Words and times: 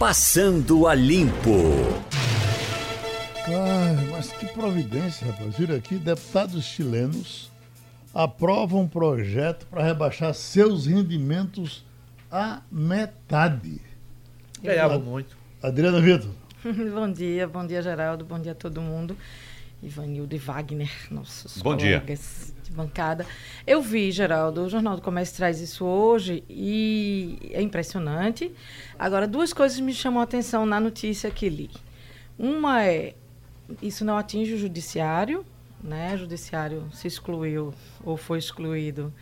Passando 0.00 0.86
a 0.86 0.94
Limpo. 0.94 1.60
Ai, 3.46 4.06
mas 4.10 4.32
que 4.32 4.46
providência, 4.46 5.26
rapaz. 5.26 5.54
Vira 5.58 5.76
aqui, 5.76 5.96
deputados 5.96 6.64
chilenos 6.64 7.52
aprovam 8.14 8.80
um 8.80 8.88
projeto 8.88 9.66
para 9.66 9.84
rebaixar 9.84 10.32
seus 10.32 10.86
rendimentos 10.86 11.84
à 12.32 12.62
metade. 12.72 13.78
Ganhavam 14.62 15.00
muito. 15.00 15.36
Adriana 15.62 16.00
Vitor. 16.00 16.30
bom 16.64 17.12
dia, 17.12 17.46
bom 17.46 17.66
dia, 17.66 17.82
Geraldo, 17.82 18.24
bom 18.24 18.40
dia 18.40 18.52
a 18.52 18.54
todo 18.54 18.80
mundo. 18.80 19.14
Ivanildo 19.82 20.34
e 20.34 20.38
Wagner, 20.38 20.90
nossos 21.10 21.62
bom 21.62 21.76
colegas 21.76 22.52
dia. 22.54 22.62
de 22.64 22.70
bancada. 22.72 23.26
Eu 23.66 23.80
vi, 23.80 24.12
Geraldo, 24.12 24.62
o 24.62 24.68
Jornal 24.68 24.96
do 24.96 25.02
Comércio 25.02 25.36
traz 25.36 25.60
isso 25.60 25.84
hoje 25.84 26.44
e 26.48 27.38
é 27.50 27.62
impressionante. 27.62 28.52
Agora, 28.98 29.26
duas 29.26 29.52
coisas 29.52 29.80
me 29.80 29.94
chamam 29.94 30.20
a 30.20 30.24
atenção 30.24 30.66
na 30.66 30.78
notícia 30.78 31.30
que 31.30 31.48
li. 31.48 31.70
Uma 32.38 32.84
é, 32.84 33.14
isso 33.80 34.04
não 34.04 34.16
atinge 34.16 34.54
o 34.54 34.58
judiciário, 34.58 35.44
né? 35.82 36.14
O 36.14 36.18
judiciário 36.18 36.84
se 36.92 37.08
excluiu 37.08 37.72
ou 38.04 38.16
foi 38.16 38.38
excluído 38.38 39.12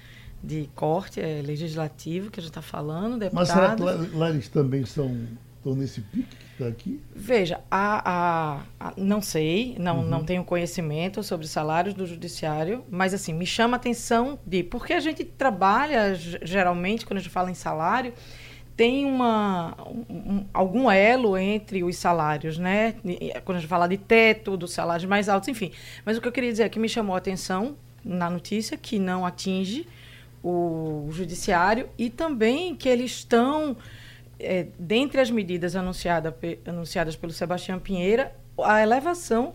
de 0.42 0.68
corte, 0.74 1.20
é 1.20 1.42
legislativo 1.42 2.30
que 2.30 2.40
a 2.40 2.42
gente 2.42 2.50
está 2.50 2.62
falando, 2.62 3.18
deputados. 3.18 3.48
Mas 3.48 3.48
será 3.48 3.76
que 3.76 3.82
lá, 3.82 4.18
lá 4.18 4.30
eles 4.30 4.48
também 4.48 4.84
são, 4.84 5.26
estão 5.70 5.80
nesse 5.80 6.00
pique 6.00 6.36
que 6.36 6.52
está 6.52 6.66
aqui? 6.68 7.00
Veja, 7.14 7.60
a, 7.70 8.60
a, 8.80 8.88
a, 8.88 8.92
não 8.96 9.20
sei, 9.20 9.76
não, 9.78 9.98
Uhum. 9.98 10.04
não 10.08 10.24
tenho 10.24 10.44
conhecimento 10.44 11.22
sobre 11.22 11.46
salários 11.46 11.94
do 11.94 12.06
judiciário, 12.06 12.84
mas 12.90 13.12
assim, 13.14 13.32
me 13.32 13.46
chama 13.46 13.76
a 13.76 13.78
atenção 13.78 14.38
de, 14.46 14.62
porque 14.62 14.92
a 14.92 15.00
gente 15.00 15.24
trabalha, 15.24 16.14
ge- 16.14 16.38
geralmente, 16.42 17.04
quando 17.06 17.18
a 17.18 17.20
gente 17.22 17.30
fala 17.32 17.50
em 17.50 17.54
salário, 17.54 18.12
tem 18.76 19.04
uma, 19.04 19.76
um- 19.86 20.04
um- 20.34 20.44
algum 20.54 20.88
elo 20.90 21.36
entre 21.36 21.82
os 21.82 21.96
salários, 21.96 22.58
né? 22.58 22.94
Quando 23.44 23.56
a 23.56 23.60
gente 23.60 23.68
fala 23.68 23.88
de 23.88 23.96
teto, 23.98 24.56
dos 24.56 24.72
salários 24.72 25.04
mais 25.08 25.28
altos, 25.28 25.48
enfim. 25.48 25.72
Mas 26.04 26.16
o 26.16 26.20
que 26.20 26.28
eu 26.28 26.32
queria 26.32 26.50
dizer 26.50 26.62
é 26.62 26.68
que 26.68 26.78
me 26.78 26.88
chamou 26.88 27.14
a 27.16 27.18
atenção 27.18 27.76
na 28.04 28.30
notícia 28.30 28.76
que 28.76 28.98
não 29.00 29.26
atinge 29.26 29.84
o 30.44 31.08
judiciário 31.10 31.88
e 31.98 32.08
também 32.08 32.76
que 32.76 32.88
eles 32.88 33.10
estão, 33.10 33.76
é, 34.38 34.68
dentre 34.78 35.20
as 35.20 35.30
medidas 35.30 35.74
anunciada, 35.74 36.36
anunciadas 36.66 37.16
pelo 37.16 37.32
Sebastião 37.32 37.78
Pinheira, 37.78 38.34
a 38.58 38.82
elevação 38.82 39.54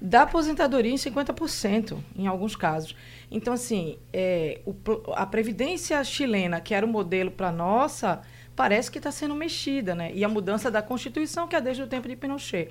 da 0.00 0.22
aposentadoria 0.22 0.92
em 0.92 0.96
50%, 0.96 1.98
em 2.16 2.26
alguns 2.26 2.54
casos. 2.54 2.94
Então, 3.30 3.54
assim, 3.54 3.98
é, 4.12 4.60
o 4.64 4.74
a 5.14 5.26
Previdência 5.26 6.02
chilena, 6.04 6.60
que 6.60 6.74
era 6.74 6.84
o 6.84 6.88
modelo 6.88 7.30
para 7.30 7.50
nossa, 7.50 8.20
parece 8.54 8.90
que 8.90 8.98
está 8.98 9.10
sendo 9.10 9.34
mexida, 9.34 9.94
né? 9.94 10.10
E 10.12 10.24
a 10.24 10.28
mudança 10.28 10.70
da 10.70 10.82
Constituição, 10.82 11.48
que 11.48 11.56
é 11.56 11.60
desde 11.60 11.82
o 11.82 11.86
tempo 11.86 12.08
de 12.08 12.16
Pinochet. 12.16 12.70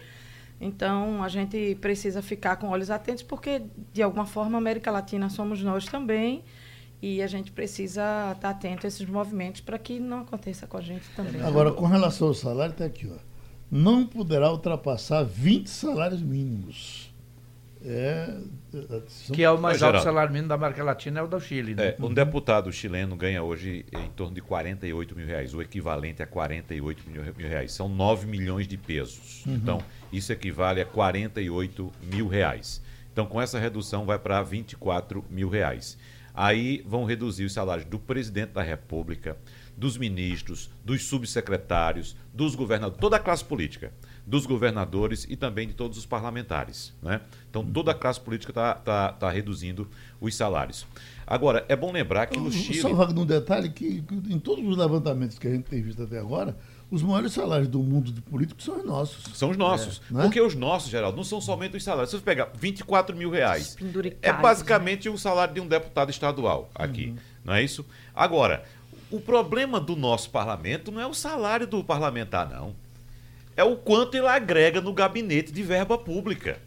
Então, 0.59 1.22
a 1.22 1.28
gente 1.28 1.76
precisa 1.81 2.22
ficar 2.22 2.56
com 2.56 2.70
olhos 2.70 2.89
atentos, 2.89 3.23
porque, 3.23 3.64
de 3.92 4.02
alguma 4.02 4.26
forma, 4.26 4.58
a 4.58 4.59
América 4.59 4.89
Latina 4.89 5.30
somos 5.30 5.61
nós 5.61 5.86
também, 5.86 6.44
e 7.02 7.22
a 7.22 7.28
gente 7.28 7.52
precisa 7.52 8.32
estar 8.36 8.50
atento 8.50 8.86
a 8.86 8.88
esses 8.88 9.08
movimentos 9.08 9.62
para 9.62 9.78
que 9.78 10.00
não 10.00 10.22
aconteça 10.22 10.66
com 10.68 10.78
a 10.78 10.82
gente 10.82 11.04
também. 11.16 11.42
Agora, 11.42 11.72
com 11.72 11.86
relação 11.86 12.28
ao 12.30 12.34
salário, 12.34 12.72
está 12.72 12.86
aqui, 12.86 13.08
ó. 13.14 13.18
Não 13.72 14.06
poderá 14.06 14.52
ultrapassar 14.52 15.23
20 15.23 15.70
salários 15.70 16.22
mínimos. 16.22 17.14
É, 17.88 18.36
é, 18.73 19.02
são- 19.08 19.36
Que 19.36 19.44
é 19.44 19.52
o 19.52 19.60
mais 19.62 19.84
alto 19.84 20.02
salário 20.02 20.32
mínimo 20.32 20.50
da 20.50 20.56
América 20.56 20.84
Latina, 20.84 21.20
é 21.20 21.23
o 21.23 21.28
do 21.28 21.40
Chile. 21.40 21.76
Né? 21.76 21.90
É, 21.90 21.96
um 22.00 22.12
deputado 22.12 22.72
chileno 22.72 23.16
ganha 23.16 23.44
hoje 23.44 23.86
em 23.94 24.10
torno 24.10 24.34
de 24.34 24.42
48 24.42 25.16
mil 25.16 25.28
reais, 25.28 25.54
o 25.54 25.62
equivalente 25.62 26.23
a 26.23 26.26
48 26.28 27.04
mil, 27.08 27.22
mil 27.38 27.48
reais. 27.48 27.73
São 27.73 27.88
9 27.88 28.26
milhões 28.26 28.68
de 28.68 28.76
pesos. 28.78 29.44
Então, 29.46 29.80
isso 30.12 30.32
equivale 30.34 30.82
a 30.82 30.86
48 30.86 31.92
mil 32.02 32.28
reais. 32.28 32.82
Então, 33.14 33.26
com 33.28 33.40
essa 33.40 33.60
redução, 33.60 34.04
vai 34.06 34.18
para 34.18 34.42
24 34.42 35.23
mil 35.30 35.48
reais. 35.48 35.95
Aí 36.36 36.84
vão 36.86 37.06
reduzir 37.06 37.46
os 37.46 37.54
salários 37.54 37.88
do 37.88 37.98
presidente 37.98 38.52
da 38.52 38.62
República, 38.62 39.38
dos 39.78 39.98
ministros, 39.98 40.70
dos 40.84 41.08
subsecretários, 41.08 42.16
dos 42.34 42.56
governadores, 42.56 43.00
toda 43.00 43.16
a 43.16 43.20
classe 43.20 43.44
política, 43.44 43.94
dos 44.26 44.46
governadores 44.46 45.26
e 45.30 45.36
também 45.36 45.68
de 45.68 45.73
todos 45.73 45.98
os 45.98 46.06
parlamentares. 46.06 46.94
Né? 47.02 47.22
Então, 47.50 47.64
toda 47.64 47.92
a 47.92 47.96
classe 47.96 48.20
política 48.20 48.52
está 48.52 48.73
tá, 48.73 49.12
tá 49.14 49.30
reduzindo 49.30 49.88
os 50.20 50.36
salários. 50.36 50.86
Agora, 51.26 51.66
é 51.70 51.76
bom 51.76 51.92
lembrar 51.92 52.26
que 52.28 52.40
no 52.40 52.52
Chile. 52.52 52.82
Só 52.82 52.90
um 53.10 53.26
detalhe 53.26 53.70
que, 53.70 54.02
que 54.02 54.34
em 54.34 54.40
todos 54.40 54.66
os 54.66 54.78
levantamentos 54.78 55.40
que 55.40 55.48
a 55.48 55.52
gente 55.52 55.66
tem 55.66 55.82
visto 55.82 56.04
até 56.04 56.20
agora, 56.20 56.58
os 56.95 57.04
maiores 57.04 57.33
salários 57.33 57.67
do 57.67 57.80
mundo 57.80 58.11
de 58.11 58.22
políticos 58.22 58.64
são 58.64 58.78
os 58.78 58.86
nossos. 58.86 59.23
São 59.38 59.50
os 59.50 59.58
nossos. 59.58 60.02
né? 60.10 60.23
Porque 60.23 60.39
os 60.39 60.56
nossos, 60.56 60.89
Geraldo, 60.89 61.17
não 61.17 61.23
são 61.23 61.42
somente 61.42 61.76
os 61.76 61.83
salários. 61.83 62.10
Se 62.10 62.17
você 62.17 62.23
pegar 62.23 62.50
24 62.58 63.16
mil 63.16 63.30
reais, 63.30 63.76
é 64.22 64.32
basicamente 64.33 65.10
o 65.10 65.17
salário 65.17 65.54
de 65.54 65.60
um 65.60 65.67
deputado 65.67 66.10
estadual 66.10 66.70
aqui. 66.73 67.14
Não 67.44 67.54
é 67.54 67.61
isso? 67.61 67.86
Agora, 68.16 68.64
o 69.11 69.20
problema 69.20 69.80
do 69.80 69.95
nosso 69.95 70.30
parlamento 70.30 70.92
não 70.92 71.02
é 71.02 71.05
o 71.05 71.14
salário 71.14 71.67
do 71.67 71.84
parlamentar, 71.84 72.50
não. 72.50 72.73
É 73.58 73.64
o 73.64 73.76
quanto 73.76 74.16
ele 74.16 74.28
agrega 74.28 74.82
no 74.82 74.94
gabinete 74.94 75.52
de 75.52 75.64
verba 75.64 75.98
pública. 75.98 76.60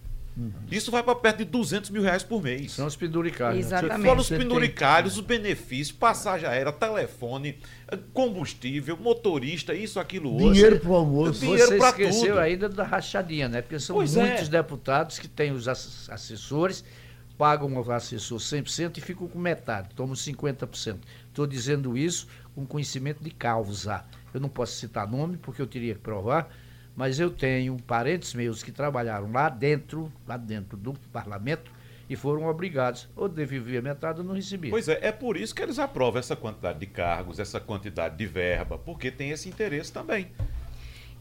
Isso 0.71 0.91
vai 0.91 1.03
para 1.03 1.15
perto 1.15 1.39
de 1.39 1.45
200 1.47 1.91
mil 1.91 2.03
reais 2.03 2.23
por 2.23 2.43
mês. 2.43 2.73
São 2.73 2.87
os 2.87 2.95
penduricários. 2.97 3.57
né? 3.71 3.77
Exatamente. 3.79 4.07
Fora 4.07 4.21
os 4.21 4.29
penduricários, 4.29 5.17
os 5.17 5.25
benefícios, 5.25 5.97
passagem 5.97 6.49
aérea, 6.49 6.73
telefone, 6.73 7.59
combustível, 8.13 8.97
motorista, 8.97 9.75
isso, 9.75 9.99
aquilo, 10.01 10.33
outro. 10.33 10.53
Dinheiro 10.53 10.81
para 10.81 10.91
o 10.91 10.95
almoço. 10.95 11.41
Dinheiro 11.41 11.67
Você 11.67 11.77
esqueceu 11.79 12.29
tudo. 12.35 12.39
ainda 12.41 12.69
da 12.69 12.85
rachadinha, 12.85 13.49
né? 13.49 13.63
Porque 13.63 13.79
são 13.79 13.97
Pois 13.97 14.17
é. 14.17 14.25
muitos 14.27 14.49
deputados 14.49 15.19
que 15.19 15.29
têm 15.29 15.53
os 15.53 15.69
ass- 15.69 16.09
assessores, 16.11 16.85
pagam 17.37 17.73
o 17.73 17.93
assessor 17.93 18.39
100% 18.39 18.99
e 18.99 19.01
ficam 19.01 19.29
com 19.29 19.39
metade, 19.39 19.91
tomam 19.95 20.15
50%. 20.15 20.99
Estou 21.29 21.47
dizendo 21.47 21.97
isso 21.97 22.27
com 22.55 22.67
conhecimento 22.67 23.23
de 23.23 23.31
causa. 23.31 24.05
Eu 24.35 24.41
não 24.41 24.49
posso 24.49 24.73
citar 24.77 25.09
nome 25.09 25.37
porque 25.37 25.63
eu 25.63 25.67
teria 25.67 25.95
que 25.95 26.01
provar, 26.01 26.49
mas 26.99 27.21
eu 27.21 27.31
tenho 27.31 27.77
parentes 27.87 28.35
meus 28.35 28.61
que 28.61 28.73
trabalharam 28.73 29.31
lá 29.31 29.49
dentro, 29.49 30.13
lá 30.27 30.37
dentro 30.37 30.77
do 30.77 30.95
parlamento 31.13 31.71
e 32.11 32.17
foram 32.17 32.49
obrigados 32.49 33.09
ou 33.15 33.29
devolver 33.29 33.81
metade 33.81 34.19
ou 34.19 34.27
não 34.27 34.35
receber. 34.35 34.71
Pois 34.71 34.89
é, 34.89 34.99
é 35.01 35.13
por 35.13 35.37
isso 35.37 35.55
que 35.55 35.63
eles 35.63 35.79
aprovam 35.79 36.19
essa 36.19 36.35
quantidade 36.35 36.81
de 36.81 36.87
cargos, 36.87 37.39
essa 37.39 37.61
quantidade 37.61 38.17
de 38.17 38.27
verba, 38.27 38.77
porque 38.77 39.13
tem 39.13 39.31
esse 39.31 39.49
interesse 39.49 39.93
também. 39.93 40.27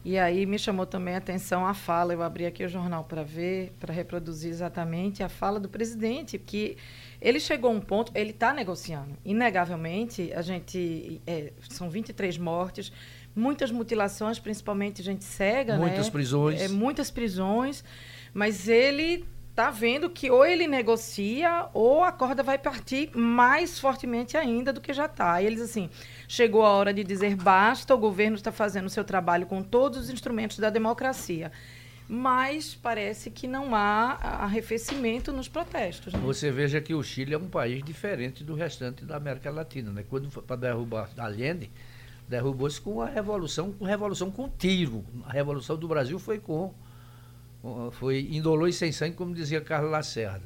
E 0.04 0.18
aí 0.18 0.46
me 0.46 0.58
chamou 0.58 0.84
também 0.84 1.14
a 1.14 1.18
atenção 1.18 1.64
a 1.64 1.74
fala, 1.74 2.12
eu 2.12 2.22
abri 2.22 2.44
aqui 2.44 2.64
o 2.64 2.68
jornal 2.68 3.04
para 3.04 3.22
ver, 3.22 3.72
para 3.78 3.92
reproduzir 3.92 4.50
exatamente 4.50 5.22
a 5.22 5.28
fala 5.28 5.60
do 5.60 5.68
presidente, 5.68 6.38
que 6.38 6.76
ele 7.20 7.38
chegou 7.38 7.70
a 7.70 7.74
um 7.74 7.80
ponto, 7.80 8.10
ele 8.16 8.30
está 8.30 8.52
negociando. 8.52 9.16
Inegavelmente, 9.24 10.32
a 10.32 10.42
gente, 10.42 11.20
é, 11.26 11.52
são 11.68 11.88
23 11.88 12.36
mortes, 12.38 12.92
muitas 13.38 13.70
mutilações, 13.70 14.38
principalmente 14.38 15.02
gente 15.02 15.24
cega, 15.24 15.76
Muitas 15.76 16.06
né? 16.06 16.12
prisões. 16.12 16.60
É, 16.60 16.68
muitas 16.68 17.10
prisões, 17.10 17.84
mas 18.34 18.68
ele 18.68 19.24
está 19.50 19.70
vendo 19.70 20.08
que 20.08 20.30
ou 20.30 20.46
ele 20.46 20.68
negocia 20.68 21.66
ou 21.74 22.04
a 22.04 22.12
corda 22.12 22.44
vai 22.44 22.56
partir 22.56 23.10
mais 23.16 23.78
fortemente 23.78 24.36
ainda 24.36 24.72
do 24.72 24.80
que 24.80 24.92
já 24.92 25.06
está. 25.06 25.42
E 25.42 25.46
eles 25.46 25.60
assim, 25.60 25.90
chegou 26.28 26.64
a 26.64 26.70
hora 26.70 26.94
de 26.94 27.02
dizer 27.02 27.34
basta, 27.34 27.94
o 27.94 27.98
governo 27.98 28.36
está 28.36 28.52
fazendo 28.52 28.86
o 28.86 28.90
seu 28.90 29.02
trabalho 29.02 29.46
com 29.46 29.62
todos 29.62 29.98
os 29.98 30.10
instrumentos 30.10 30.58
da 30.58 30.70
democracia. 30.70 31.50
Mas 32.08 32.74
parece 32.74 33.30
que 33.30 33.46
não 33.46 33.74
há 33.74 34.16
arrefecimento 34.22 35.30
nos 35.30 35.46
protestos. 35.46 36.14
Né? 36.14 36.20
Você 36.24 36.50
veja 36.50 36.80
que 36.80 36.94
o 36.94 37.02
Chile 37.02 37.34
é 37.34 37.38
um 37.38 37.48
país 37.48 37.84
diferente 37.84 38.42
do 38.42 38.54
restante 38.54 39.04
da 39.04 39.16
América 39.16 39.50
Latina, 39.50 39.92
né? 39.92 40.04
Quando 40.08 40.30
foi 40.30 40.42
para 40.42 40.56
derrubar 40.56 41.10
Allende, 41.18 41.68
derrubou-se 42.28 42.80
com 42.80 43.00
a 43.00 43.06
revolução, 43.06 43.72
com 43.72 43.84
revolução 43.84 44.30
com 44.30 44.48
tiro. 44.48 45.04
A 45.24 45.32
revolução 45.32 45.76
do 45.76 45.88
Brasil 45.88 46.18
foi 46.18 46.38
com 46.38 46.74
foi 47.92 48.28
indolor 48.30 48.68
e 48.68 48.72
sem 48.72 48.92
sangue, 48.92 49.16
como 49.16 49.34
dizia 49.34 49.60
Carlos 49.60 49.90
Lacerda. 49.90 50.44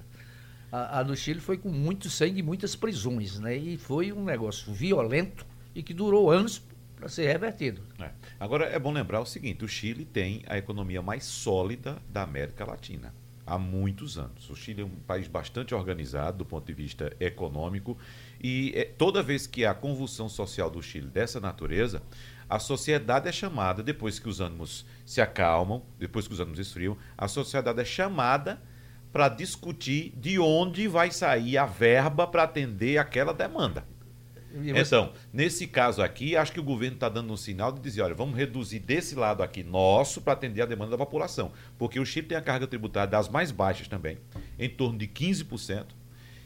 A, 0.70 1.00
a 1.00 1.02
do 1.02 1.14
Chile 1.14 1.40
foi 1.40 1.58
com 1.58 1.68
muito 1.68 2.08
sangue 2.08 2.40
e 2.40 2.42
muitas 2.42 2.74
prisões, 2.74 3.38
né? 3.38 3.54
E 3.54 3.76
foi 3.76 4.12
um 4.12 4.24
negócio 4.24 4.72
violento 4.72 5.44
e 5.74 5.82
que 5.82 5.92
durou 5.92 6.30
anos 6.30 6.62
para 6.96 7.08
ser 7.08 7.26
revertido. 7.26 7.82
É. 8.00 8.10
Agora, 8.40 8.64
é 8.64 8.78
bom 8.78 8.92
lembrar 8.92 9.20
o 9.20 9.26
seguinte: 9.26 9.64
o 9.64 9.68
Chile 9.68 10.06
tem 10.06 10.42
a 10.46 10.56
economia 10.56 11.02
mais 11.02 11.24
sólida 11.24 12.00
da 12.08 12.22
América 12.22 12.64
Latina. 12.64 13.12
Há 13.46 13.58
muitos 13.58 14.18
anos. 14.18 14.48
O 14.50 14.54
Chile 14.54 14.82
é 14.82 14.84
um 14.84 14.96
país 15.06 15.26
bastante 15.26 15.74
organizado 15.74 16.38
do 16.38 16.44
ponto 16.44 16.64
de 16.64 16.72
vista 16.72 17.14
econômico 17.18 17.98
e 18.40 18.72
é, 18.74 18.84
toda 18.84 19.22
vez 19.22 19.46
que 19.46 19.64
há 19.64 19.74
convulsão 19.74 20.28
social 20.28 20.70
do 20.70 20.80
Chile 20.80 21.08
dessa 21.08 21.40
natureza, 21.40 22.02
a 22.48 22.58
sociedade 22.58 23.28
é 23.28 23.32
chamada, 23.32 23.82
depois 23.82 24.18
que 24.18 24.28
os 24.28 24.40
ânimos 24.40 24.86
se 25.04 25.20
acalmam, 25.20 25.82
depois 25.98 26.28
que 26.28 26.34
os 26.34 26.40
ânimos 26.40 26.58
esfriam, 26.58 26.96
a 27.16 27.26
sociedade 27.26 27.80
é 27.80 27.84
chamada 27.84 28.62
para 29.12 29.28
discutir 29.28 30.12
de 30.16 30.38
onde 30.38 30.86
vai 30.88 31.10
sair 31.10 31.58
a 31.58 31.66
verba 31.66 32.26
para 32.26 32.44
atender 32.44 32.98
aquela 32.98 33.34
demanda. 33.34 33.84
Então, 34.54 35.12
nesse 35.32 35.66
caso 35.66 36.02
aqui, 36.02 36.36
acho 36.36 36.52
que 36.52 36.60
o 36.60 36.62
governo 36.62 36.94
está 36.94 37.08
dando 37.08 37.32
um 37.32 37.36
sinal 37.36 37.72
de 37.72 37.80
dizer, 37.80 38.02
olha, 38.02 38.14
vamos 38.14 38.36
reduzir 38.36 38.78
desse 38.78 39.14
lado 39.14 39.42
aqui 39.42 39.62
nosso 39.62 40.20
para 40.20 40.32
atender 40.32 40.62
a 40.62 40.66
demanda 40.66 40.92
da 40.92 40.98
população. 40.98 41.52
Porque 41.78 41.98
o 41.98 42.04
Chile 42.04 42.26
tem 42.26 42.36
a 42.36 42.42
carga 42.42 42.66
tributária 42.66 43.10
das 43.10 43.28
mais 43.28 43.50
baixas 43.50 43.88
também, 43.88 44.18
em 44.58 44.68
torno 44.68 44.98
de 44.98 45.06
15%. 45.06 45.86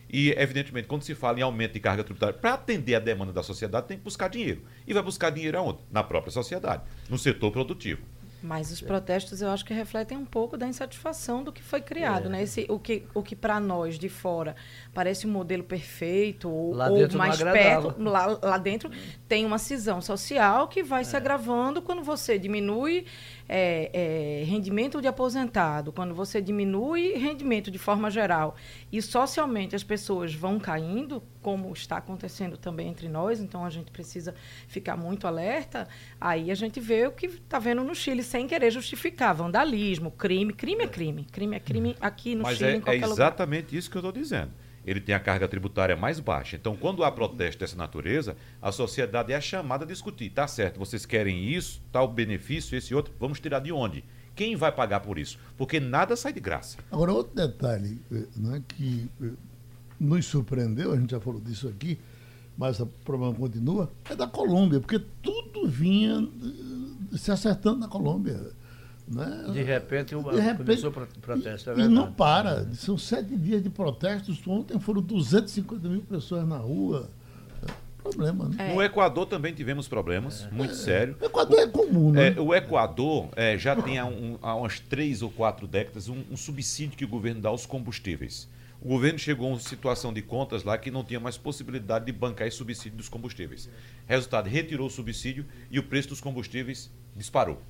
E, 0.08 0.30
evidentemente, 0.30 0.86
quando 0.86 1.02
se 1.02 1.14
fala 1.14 1.40
em 1.40 1.42
aumento 1.42 1.72
de 1.72 1.80
carga 1.80 2.04
tributária, 2.04 2.34
para 2.34 2.54
atender 2.54 2.94
a 2.94 3.00
demanda 3.00 3.32
da 3.32 3.42
sociedade, 3.42 3.88
tem 3.88 3.98
que 3.98 4.04
buscar 4.04 4.28
dinheiro. 4.28 4.62
E 4.86 4.94
vai 4.94 5.02
buscar 5.02 5.30
dinheiro 5.30 5.58
aonde? 5.58 5.80
Na 5.90 6.02
própria 6.02 6.30
sociedade, 6.30 6.84
no 7.08 7.18
setor 7.18 7.50
produtivo. 7.50 8.02
Mas 8.46 8.70
os 8.70 8.80
protestos 8.80 9.42
eu 9.42 9.50
acho 9.50 9.64
que 9.64 9.74
refletem 9.74 10.16
um 10.16 10.24
pouco 10.24 10.56
da 10.56 10.68
insatisfação 10.68 11.42
do 11.42 11.52
que 11.52 11.60
foi 11.60 11.80
criado, 11.80 12.26
é. 12.26 12.28
né? 12.28 12.42
Esse, 12.44 12.64
o 12.68 12.78
que, 12.78 13.02
o 13.12 13.20
que 13.20 13.34
para 13.34 13.58
nós 13.58 13.98
de 13.98 14.08
fora 14.08 14.54
parece 14.94 15.26
um 15.26 15.30
modelo 15.30 15.64
perfeito 15.64 16.48
ou, 16.48 16.68
ou 16.76 17.12
mais 17.14 17.42
perto, 17.42 17.94
lá, 17.98 18.38
lá 18.40 18.56
dentro 18.56 18.88
tem 19.26 19.44
uma 19.44 19.58
cisão 19.58 20.00
social 20.00 20.68
que 20.68 20.84
vai 20.84 21.00
é. 21.00 21.04
se 21.04 21.16
agravando 21.16 21.82
quando 21.82 22.04
você 22.04 22.38
diminui 22.38 23.04
é, 23.48 24.40
é, 24.40 24.44
rendimento 24.44 25.00
de 25.00 25.08
aposentado, 25.08 25.92
quando 25.92 26.14
você 26.14 26.40
diminui 26.40 27.12
rendimento 27.14 27.70
de 27.70 27.78
forma 27.78 28.10
geral 28.10 28.56
e 28.90 29.00
socialmente 29.00 29.76
as 29.76 29.82
pessoas 29.82 30.34
vão 30.34 30.58
caindo, 30.58 31.22
como 31.42 31.72
está 31.72 31.98
acontecendo 31.98 32.56
também 32.56 32.88
entre 32.88 33.08
nós, 33.08 33.40
então 33.40 33.64
a 33.64 33.70
gente 33.70 33.90
precisa 33.90 34.34
ficar 34.66 34.96
muito 34.96 35.26
alerta, 35.26 35.88
aí 36.20 36.50
a 36.50 36.54
gente 36.54 36.80
vê 36.80 37.06
o 37.06 37.12
que 37.12 37.26
está 37.26 37.58
vendo 37.58 37.84
no 37.84 37.94
Chile, 37.94 38.22
sem 38.22 38.46
querer 38.46 38.70
justificar 38.70 39.34
vandalismo, 39.34 40.10
crime. 40.10 40.52
Crime 40.52 40.84
é 40.84 40.88
crime. 40.88 41.24
Crime 41.30 41.56
é 41.56 41.60
crime 41.60 41.96
aqui 42.00 42.34
no 42.34 42.42
Mas 42.42 42.58
Chile, 42.58 42.70
é, 42.70 42.76
em 42.76 42.80
qualquer 42.80 43.02
é 43.02 43.06
exatamente 43.06 43.66
lugar. 43.66 43.78
isso 43.78 43.90
que 43.90 43.96
eu 43.96 44.00
estou 44.00 44.12
dizendo 44.12 44.50
ele 44.86 45.00
tem 45.00 45.14
a 45.14 45.20
carga 45.20 45.48
tributária 45.48 45.96
mais 45.96 46.20
baixa. 46.20 46.56
Então, 46.56 46.76
quando 46.76 47.02
há 47.02 47.10
protesto 47.10 47.58
dessa 47.58 47.76
natureza, 47.76 48.36
a 48.62 48.70
sociedade 48.70 49.32
é 49.32 49.40
chamada 49.40 49.84
a 49.84 49.88
discutir. 49.88 50.30
Tá 50.30 50.46
certo, 50.46 50.78
vocês 50.78 51.04
querem 51.04 51.48
isso, 51.50 51.82
tal 51.90 52.06
benefício, 52.06 52.78
esse 52.78 52.94
outro, 52.94 53.12
vamos 53.18 53.40
tirar 53.40 53.58
de 53.58 53.72
onde? 53.72 54.04
Quem 54.36 54.54
vai 54.54 54.70
pagar 54.70 55.00
por 55.00 55.18
isso? 55.18 55.38
Porque 55.56 55.80
nada 55.80 56.14
sai 56.14 56.32
de 56.32 56.40
graça. 56.40 56.76
Agora, 56.92 57.12
outro 57.12 57.34
detalhe 57.34 58.00
né, 58.36 58.62
que 58.68 59.10
eh, 59.22 59.30
nos 59.98 60.26
surpreendeu, 60.26 60.92
a 60.92 60.96
gente 60.96 61.10
já 61.10 61.18
falou 61.18 61.40
disso 61.40 61.66
aqui, 61.66 61.98
mas 62.56 62.78
o 62.78 62.86
problema 62.86 63.34
continua, 63.34 63.90
é 64.08 64.14
da 64.14 64.26
Colômbia, 64.26 64.78
porque 64.78 64.98
tudo 65.22 65.66
vinha 65.66 66.28
eh, 67.12 67.16
se 67.16 67.32
acertando 67.32 67.80
na 67.80 67.88
Colômbia. 67.88 68.52
Né? 69.08 69.50
De 69.52 69.62
repente, 69.62 70.14
uma, 70.14 70.32
de 70.32 70.40
repente 70.40 70.80
começou 70.82 70.90
o 70.90 71.20
protesto. 71.20 71.70
É 71.70 71.80
e 71.80 71.88
não 71.88 72.12
para. 72.12 72.66
São 72.74 72.98
sete 72.98 73.36
dias 73.36 73.62
de 73.62 73.70
protestos. 73.70 74.44
Ontem 74.46 74.78
foram 74.80 75.00
250 75.00 75.88
mil 75.88 76.02
pessoas 76.02 76.46
na 76.46 76.56
rua. 76.56 77.08
Problema, 78.02 78.48
né? 78.48 78.70
É. 78.70 78.74
No 78.74 78.82
Equador 78.82 79.26
também 79.26 79.52
tivemos 79.52 79.88
problemas, 79.88 80.44
é. 80.44 80.50
muito 80.50 80.72
é. 80.72 80.76
sério. 80.76 81.16
O 81.20 81.24
Equador 81.24 81.58
é 81.58 81.66
comum, 81.66 82.12
né? 82.12 82.34
É, 82.36 82.40
o 82.40 82.54
Equador 82.54 83.28
é, 83.34 83.58
já 83.58 83.74
tem 83.74 83.98
há, 83.98 84.06
um, 84.06 84.38
há, 84.42 84.54
umas 84.54 84.78
três 84.78 85.22
ou 85.22 85.30
quatro 85.30 85.66
décadas 85.66 86.08
um, 86.08 86.22
um 86.30 86.36
subsídio 86.36 86.96
que 86.96 87.04
o 87.04 87.08
governo 87.08 87.40
dá 87.40 87.48
aos 87.48 87.66
combustíveis. 87.66 88.48
O 88.80 88.88
governo 88.88 89.18
chegou 89.18 89.48
a 89.48 89.50
uma 89.54 89.60
situação 89.60 90.12
de 90.12 90.22
contas 90.22 90.62
lá 90.62 90.78
que 90.78 90.90
não 90.90 91.02
tinha 91.02 91.18
mais 91.18 91.36
possibilidade 91.36 92.04
de 92.04 92.12
bancar 92.12 92.46
esse 92.46 92.56
subsídio 92.56 92.96
dos 92.98 93.08
combustíveis. 93.08 93.68
Resultado, 94.06 94.48
retirou 94.48 94.86
o 94.86 94.90
subsídio 94.90 95.44
e 95.70 95.78
o 95.78 95.82
preço 95.82 96.10
dos 96.10 96.20
combustíveis 96.20 96.90
disparou. 97.16 97.60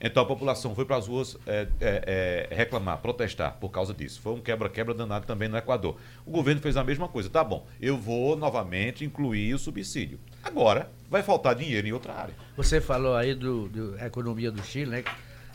Então 0.00 0.22
a 0.22 0.26
população 0.26 0.74
foi 0.74 0.84
para 0.84 0.96
as 0.96 1.08
ruas 1.08 1.36
é, 1.46 1.66
é, 1.80 2.48
é, 2.50 2.54
reclamar, 2.54 2.98
protestar 2.98 3.56
por 3.60 3.70
causa 3.70 3.92
disso. 3.92 4.20
Foi 4.20 4.32
um 4.32 4.40
quebra-quebra 4.40 4.94
danado 4.94 5.26
também 5.26 5.48
no 5.48 5.56
Equador. 5.56 5.96
O 6.24 6.30
governo 6.30 6.60
fez 6.60 6.76
a 6.76 6.84
mesma 6.84 7.08
coisa. 7.08 7.28
Tá 7.28 7.42
bom, 7.42 7.66
eu 7.80 7.96
vou 7.96 8.36
novamente 8.36 9.04
incluir 9.04 9.54
o 9.54 9.58
subsídio. 9.58 10.18
Agora 10.42 10.88
vai 11.10 11.22
faltar 11.22 11.54
dinheiro 11.54 11.86
em 11.86 11.92
outra 11.92 12.12
área. 12.12 12.34
Você 12.56 12.80
falou 12.80 13.16
aí 13.16 13.34
do, 13.34 13.68
do 13.68 13.98
economia 13.98 14.52
do 14.52 14.62
Chile, 14.62 14.90
né? 14.90 15.04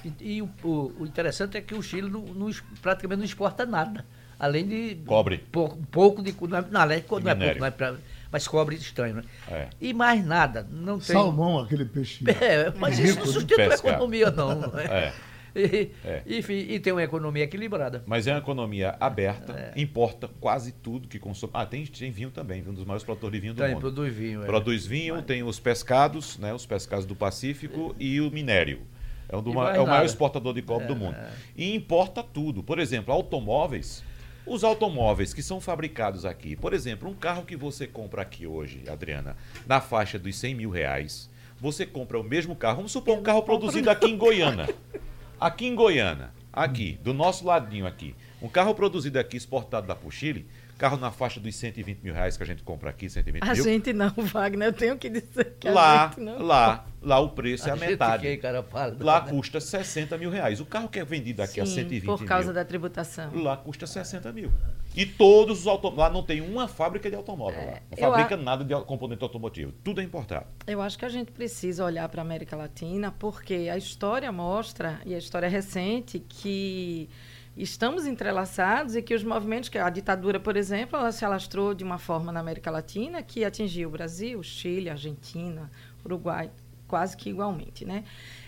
E, 0.04 0.36
e 0.38 0.42
o, 0.42 0.50
o, 0.64 1.06
interessante 1.06 1.58
é 1.58 1.62
que 1.62 1.74
o 1.74 1.82
Chile 1.82 2.10
não, 2.10 2.22
não, 2.22 2.52
praticamente 2.82 3.20
não 3.20 3.26
exporta 3.26 3.66
nada. 3.66 4.06
Além 4.38 4.68
de. 4.68 4.96
Cobre. 5.06 5.38
Pouco, 5.38 5.78
pouco 5.90 6.22
de. 6.22 6.36
Não, 6.42 6.48
não, 6.48 6.70
não 6.70 6.92
é 6.92 7.00
pouco, 7.00 7.24
não 7.24 7.32
é 7.32 7.96
mas 8.34 8.48
cobre 8.48 8.76
estranho, 8.76 9.18
né? 9.18 9.24
É. 9.48 9.68
E 9.80 9.94
mais 9.94 10.26
nada, 10.26 10.68
não 10.72 10.98
tem... 10.98 11.16
Salmão, 11.16 11.60
aquele 11.60 11.86
peixe. 11.86 12.26
É, 12.42 12.74
mas 12.80 12.98
isso 12.98 13.20
não 13.20 13.28
sustenta 13.28 13.62
a 13.62 13.76
economia, 13.76 14.32
não. 14.32 14.60
Né? 14.74 14.86
É. 14.86 15.14
E, 15.56 15.92
é. 16.04 16.24
Enfim, 16.26 16.66
e 16.68 16.80
tem 16.80 16.92
uma 16.92 17.04
economia 17.04 17.44
equilibrada. 17.44 18.04
Mas 18.08 18.26
é 18.26 18.32
uma 18.32 18.40
economia 18.40 18.96
aberta, 19.00 19.54
é. 19.54 19.80
importa 19.80 20.28
quase 20.42 20.72
tudo 20.72 21.08
que 21.08 21.20
consome. 21.20 21.52
Ah, 21.54 21.64
tem, 21.64 21.86
tem 21.86 22.10
vinho 22.10 22.32
também, 22.32 22.68
um 22.68 22.74
dos 22.74 22.86
maiores 22.86 23.04
produtores 23.04 23.34
de 23.34 23.40
vinho 23.40 23.54
do 23.54 23.62
tem, 23.62 23.70
mundo. 23.70 23.82
Produz 23.82 24.16
vinho. 24.16 24.42
É. 24.42 24.46
Produz 24.48 24.86
vinho, 24.88 25.22
tem 25.22 25.44
os 25.44 25.60
pescados, 25.60 26.40
né, 26.40 26.52
os 26.56 26.66
pescados 26.66 27.06
do 27.06 27.16
Pacífico 27.16 27.96
e 28.00 28.20
o 28.20 28.32
minério. 28.32 28.82
É, 29.30 29.38
um 29.38 29.44
do, 29.44 29.52
é 29.62 29.80
o 29.80 29.86
maior 29.86 30.06
exportador 30.06 30.56
de 30.56 30.64
cobre 30.64 30.88
do 30.88 30.96
mundo. 30.96 31.16
É. 31.16 31.30
E 31.56 31.76
importa 31.76 32.24
tudo. 32.24 32.64
Por 32.64 32.80
exemplo, 32.80 33.14
automóveis 33.14 34.04
os 34.46 34.64
automóveis 34.64 35.34
que 35.34 35.42
são 35.42 35.62
fabricados 35.62 36.26
aqui, 36.26 36.56
por 36.56 36.74
exemplo, 36.74 37.10
um 37.10 37.14
carro 37.14 37.46
que 37.46 37.56
você 37.56 37.88
compra 37.88 38.22
aqui 38.22 38.46
hoje, 38.46 38.84
Adriana, 38.90 39.38
na 39.66 39.80
faixa 39.80 40.20
dos 40.20 40.36
100 40.36 40.56
mil 40.56 40.70
reais, 40.70 41.30
você 41.60 41.86
compra 41.86 42.20
o 42.20 42.24
mesmo 42.24 42.56
carro, 42.56 42.78
vamos 42.78 42.92
supor 42.92 43.18
um 43.18 43.24
carro 43.24 43.44
produzido 43.44 43.90
aqui 43.90 44.08
em 44.08 44.18
Goiânia. 44.18 44.74
Aqui 45.40 45.66
em 45.66 45.76
Goiânia, 45.76 46.32
aqui, 46.54 46.98
do 47.04 47.14
nosso 47.14 47.46
ladinho 47.46 47.86
aqui. 47.86 48.16
Um 48.42 48.48
carro 48.48 48.74
produzido 48.74 49.20
aqui, 49.20 49.36
exportado 49.36 49.88
da 49.88 49.98
Chile, 50.10 50.48
Carro 50.78 50.98
na 50.98 51.12
faixa 51.12 51.40
dos 51.40 51.56
120 51.56 52.02
mil 52.02 52.14
reais 52.14 52.36
que 52.36 52.44
a 52.44 52.46
gente 52.46 52.64
compra 52.64 52.90
aqui, 52.90 53.10
120 53.10 53.42
a 53.42 53.46
mil. 53.46 53.52
A 53.52 53.56
gente 53.56 53.94
não, 53.94 54.10
Wagner, 54.18 54.70
eu 54.70 54.74
tenho 54.74 54.98
que 54.98 55.10
dizer 55.10 55.56
que 55.60 55.70
lá, 55.70 56.06
a 56.06 56.08
gente 56.08 56.20
não. 56.20 56.42
Lá, 56.42 56.86
lá 57.02 57.20
o 57.20 57.30
preço 57.30 57.68
é 57.68 57.72
a, 57.72 57.76
a 57.76 57.78
metade. 57.78 58.38
Cara, 58.38 58.64
fala, 58.64 58.98
lá 59.00 59.24
né? 59.24 59.32
custa 59.32 59.60
60 59.60 60.18
mil 60.18 60.30
reais. 60.30 60.60
O 60.60 60.66
carro 60.66 60.90
que 60.90 61.00
é 61.00 61.06
vendido 61.06 61.42
aqui 61.42 61.56
Sim, 61.56 61.62
a 61.62 61.66
120 61.66 62.04
mil. 62.04 62.18
por 62.18 62.26
causa 62.26 62.52
da 62.52 62.66
tributação. 62.66 63.32
Lá 63.34 63.56
custa 63.58 63.86
60 63.88 64.32
mil. 64.32 64.52
E 64.96 65.06
todos 65.06 65.62
os 65.62 65.68
automóveis. 65.68 66.00
Lá 66.00 66.10
não 66.10 66.24
tem 66.24 66.42
uma 66.42 66.68
fábrica 66.68 67.10
de 67.10 67.16
automóvel. 67.16 67.60
É, 67.60 67.82
não 67.92 67.98
fabrica 67.98 68.36
a... 68.36 68.38
nada 68.38 68.64
de 68.64 68.74
componente 68.86 69.24
automotivo. 69.24 69.72
Tudo 69.84 70.02
é 70.02 70.04
importado. 70.04 70.46
Eu 70.68 70.82
acho 70.82 70.98
que 70.98 71.06
a 71.06 71.10
gente 71.10 71.32
precisa 71.32 71.84
olhar 71.84 72.08
para 72.10 72.22
a 72.22 72.26
América 72.26 72.56
Latina, 72.56 73.12
porque 73.12 73.70
a 73.72 73.78
história 73.78 74.32
mostra, 74.32 75.00
e 75.06 75.16
a 75.16 75.18
história 75.18 75.48
é 75.48 75.50
recente, 75.50 76.20
que 76.20 77.10
estamos 77.56 78.06
entrelaçados 78.06 78.96
e 78.96 79.02
que 79.02 79.14
os 79.14 79.24
movimentos, 79.24 79.70
que 79.70 79.78
a 79.78 79.90
ditadura, 79.90 80.40
por 80.40 80.58
exemplo, 80.58 80.98
ela 80.98 81.12
se 81.12 81.24
alastrou 81.24 81.74
de 81.74 81.84
uma 81.84 81.98
forma 81.98 82.32
na 82.32 82.40
América 82.40 82.72
Latina 82.72 83.22
que 83.22 83.46
atingiu 83.46 83.90
o 83.90 83.92
Brasil, 83.92 84.42
Chile, 84.42 84.90
Argentina, 84.90 85.70
Uruguai, 86.04 86.50
quase 86.88 87.16
que 87.16 87.30
igualmente, 87.30 87.86
né? 87.86 88.04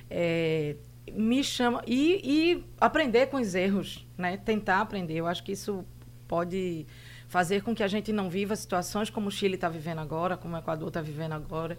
É, 0.09 0.75
me 1.11 1.43
chama 1.43 1.83
e, 1.85 2.21
e, 2.23 2.65
aprender 2.79 3.27
com 3.27 3.37
os 3.37 3.53
erros, 3.53 4.07
né? 4.17 4.37
Tentar 4.37 4.81
aprender. 4.81 5.15
Eu 5.15 5.27
acho 5.27 5.43
que 5.43 5.51
isso 5.51 5.85
pode 6.27 6.85
fazer 7.27 7.61
com 7.61 7.75
que 7.75 7.83
a 7.83 7.87
gente 7.87 8.13
não 8.13 8.29
viva 8.29 8.55
situações 8.55 9.09
como 9.09 9.27
o 9.27 9.31
Chile 9.31 9.55
está 9.55 9.67
vivendo 9.67 9.99
agora, 9.99 10.37
como 10.37 10.55
o 10.55 10.59
Equador 10.59 10.87
está 10.87 11.01
vivendo 11.01 11.33
agora. 11.33 11.77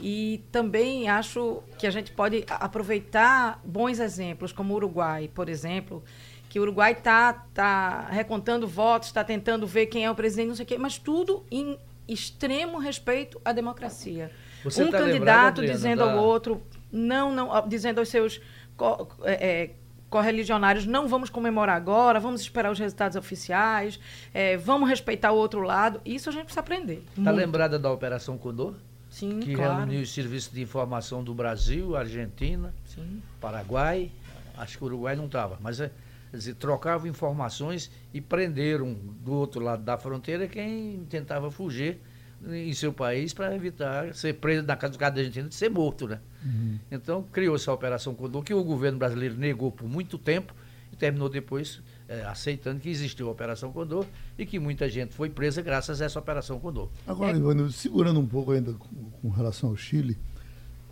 E 0.00 0.44
também 0.52 1.08
acho 1.08 1.62
que 1.78 1.86
a 1.86 1.90
gente 1.90 2.12
pode 2.12 2.44
aproveitar 2.48 3.60
bons 3.64 3.98
exemplos, 3.98 4.52
como 4.52 4.74
o 4.74 4.76
Uruguai, 4.76 5.30
por 5.32 5.48
exemplo, 5.48 6.04
que 6.48 6.58
o 6.58 6.62
Uruguai 6.62 6.92
está 6.92 7.32
tá 7.54 8.08
recontando 8.10 8.66
votos, 8.66 9.08
está 9.08 9.22
tentando 9.22 9.66
ver 9.66 9.86
quem 9.86 10.04
é 10.04 10.10
o 10.10 10.14
presidente, 10.14 10.48
não 10.48 10.54
sei 10.54 10.64
o 10.64 10.66
quê, 10.66 10.78
mas 10.78 10.98
tudo 10.98 11.44
em 11.50 11.78
extremo 12.06 12.78
respeito 12.78 13.40
à 13.44 13.52
democracia. 13.52 14.30
Você 14.64 14.82
um 14.82 14.90
tá 14.90 14.98
candidato 14.98 15.60
Adriana, 15.60 15.74
dizendo 15.74 16.04
da... 16.04 16.12
ao 16.12 16.24
outro, 16.24 16.62
não, 16.90 17.32
não, 17.32 17.68
dizendo 17.68 17.98
aos 17.98 18.08
seus 18.08 18.40
co, 18.76 19.08
é, 19.22 19.32
é, 19.32 19.70
correligionários, 20.08 20.86
não 20.86 21.06
vamos 21.06 21.28
comemorar 21.28 21.76
agora, 21.76 22.18
vamos 22.18 22.40
esperar 22.40 22.72
os 22.72 22.78
resultados 22.78 23.16
oficiais, 23.16 24.00
é, 24.32 24.56
vamos 24.56 24.88
respeitar 24.88 25.32
o 25.32 25.36
outro 25.36 25.60
lado. 25.60 26.00
Isso 26.04 26.28
a 26.30 26.32
gente 26.32 26.44
precisa 26.44 26.60
aprender. 26.60 27.04
Está 27.16 27.30
lembrada 27.30 27.78
da 27.78 27.92
Operação 27.92 28.38
Condor? 28.38 28.74
Sim, 29.10 29.40
que 29.40 29.54
claro. 29.54 29.78
reuniu 29.78 30.02
os 30.02 30.12
serviços 30.12 30.52
de 30.52 30.60
informação 30.62 31.24
do 31.24 31.34
Brasil, 31.34 31.96
Argentina, 31.96 32.74
Sim. 32.84 33.22
Paraguai. 33.40 34.10
Acho 34.56 34.76
que 34.76 34.84
o 34.84 34.86
Uruguai 34.86 35.16
não 35.16 35.26
estava, 35.26 35.56
mas 35.60 35.80
é, 35.80 35.90
dizer, 36.32 36.54
trocavam 36.54 37.08
informações 37.08 37.90
e 38.12 38.20
prenderam 38.20 38.94
do 38.94 39.32
outro 39.32 39.60
lado 39.60 39.82
da 39.82 39.96
fronteira 39.96 40.46
quem 40.46 41.04
tentava 41.08 41.50
fugir 41.50 41.98
em 42.46 42.72
seu 42.72 42.92
país 42.92 43.32
para 43.32 43.54
evitar 43.54 44.14
ser 44.14 44.34
preso 44.34 44.66
na 44.66 44.76
casa 44.76 44.92
do 44.92 44.98
cara 44.98 45.14
da 45.14 45.20
Argentina 45.20 45.48
de 45.48 45.54
ser 45.54 45.68
morto, 45.68 46.06
né? 46.06 46.20
Uhum. 46.44 46.78
Então 46.90 47.22
criou-se 47.32 47.68
a 47.68 47.72
Operação 47.72 48.14
Condor, 48.14 48.42
que 48.42 48.54
o 48.54 48.62
governo 48.62 48.98
brasileiro 48.98 49.36
negou 49.36 49.72
por 49.72 49.88
muito 49.88 50.16
tempo 50.16 50.54
e 50.92 50.96
terminou 50.96 51.28
depois 51.28 51.82
é, 52.08 52.22
aceitando 52.24 52.80
que 52.80 52.88
existiu 52.88 53.28
a 53.28 53.32
Operação 53.32 53.72
Condor 53.72 54.06
e 54.38 54.46
que 54.46 54.58
muita 54.58 54.88
gente 54.88 55.14
foi 55.14 55.28
presa 55.28 55.60
graças 55.62 56.00
a 56.00 56.04
essa 56.04 56.18
Operação 56.18 56.60
Condor. 56.60 56.88
Agora, 57.06 57.32
é... 57.32 57.36
Ivano, 57.36 57.70
segurando 57.72 58.20
um 58.20 58.26
pouco 58.26 58.52
ainda 58.52 58.72
com, 58.72 59.10
com, 59.20 59.28
relação 59.30 59.70
ao 59.70 59.76
Chile, 59.76 60.16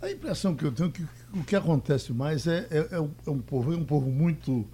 a 0.01 0.11
impressão 0.11 0.53
que 0.53 0.65
eu 0.65 0.71
tenho 0.71 0.89
é 0.89 0.91
que 0.91 1.05
o 1.33 1.43
que 1.43 1.55
acontece 1.55 2.11
mais 2.11 2.45
é, 2.45 2.67
é, 2.69 2.95
é 2.95 2.99
um, 2.99 3.11
é 3.25 3.29
um 3.29 3.39
povo, 3.39 3.73
é 3.73 3.77
um 3.77 3.85
povo 3.85 4.09
muito 4.11 4.67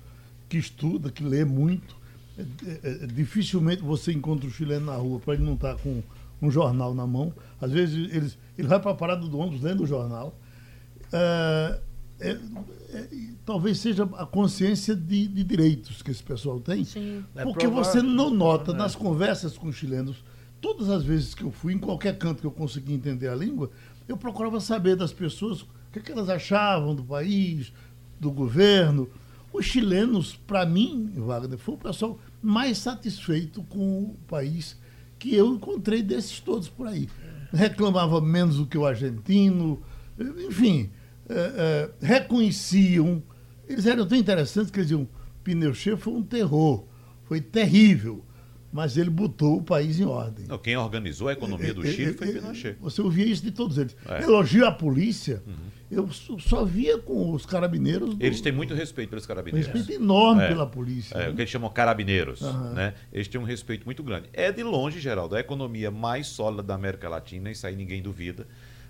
que 0.54 0.58
estuda, 0.60 1.10
que 1.10 1.24
lê 1.24 1.44
muito. 1.44 1.96
É, 2.38 2.42
é, 2.42 3.04
é, 3.04 3.08
dificilmente 3.08 3.82
você 3.82 4.12
encontra 4.12 4.48
o 4.48 4.52
chileno 4.52 4.86
na 4.86 4.96
rua 4.96 5.20
para 5.20 5.34
ele 5.34 5.44
não 5.44 5.56
estar 5.56 5.76
tá 5.76 5.82
com 5.82 6.04
um 6.42 6.52
jornal 6.52 6.94
na 6.94 7.08
mão. 7.08 7.34
Às 7.60 7.72
vezes 7.72 8.14
eles, 8.14 8.38
ele 8.56 8.68
vai 8.68 8.80
para 8.80 8.92
a 8.92 8.96
parada 8.96 9.26
do 9.28 9.38
ônibus 9.38 9.62
lendo 9.62 9.84
o 9.84 9.88
jornal. 9.88 10.38
É, 11.12 11.80
é, 12.20 12.38
é, 12.94 13.08
talvez 13.44 13.80
seja 13.80 14.04
a 14.04 14.26
consciência 14.26 14.96
de, 14.96 15.28
de, 15.28 15.44
direitos 15.44 16.04
que 16.04 16.12
esse 16.12 16.22
pessoal 16.22 16.60
tem. 16.60 16.84
Sim. 16.86 17.24
Porque 17.42 17.68
você 17.68 18.02
não 18.02 18.30
nota 18.30 18.72
É. 18.72 18.76
nas 18.76 18.96
conversas 18.96 19.58
com 19.58 19.70
os 19.70 19.76
chilenos, 19.76 20.24
todas 20.62 20.90
as 20.90 21.04
vezes 21.04 21.34
que 21.34 21.44
eu 21.44 21.52
fui, 21.52 21.74
em 21.74 21.80
qualquer 21.80 22.18
canto 22.20 22.42
que 22.42 22.48
eu 22.48 22.52
consegui 22.52 22.94
entender 22.94 23.28
a 23.28 23.36
língua, 23.36 23.72
eu 24.08 24.18
procurava 24.18 24.60
saber 24.60 24.96
das 24.96 25.12
pessoas 25.12 25.62
o 25.62 25.68
que, 25.92 26.00
que 26.00 26.12
elas 26.12 26.30
achavam 26.30 26.94
do 26.94 27.04
país, 27.04 27.74
do 28.20 28.32
governo. 28.32 29.10
Os 29.54 29.66
chilenos, 29.66 30.36
para 30.36 30.66
mim, 30.66 31.14
Wagner, 31.16 31.60
foi 31.60 31.76
o 31.76 31.78
pessoal 31.78 32.20
mais 32.42 32.80
satisfeito 32.80 33.62
com 33.64 34.02
o 34.02 34.18
país 34.28 34.76
que 35.20 35.34
eu 35.36 35.54
encontrei 35.54 36.02
desses 36.02 36.40
todos 36.40 36.68
por 36.68 36.88
aí. 36.88 37.08
Reclamava 37.54 38.20
menos 38.20 38.58
do 38.58 38.66
que 38.66 38.78
o 38.78 38.86
argentino, 38.86 39.80
enfim, 40.48 40.90
é, 41.30 41.90
é, 42.02 42.06
reconheciam. 42.06 43.22
Eles 43.70 43.86
eram 43.86 44.08
tão 44.08 44.18
interessantes 44.18 44.72
que 44.72 44.80
eles 44.80 44.90
diziam: 44.90 45.08
Pinochet 45.44 45.96
foi 45.98 46.14
um 46.14 46.24
terror, 46.24 46.86
foi 47.26 47.40
terrível, 47.40 48.26
mas 48.72 48.98
ele 48.98 49.12
botou 49.12 49.58
o 49.58 49.64
país 49.64 50.00
em 50.00 50.06
ordem. 50.06 50.48
Não, 50.48 50.58
quem 50.58 50.76
organizou 50.76 51.28
a 51.28 51.34
economia 51.34 51.74
do 51.76 51.86
É, 51.86 51.92
Chile 51.92 52.10
é, 52.10 52.14
foi 52.14 52.30
é, 52.30 52.32
Pinochet. 52.34 52.78
Você 52.82 53.02
ouvia 53.04 53.26
isso 53.26 53.44
de 53.44 53.52
todos 53.52 53.78
eles. 53.78 53.96
É. 54.08 54.18
Uhum. 54.18 54.24
Elogio 54.34 54.66
à 54.66 54.72
polícia, 54.72 55.44
eu 55.94 56.10
só- 56.12 56.64
via 56.66 56.98
com 56.98 57.32
os 57.32 57.46
carabineiros. 57.46 58.16
do- 58.16 58.24
Eles 58.26 58.42
têm 58.42 58.52
muito 58.52 58.74
respeito 58.74 59.10
pelos 59.10 59.26
um 59.26 59.28
carabineiros. 59.28 59.72
respeito 59.72 60.02
enorme 60.02 60.44
É. 60.44 60.48
pela 60.48 60.66
polícia. 60.68 61.16
É, 61.16 61.20
né? 61.26 61.30
o 61.30 61.36
que 61.36 61.42
eles 61.42 61.50
chamam 61.52 61.70
carabineiros, 61.70 62.42
Aham. 62.42 62.74
né? 62.74 62.94
Eles 63.12 63.28
têm 63.28 63.40
um 63.40 63.44
respeito 63.44 63.86
muito 63.86 64.02
grande. 64.04 64.30
É 64.34 64.52
de 64.52 64.64
longe, 64.64 65.00
Geraldo, 65.00 65.36
a 65.36 65.40
economia 65.40 65.90
mais 65.92 66.28
sólida 66.28 66.64
da 66.64 66.76
América 66.76 67.08
Latina, 67.10 67.50
isso 67.52 67.66
aí 67.68 67.76
ninguém 67.76 68.02
duvida. 68.02 68.48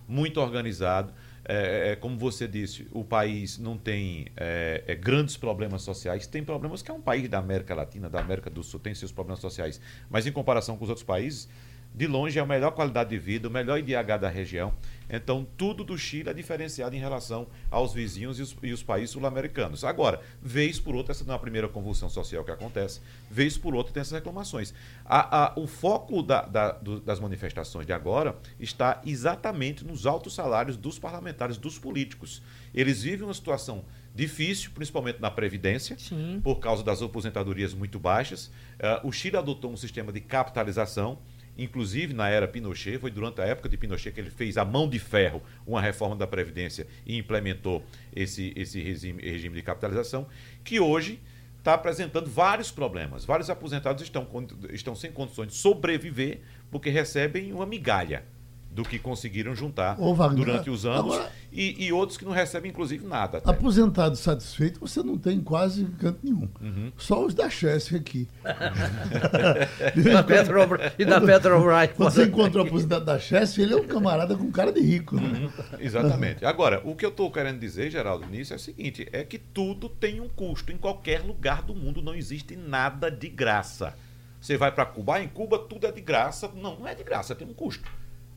Muito 0.07 0.39
organizado. 0.41 1.13
É, 1.45 1.91
é, 1.91 1.95
como 1.97 2.17
você 2.17 2.47
disse, 2.47 2.87
o 2.91 3.03
país 3.03 3.57
não 3.57 3.77
tem 3.77 4.27
é, 4.37 4.83
é, 4.87 4.95
grandes 4.95 5.35
problemas 5.35 5.81
sociais. 5.81 6.25
Tem 6.25 6.41
problemas 6.43 6.81
que 6.81 6.89
é 6.89 6.93
um 6.93 7.01
país 7.01 7.27
da 7.27 7.37
América 7.39 7.75
Latina, 7.75 8.09
da 8.09 8.19
América 8.21 8.49
do 8.49 8.63
Sul, 8.63 8.79
tem 8.79 8.93
seus 8.95 9.11
problemas 9.11 9.41
sociais. 9.41 9.79
Mas 10.09 10.25
em 10.25 10.31
comparação 10.31 10.77
com 10.77 10.83
os 10.85 10.89
outros 10.89 11.05
países, 11.05 11.49
de 11.93 12.07
longe 12.07 12.39
é 12.39 12.41
a 12.41 12.45
melhor 12.45 12.71
qualidade 12.71 13.09
de 13.11 13.17
vida, 13.19 13.47
o 13.47 13.51
melhor 13.51 13.77
IDH 13.77 14.17
da 14.17 14.29
região. 14.29 14.73
Então, 15.09 15.45
tudo 15.57 15.83
do 15.83 15.97
Chile 15.97 16.29
é 16.29 16.33
diferenciado 16.33 16.95
em 16.95 16.99
relação 16.99 17.47
aos 17.69 17.93
vizinhos 17.93 18.39
e 18.39 18.41
os, 18.41 18.55
e 18.63 18.71
os 18.71 18.81
países 18.83 19.11
sul-americanos. 19.11 19.83
Agora, 19.83 20.21
vez 20.41 20.79
por 20.79 20.95
outra, 20.95 21.11
essa 21.11 21.23
não 21.25 21.33
é 21.33 21.35
a 21.35 21.39
primeira 21.39 21.67
convulsão 21.67 22.09
social 22.09 22.43
que 22.43 22.51
acontece, 22.51 23.01
vez 23.29 23.57
por 23.57 23.75
outra 23.75 23.93
tem 23.93 24.01
essas 24.01 24.13
reclamações. 24.13 24.73
A- 25.05 25.45
a- 25.45 25.53
o 25.59 25.67
foco 25.67 26.21
da- 26.23 26.41
da- 26.43 26.71
do- 26.71 26.99
das 26.99 27.19
manifestações 27.19 27.85
de 27.85 27.93
agora 27.93 28.35
está 28.59 29.01
exatamente 29.05 29.85
nos 29.85 30.05
altos 30.05 30.33
salários 30.33 30.77
dos 30.77 30.97
parlamentares, 30.99 31.57
dos 31.57 31.77
políticos. 31.77 32.41
Eles 32.73 33.03
vivem 33.03 33.25
uma 33.27 33.33
situação 33.33 33.83
difícil, 34.15 34.71
principalmente 34.75 35.19
na 35.19 35.31
Previdência, 35.31 35.97
Sim. 35.97 36.39
por 36.43 36.55
causa 36.59 36.83
das 36.83 37.01
aposentadorias 37.01 37.73
muito 37.73 37.99
baixas. 37.99 38.51
Eh, 38.77 39.01
o 39.03 39.11
Chile 39.11 39.37
adotou 39.37 39.71
um 39.71 39.77
sistema 39.77 40.11
de 40.11 40.21
capitalização, 40.21 41.17
inclusive 41.57 42.13
na 42.13 42.29
era 42.29 42.47
Pinochet, 42.47 42.97
foi 42.97 43.11
durante 43.11 43.41
a 43.41 43.45
época 43.45 43.69
de 43.69 43.77
Pinochet 43.77 44.13
que 44.13 44.19
ele 44.19 44.29
fez 44.29 44.57
a 44.57 44.65
mão 44.65 44.89
de 44.89 44.99
ferro 44.99 45.41
uma 45.65 45.81
reforma 45.81 46.15
da 46.15 46.27
Previdência 46.27 46.87
e 47.05 47.17
implementou 47.17 47.83
esse, 48.15 48.53
esse 48.55 48.81
regime, 48.81 49.21
regime 49.21 49.55
de 49.55 49.61
capitalização, 49.61 50.27
que 50.63 50.79
hoje 50.79 51.19
está 51.59 51.73
apresentando 51.75 52.29
vários 52.29 52.71
problemas. 52.71 53.23
Vários 53.23 53.49
aposentados 53.49 54.03
estão, 54.03 54.27
estão 54.71 54.95
sem 54.95 55.11
condições 55.11 55.47
de 55.47 55.55
sobreviver 55.55 56.41
porque 56.69 56.89
recebem 56.89 57.53
uma 57.53 57.65
migalha 57.65 58.25
do 58.73 58.83
que 58.83 58.97
conseguiram 58.97 59.55
juntar 59.55 59.99
Ô, 59.99 60.13
Wagner, 60.15 60.45
durante 60.45 60.69
os 60.69 60.85
anos 60.85 61.13
agora- 61.13 61.31
e, 61.51 61.85
e 61.85 61.93
outros 61.93 62.17
que 62.17 62.25
não 62.25 62.31
recebem, 62.31 62.71
inclusive, 62.71 63.05
nada. 63.05 63.37
até. 63.37 63.49
Aposentado 63.51 64.15
satisfeito, 64.15 64.79
você 64.79 65.03
não 65.03 65.17
tem 65.17 65.39
quase 65.39 65.85
canto 65.99 66.19
nenhum. 66.23 66.49
Uhum. 66.59 66.91
Só 66.97 67.23
os 67.23 67.35
da 67.35 67.47
Chesf 67.49 67.95
aqui. 67.95 68.27
Da 70.11 70.23
Petrobras, 70.23 70.93
e 70.97 71.05
da 71.05 71.21
Petrobras. 71.21 71.91
Quando 71.95 72.11
você 72.11 72.23
encontra 72.25 72.61
o 72.61 72.65
aposentado 72.65 73.05
da 73.05 73.19
Chesf, 73.19 73.61
ele 73.61 73.73
é 73.73 73.77
um 73.77 73.85
camarada 73.87 74.35
com 74.35 74.51
cara 74.51 74.71
de 74.71 74.81
rico. 74.81 75.15
Né? 75.15 75.49
Exatamente. 75.79 76.43
Agora, 76.45 76.81
o 76.83 76.95
que 76.95 77.05
eu 77.05 77.09
estou 77.09 77.31
querendo 77.31 77.59
dizer, 77.59 77.91
Geraldo, 77.91 78.25
nisso 78.25 78.53
é 78.53 78.55
o 78.55 78.59
seguinte: 78.59 79.07
é 79.11 79.23
que 79.23 79.37
tudo 79.37 79.87
tem 79.89 80.19
um 80.19 80.27
custo. 80.29 80.71
Em 80.71 80.77
qualquer 80.77 81.21
lugar 81.21 81.61
do 81.61 81.75
mundo 81.75 82.01
não 82.01 82.15
existe 82.15 82.55
nada 82.55 83.11
de 83.11 83.29
graça. 83.29 83.93
Você 84.41 84.57
vai 84.57 84.71
para 84.71 84.85
Cuba, 84.85 85.21
em 85.21 85.27
Cuba 85.27 85.57
tudo 85.59 85.87
é 85.87 85.91
de 85.91 86.01
graça. 86.01 86.49
Não, 86.55 86.79
não 86.79 86.87
é 86.87 86.95
de 86.95 87.03
graça, 87.03 87.33
tem 87.35 87.47
um 87.47 87.53
custo. 87.53 87.89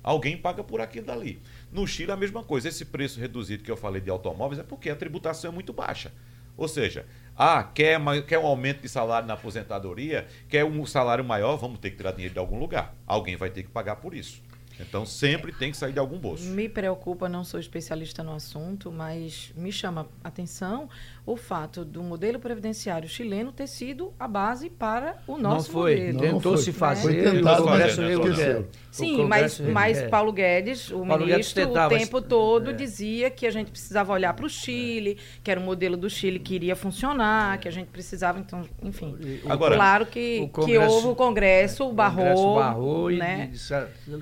Alguém 0.07 0.37
paga 0.37 0.63
por 0.63 0.81
aquilo 0.81 1.05
dali. 1.05 1.43
No 1.73 1.85
Chile, 1.85 2.13
a 2.13 2.17
mesma 2.17 2.45
coisa. 2.45 2.69
Esse 2.69 2.85
preço 2.85 3.19
reduzido 3.19 3.65
que 3.65 3.71
eu 3.73 3.77
falei 3.77 4.01
de 4.01 4.09
automóveis 4.09 4.61
é 4.61 4.63
porque 4.63 4.89
a 4.89 4.95
tributação 4.95 5.51
é 5.51 5.53
muito 5.53 5.73
baixa. 5.73 6.13
Ou 6.57 6.69
seja, 6.69 7.05
ah, 7.37 7.65
quer, 7.65 8.01
quer 8.25 8.39
um 8.39 8.47
aumento 8.47 8.83
de 8.83 8.89
salário 8.89 9.27
na 9.27 9.35
aposentadoria, 9.35 10.29
quer 10.49 10.65
um 10.65 10.87
salário 10.87 11.25
maior, 11.25 11.57
vamos 11.57 11.81
ter 11.81 11.91
que 11.91 11.97
tirar 11.97 12.13
dinheiro 12.13 12.33
de 12.33 12.39
algum 12.39 12.57
lugar. 12.57 12.95
Alguém 13.05 13.35
vai 13.35 13.51
ter 13.51 13.65
que 13.65 13.69
pagar 13.69 13.97
por 13.97 14.15
isso. 14.15 14.41
Então 14.79 15.05
sempre 15.05 15.53
tem 15.53 15.73
que 15.73 15.77
sair 15.77 15.93
de 15.93 15.99
algum 15.99 16.19
bolso. 16.19 16.45
Me 16.45 16.69
preocupa, 16.69 17.29
não 17.29 17.43
sou 17.43 17.59
especialista 17.59 18.23
no 18.23 18.33
assunto, 18.33 18.93
mas 18.93 19.53
me 19.57 19.73
chama 19.73 20.09
atenção 20.23 20.89
o 21.27 21.37
fato 21.37 21.85
do 21.85 22.05
modelo 22.05 22.39
previdenciário 22.39 23.09
chileno 23.09 23.51
ter 23.51 23.67
sido 23.67 24.13
a 24.17 24.29
base 24.29 24.71
para 24.71 25.17
o 25.27 25.33
Não 25.33 25.51
nosso 25.55 25.73
foi. 25.73 26.13
modelo. 26.13 26.33
Não, 26.35 26.41
foi. 26.41 26.57
se 26.59 26.73
fazer. 26.73 27.03
Foi 27.03 27.13
e 27.19 27.23
tentado, 27.37 27.63
o 27.63 27.67
Congresso 27.67 28.01
resolveu. 28.01 28.33
esqueceu. 28.33 28.61
O 28.61 28.67
Sim, 28.93 29.25
mas, 29.27 29.59
mas. 29.61 30.03
Paulo 30.09 30.33
Guedes, 30.33 30.89
o 30.91 31.05
Paulo 31.05 31.27
Guedes 31.27 31.29
ministro, 31.53 31.67
tentava 31.67 31.95
o 31.95 31.99
tempo 31.99 32.23
todo 32.23 32.71
é. 32.71 32.73
dizia 32.73 33.29
que 33.29 33.45
a 33.45 33.51
gente 33.51 33.73
precisava 33.73 34.13
olhar 34.13 34.33
para 34.35 34.47
o 34.47 34.49
Chile, 34.49 35.19
que 35.43 35.51
era 35.51 35.59
o 35.59 35.63
modelo 35.65 35.97
do 35.97 36.09
Chile 36.09 36.39
que 36.39 36.55
iria 36.55 36.77
funcionar, 36.77 37.59
que 37.59 37.67
a 37.67 37.73
gente 37.73 37.89
precisava, 37.89 38.39
então, 38.39 38.63
enfim. 38.81 39.17
E 39.21 39.43
o- 39.45 39.53
Agora, 39.53 39.75
claro 39.75 40.07
que, 40.07 40.49
o 40.55 40.65
que 40.65 40.79
houve 40.79 41.09
o 41.09 41.15
Congresso, 41.17 41.85
o 41.85 41.91
O 41.91 41.93
barrou, 41.93 42.25
Congresso 42.25 42.55
barrou 42.55 43.11
e 43.11 43.17
né? 43.19 43.49
disse, 43.51 43.75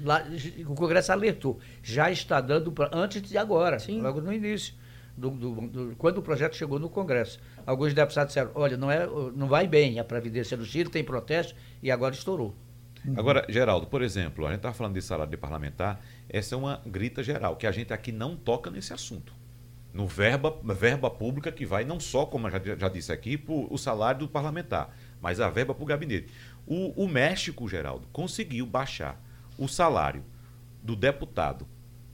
lá- 0.02 0.24
o 0.66 0.74
Congresso 0.74 1.12
alertou. 1.12 1.58
Já 1.82 2.10
está 2.10 2.40
dando 2.40 2.72
pra, 2.72 2.88
antes 2.92 3.20
de 3.22 3.36
agora, 3.36 3.78
Sim. 3.78 4.00
logo 4.00 4.20
no 4.22 4.32
início. 4.32 4.74
Do- 5.16 5.30
do- 5.30 5.54
do- 5.68 5.96
quando 5.96 6.18
o 6.18 6.22
projeto 6.22 6.56
chegou 6.56 6.78
no 6.78 6.88
Congresso. 6.88 7.40
Alguns 7.66 7.94
deputados 7.94 8.28
disseram, 8.30 8.50
olha, 8.54 8.76
não, 8.76 8.90
é, 8.90 9.06
não 9.34 9.46
vai 9.46 9.66
bem 9.66 9.98
a 9.98 10.04
Previdência 10.04 10.56
do 10.56 10.64
Chile, 10.64 10.90
tem 10.90 11.04
protesto, 11.04 11.54
e 11.82 11.90
agora 11.90 12.14
estourou. 12.14 12.54
Agora, 13.16 13.44
Geraldo, 13.50 13.86
por 13.86 14.00
exemplo, 14.00 14.46
a 14.46 14.48
gente 14.48 14.58
está 14.58 14.72
falando 14.72 14.94
de 14.94 15.02
salário 15.02 15.30
de 15.30 15.36
parlamentar, 15.36 16.00
essa 16.28 16.54
é 16.54 16.58
uma 16.58 16.80
grita 16.86 17.22
geral, 17.22 17.54
que 17.56 17.66
a 17.66 17.70
gente 17.72 17.92
aqui 17.92 18.10
não 18.10 18.34
toca 18.34 18.70
nesse 18.70 18.92
assunto. 18.94 19.32
No 19.92 20.06
verba, 20.08 20.58
verba 20.74 21.10
pública 21.10 21.52
que 21.52 21.66
vai 21.66 21.84
não 21.84 22.00
só, 22.00 22.24
como 22.26 22.50
já, 22.50 22.58
já 22.76 22.88
disse 22.88 23.12
aqui, 23.12 23.36
para 23.36 23.52
o 23.54 23.76
salário 23.76 24.20
do 24.20 24.28
parlamentar, 24.28 24.96
mas 25.20 25.38
a 25.38 25.48
verba 25.50 25.74
para 25.74 25.82
o 25.84 25.86
gabinete. 25.86 26.32
O 26.66 27.06
México, 27.06 27.68
Geraldo, 27.68 28.08
conseguiu 28.10 28.64
baixar 28.66 29.20
o 29.58 29.68
salário 29.68 30.24
do 30.82 30.96
deputado, 30.96 31.66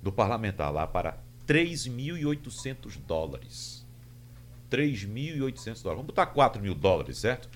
do 0.02 0.10
parlamentar 0.12 0.72
lá 0.72 0.86
para 0.86 1.18
3.800 1.50 2.98
dólares. 3.06 3.84
3.800 4.70 5.64
dólares. 5.82 5.82
Vamos 5.84 6.06
botar 6.06 6.26
4 6.26 6.62
mil 6.62 6.74
dólares, 6.74 7.18
certo? 7.18 7.48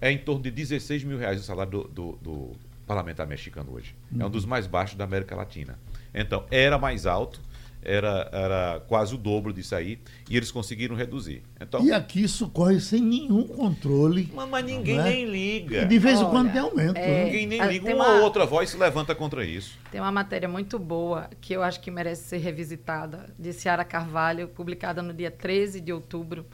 É 0.00 0.10
em 0.10 0.18
torno 0.18 0.42
de 0.42 0.50
16 0.50 1.04
mil 1.04 1.18
reais 1.18 1.40
o 1.40 1.44
salário 1.44 1.70
do, 1.70 1.84
do- 1.88 2.18
do 2.22 2.50
parlamentar 2.86 3.26
mexicano 3.26 3.72
hoje. 3.72 3.94
É 4.18 4.24
um 4.24 4.30
dos 4.30 4.44
mais 4.44 4.66
baixos 4.66 4.96
da 4.96 5.04
América 5.04 5.34
Latina. 5.36 5.78
Então, 6.14 6.46
era 6.50 6.78
mais 6.78 7.06
alto, 7.06 7.40
era, 7.84 8.28
era 8.32 8.80
quase 8.88 9.14
o 9.14 9.18
dobro 9.18 9.52
disso 9.52 9.74
aí, 9.74 9.98
e 10.28 10.36
eles 10.36 10.50
conseguiram 10.50 10.96
reduzir. 10.96 11.42
Então, 11.60 11.84
E 11.84 11.92
aqui 11.92 12.22
isso 12.22 12.48
corre 12.48 12.80
sem 12.80 13.00
nenhum 13.00 13.46
controle. 13.46 14.30
mas, 14.34 14.48
mas 14.48 14.64
ninguém 14.64 14.96
Né? 14.96 15.04
nem 15.04 15.24
liga. 15.26 15.82
E 15.82 15.84
de 15.86 15.98
vez 15.98 16.20
em 16.20 16.24
quando 16.30 16.50
tem 16.52 16.60
aumento. 16.60 16.96
é- 16.96 17.06
né? 17.06 17.24
Ninguém 17.26 17.46
nem 17.46 17.60
Ah, 17.60 17.66
liga. 17.66 17.84
tem 17.86 17.94
Uma 17.94 18.04
uma- 18.08 18.14
ou 18.18 18.22
outra 18.24 18.44
voz 18.46 18.70
se 18.70 18.76
levanta 18.76 19.14
contra 19.14 19.44
isso. 19.44 19.78
Tem 19.90 20.00
uma 20.00 20.12
matéria 20.12 20.48
muito 20.48 20.78
boa 20.78 21.28
que 21.40 21.52
eu 21.52 21.62
acho 21.62 21.80
que 21.80 21.90
merece 21.90 22.24
ser 22.24 22.38
revisitada, 22.38 23.32
de 23.38 23.52
Ciara 23.52 23.84
Carvalho, 23.84 24.48
publicada 24.48 25.02
no 25.02 25.12
dia 25.12 25.30
13 25.30 25.80
de 25.80 25.92
outubro, 25.92 26.46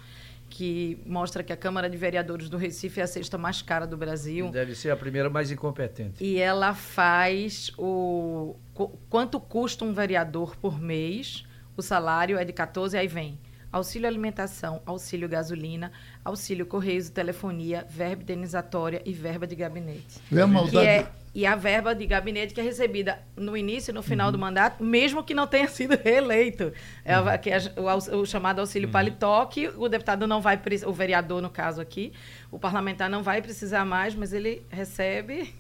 que 0.51 1.01
mostra 1.07 1.43
que 1.43 1.53
a 1.53 1.57
Câmara 1.57 1.89
de 1.89 1.97
Vereadores 1.97 2.49
do 2.51 2.57
Recife 2.59 3.01
é 3.01 3.05
a 3.05 3.07
sexta 3.07 3.39
mais 3.39 3.63
cara 3.63 3.87
do 3.87 3.97
Brasil. 3.97 4.51
Deve 4.51 4.75
ser 4.75 4.91
a 4.91 4.97
primeira 4.97 5.31
mais 5.31 5.51
incompetente. 5.51 6.23
E 6.23 6.39
ela 6.39 6.75
faz 6.75 7.73
o 7.79 8.57
qu- 8.75 8.91
quanto 9.09 9.39
custa 9.41 9.85
um 9.85 9.93
vereador 9.95 10.57
por 10.57 10.79
mês. 10.81 11.45
O 11.77 11.83
salário 11.83 12.37
é 12.37 12.45
de 12.45 12.53
14, 12.53 12.99
aí 12.99 13.07
vem 13.09 13.39
auxílio 13.73 14.09
alimentação, 14.09 14.83
auxílio 14.85 15.29
gasolina, 15.29 15.93
auxílio 16.25 16.67
correios 16.67 17.07
e 17.07 17.13
telefonia, 17.13 17.87
verba 17.89 18.23
indenizatória 18.23 19.01
e 19.05 19.13
verba 19.13 19.47
de 19.47 19.55
gabinete. 19.55 20.19
Que 20.29 20.45
maldade. 20.45 20.85
é, 20.89 21.09
e 21.35 21.47
a 21.47 21.55
verba 21.55 21.95
de 21.95 22.05
gabinete 22.07 22.53
que 22.53 22.61
é 22.61 22.65
recebida 22.65 23.19
no 23.37 23.57
início 23.57 23.91
e 23.93 23.95
no 23.95 24.03
final 24.03 24.33
do 24.33 24.39
mandato, 24.39 24.83
mesmo 24.83 25.23
que 25.23 25.33
não 25.33 25.47
tenha 25.47 25.67
sido 25.71 25.97
reeleito. 26.03 26.73
É, 27.05 27.15
a- 27.15 27.39
que 27.39 27.51
é 27.51 27.59
o, 27.77 28.21
o 28.21 28.27
chamado 28.27 28.59
auxílio 28.61 28.89
paletó, 28.89 29.47
que 29.47 29.69
o 29.69 29.89
deputado 29.89 30.27
não 30.27 30.41
vai, 30.41 30.61
o 30.87 30.93
vereador, 30.93 31.41
no 31.41 31.49
caso 31.51 31.81
aqui, 31.81 32.13
o 32.51 32.59
parlamentar 32.59 33.09
não 33.09 33.23
vai 33.23 33.41
precisar 33.41 33.85
mais, 33.85 34.15
mas 34.15 34.33
ele 34.33 34.63
recebe 34.71 35.55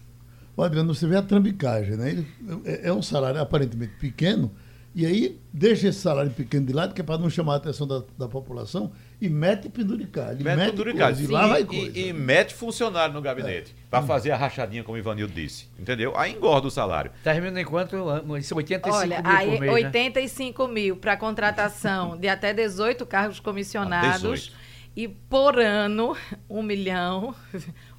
Ô, 0.56 0.62
Adriano, 0.64 0.92
você 0.94 1.06
vê 1.06 1.16
a 1.16 1.22
trambicagem, 1.22 1.96
né? 1.96 2.10
Ele- 2.10 2.26
é, 2.64 2.88
é 2.88 2.92
um 2.92 3.00
salário 3.00 3.40
aparentemente 3.40 3.94
pequeno, 3.98 4.50
e 4.94 5.06
aí 5.06 5.40
deixa 5.52 5.86
esse 5.88 6.00
salário 6.00 6.30
pequeno 6.32 6.66
de 6.66 6.72
lado, 6.72 6.92
que 6.92 7.00
é 7.00 7.04
para 7.04 7.16
não 7.16 7.30
chamar 7.30 7.54
a 7.54 7.56
atenção 7.58 7.86
da, 7.86 8.02
da 8.18 8.28
população, 8.28 8.90
e 9.20 9.28
mete 9.28 9.68
penduricalho. 9.68 10.42
Mete 10.42 10.56
mete 10.56 10.70
penduricalho. 10.70 11.14
coisa, 11.16 11.30
E 11.30 11.32
lá 11.32 11.46
vai 11.46 11.60
E- 11.62 11.64
coisa. 11.64 11.98
E, 11.98 12.08
e 12.08 12.12
mete 12.12 12.54
funcionário 12.54 13.12
no 13.14 13.20
gabinete. 13.20 13.74
Para 13.90 14.02
fazer 14.02 14.30
a 14.30 14.36
rachadinha, 14.36 14.82
como 14.84 14.96
o 14.96 14.98
Ivanildo 14.98 15.32
disse. 15.32 15.66
Entendeu? 15.78 16.16
Aí 16.16 16.32
engorda 16.32 16.68
o 16.68 16.70
salário. 16.70 17.10
Termina 17.22 17.60
enquanto 17.60 17.96
isso, 18.38 18.54
85 18.54 18.96
Olha, 18.96 19.20
mil 19.22 19.30
aí 19.30 19.46
por 19.50 19.60
mês, 19.60 19.72
né? 19.72 19.72
85 19.72 20.68
mil 20.68 20.96
para 20.96 21.16
contratação 21.16 22.16
de 22.16 22.28
até 22.28 22.52
18 22.54 23.04
cargos 23.04 23.38
Ah, 23.38 23.42
comissionados. 23.42 24.20
18. 24.40 24.52
E 24.96 25.06
por 25.08 25.58
ano, 25.58 26.16
um 26.48 26.62
milhão. 26.62 27.34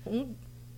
Um, 0.05 0.33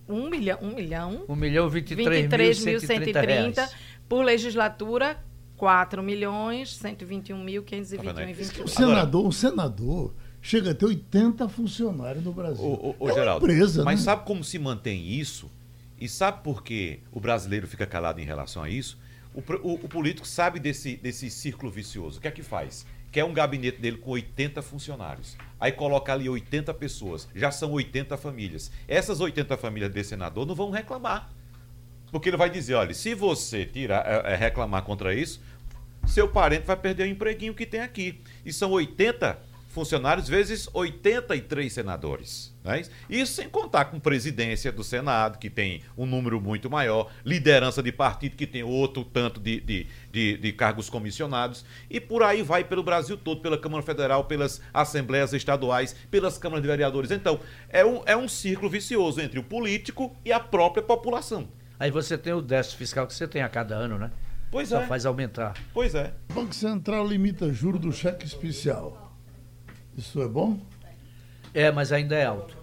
um 0.08 0.28
milhão. 0.28 0.58
Um 0.60 0.74
milhão. 0.74 1.24
1 1.28 1.34
milhão 1.36 1.68
23 1.68 2.62
mil 2.64 2.78
130 2.80 3.20
reais. 3.20 3.54
23.130. 3.56 3.70
Por 4.08 4.22
legislatura, 4.24 5.16
4 5.56 6.02
milhões 6.02 6.76
121 6.76 7.42
mil 7.42 7.62
521 7.62 8.04
Tá 8.04 8.12
vendo 8.20 8.26
aí? 8.26 8.30
e 8.32 8.34
21. 8.34 8.64
Um 8.64 8.66
senador, 8.66 9.26
um 9.26 9.32
senador 9.32 10.14
chega 10.44 10.72
a 10.72 10.74
ter 10.74 10.84
80 10.84 11.48
funcionários 11.48 12.22
no 12.22 12.32
Brasil. 12.32 12.62
Ô, 12.62 12.90
ô, 12.90 12.96
ô, 12.98 13.08
é 13.08 13.12
uma 13.12 13.14
Geraldo, 13.18 13.46
empresa, 13.46 13.82
mas 13.82 14.00
né? 14.00 14.04
sabe 14.04 14.24
como 14.26 14.44
se 14.44 14.58
mantém 14.58 15.08
isso? 15.08 15.50
E 15.98 16.06
sabe 16.08 16.42
por 16.44 16.62
que 16.62 17.00
o 17.10 17.18
brasileiro 17.18 17.66
fica 17.66 17.86
calado 17.86 18.20
em 18.20 18.24
relação 18.24 18.62
a 18.62 18.68
isso? 18.68 18.98
O, 19.34 19.40
o- 19.40 19.74
o 19.84 19.88
político 19.88 20.26
sabe 20.28 20.60
desse, 20.60 20.96
desse 20.96 21.30
círculo 21.30 21.72
vicioso. 21.72 22.18
O 22.18 22.20
que 22.20 22.28
é 22.28 22.30
que 22.30 22.42
faz? 22.42 22.86
Quer 23.10 23.24
um 23.24 23.32
gabinete 23.32 23.80
dele 23.80 23.96
com 23.96 24.10
80 24.10 24.60
funcionários. 24.60 25.36
Aí 25.58 25.72
coloca 25.72 26.12
ali 26.12 26.28
80 26.28 26.74
pessoas. 26.74 27.26
Já 27.34 27.50
são 27.50 27.72
80 27.72 28.16
famílias. 28.18 28.70
Essas 28.86 29.20
80 29.20 29.56
famílias 29.56 29.90
desse 29.92 30.10
senador 30.10 30.44
não 30.44 30.54
vão 30.54 30.70
reclamar. 30.70 31.30
Porque 32.12 32.28
ele 32.28 32.36
vai 32.36 32.50
dizer, 32.50 32.74
olha, 32.74 32.92
se 32.92 33.14
você 33.14 33.64
tirar, 33.64 34.04
é, 34.06 34.32
é, 34.34 34.36
reclamar 34.36 34.82
contra 34.82 35.14
isso, 35.14 35.40
seu 36.06 36.28
parente 36.28 36.66
vai 36.66 36.76
perder 36.76 37.04
o 37.04 37.06
empreguinho 37.10 37.54
que 37.54 37.64
tem 37.64 37.80
aqui. 37.80 38.20
E 38.44 38.52
são 38.52 38.70
80 38.72 39.38
funcionários 39.74 40.28
vezes 40.28 40.68
83 40.72 41.70
senadores. 41.70 42.54
Né? 42.62 42.82
Isso 43.10 43.34
sem 43.34 43.48
contar 43.48 43.86
com 43.86 43.98
presidência 43.98 44.70
do 44.70 44.84
Senado, 44.84 45.36
que 45.36 45.50
tem 45.50 45.82
um 45.98 46.06
número 46.06 46.40
muito 46.40 46.70
maior, 46.70 47.10
liderança 47.24 47.82
de 47.82 47.90
partido, 47.90 48.36
que 48.36 48.46
tem 48.46 48.62
outro 48.62 49.04
tanto 49.04 49.40
de, 49.40 49.60
de, 49.60 49.86
de, 50.12 50.38
de 50.38 50.52
cargos 50.52 50.88
comissionados, 50.88 51.64
e 51.90 52.00
por 52.00 52.22
aí 52.22 52.40
vai 52.40 52.62
pelo 52.62 52.84
Brasil 52.84 53.16
todo, 53.16 53.40
pela 53.40 53.58
Câmara 53.58 53.82
Federal, 53.82 54.24
pelas 54.24 54.62
assembleias 54.72 55.32
estaduais, 55.32 55.94
pelas 56.08 56.38
câmaras 56.38 56.62
de 56.62 56.68
vereadores. 56.68 57.10
Então, 57.10 57.40
é 57.68 57.84
um, 57.84 58.00
é 58.06 58.16
um 58.16 58.28
círculo 58.28 58.70
vicioso 58.70 59.20
entre 59.20 59.40
o 59.40 59.42
político 59.42 60.16
e 60.24 60.32
a 60.32 60.38
própria 60.38 60.82
população. 60.82 61.48
Aí 61.80 61.90
você 61.90 62.16
tem 62.16 62.32
o 62.32 62.40
déficit 62.40 62.78
fiscal 62.78 63.06
que 63.08 63.12
você 63.12 63.26
tem 63.26 63.42
a 63.42 63.48
cada 63.48 63.74
ano, 63.74 63.98
né? 63.98 64.12
Pois 64.52 64.68
Só 64.68 64.82
é. 64.82 64.86
faz 64.86 65.04
aumentar. 65.04 65.54
Pois 65.72 65.96
é. 65.96 66.14
O 66.30 66.34
Banco 66.34 66.54
Central 66.54 67.04
limita 67.08 67.52
juro 67.52 67.76
do 67.76 67.92
cheque 67.92 68.24
especial. 68.24 69.03
Isso 69.96 70.20
é 70.22 70.28
bom? 70.28 70.60
É, 71.52 71.70
mas 71.70 71.92
ainda 71.92 72.16
é 72.16 72.24
alto. 72.24 72.56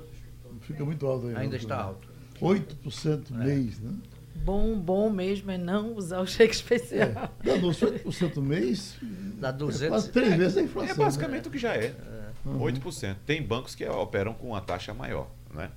Fica 0.62 0.84
muito 0.84 1.06
alto. 1.08 1.28
Ainda 1.28 1.42
não, 1.42 1.56
está 1.56 1.78
né? 1.78 1.84
alto. 1.84 2.10
8% 2.42 3.32
mês, 3.32 3.80
né? 3.80 3.94
Bom, 4.36 4.78
bom 4.80 5.10
mesmo 5.10 5.52
é 5.52 5.58
não 5.58 5.96
usar 5.96 6.20
o 6.20 6.26
cheque 6.26 6.54
especial. 6.54 7.10
É. 7.10 7.30
Danou-se 7.44 7.86
8% 7.86 8.42
mês, 8.42 8.98
Dá 9.40 9.50
é 9.50 9.54
200. 9.54 9.90
quase 9.90 10.12
três 10.12 10.36
vezes 10.36 10.58
a 10.58 10.62
inflação. 10.62 10.96
É 10.96 10.98
basicamente 10.98 11.44
né? 11.44 11.48
o 11.48 11.52
que 11.52 11.60
já 11.60 11.76
é. 11.76 11.94
8%. 12.46 13.16
Tem 13.26 13.42
bancos 13.42 13.76
que 13.76 13.86
operam 13.88 14.34
com 14.34 14.48
uma 14.48 14.62
taxa 14.62 14.94
maior, 14.94 15.30
né? 15.54 15.70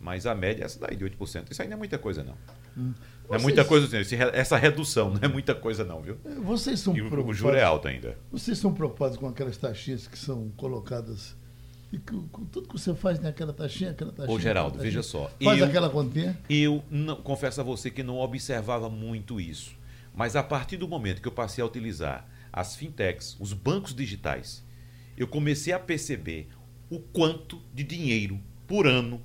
Mas 0.00 0.26
a 0.26 0.34
média 0.34 0.62
é 0.62 0.66
essa 0.66 0.80
daí 0.80 0.96
de 0.96 1.04
8%. 1.04 1.50
Isso 1.50 1.62
aí 1.62 1.68
não 1.68 1.74
é 1.74 1.78
muita 1.78 1.98
coisa, 1.98 2.24
não. 2.24 2.34
Não 2.80 2.90
é 3.36 3.38
Vocês- 3.38 3.42
muita 3.42 3.64
coisa, 3.64 3.98
assim, 4.00 4.16
essa 4.32 4.56
redução 4.56 5.10
não 5.10 5.20
é 5.22 5.28
muita 5.28 5.54
coisa, 5.54 5.84
não, 5.84 6.00
viu? 6.02 6.16
É, 6.24 6.34
Vocês 6.40 6.80
são 6.80 6.96
E 6.96 7.00
o, 7.00 7.06
o 7.06 7.08
preocupados. 7.08 7.38
juro 7.38 7.54
é 7.56 7.62
alto 7.62 7.86
ainda. 7.86 8.18
Vocês 8.32 8.58
são 8.58 8.72
preocupados 8.74 9.16
com 9.16 9.28
aquelas 9.28 9.56
taxinhas 9.56 10.06
que 10.08 10.18
são 10.18 10.48
colocadas. 10.56 11.36
E 11.92 11.98
que, 11.98 12.12
com 12.32 12.44
tudo 12.44 12.68
que 12.68 12.78
você 12.78 12.94
faz 12.94 13.18
tem 13.18 13.28
aquela 13.28 13.52
taxinha, 13.52 13.90
aquela 13.90 14.12
taxinha. 14.12 14.36
Ô, 14.36 14.40
Geraldo, 14.40 14.70
aquela 14.76 14.82
veja 14.84 14.98
taxinha. 15.00 15.22
só. 15.28 15.30
Faz 15.44 15.58
eu- 15.60 15.66
aquela 15.66 15.90
continha. 15.90 16.38
Eu 16.48 16.82
não, 16.90 17.16
confesso 17.16 17.60
a 17.60 17.64
você 17.64 17.90
que 17.90 18.02
não 18.02 18.18
observava 18.18 18.88
muito 18.88 19.40
isso. 19.40 19.72
Mas 20.14 20.34
a 20.34 20.42
partir 20.42 20.76
do 20.76 20.88
momento 20.88 21.20
que 21.22 21.28
eu 21.28 21.32
passei 21.32 21.62
a 21.62 21.66
utilizar 21.66 22.26
as 22.52 22.74
fintechs, 22.74 23.36
os 23.38 23.52
bancos 23.52 23.94
digitais, 23.94 24.64
eu 25.16 25.26
comecei 25.28 25.72
a 25.72 25.78
perceber 25.78 26.48
o 26.88 26.98
quanto 26.98 27.60
de 27.72 27.84
dinheiro 27.84 28.40
por 28.66 28.86
ano, 28.88 29.20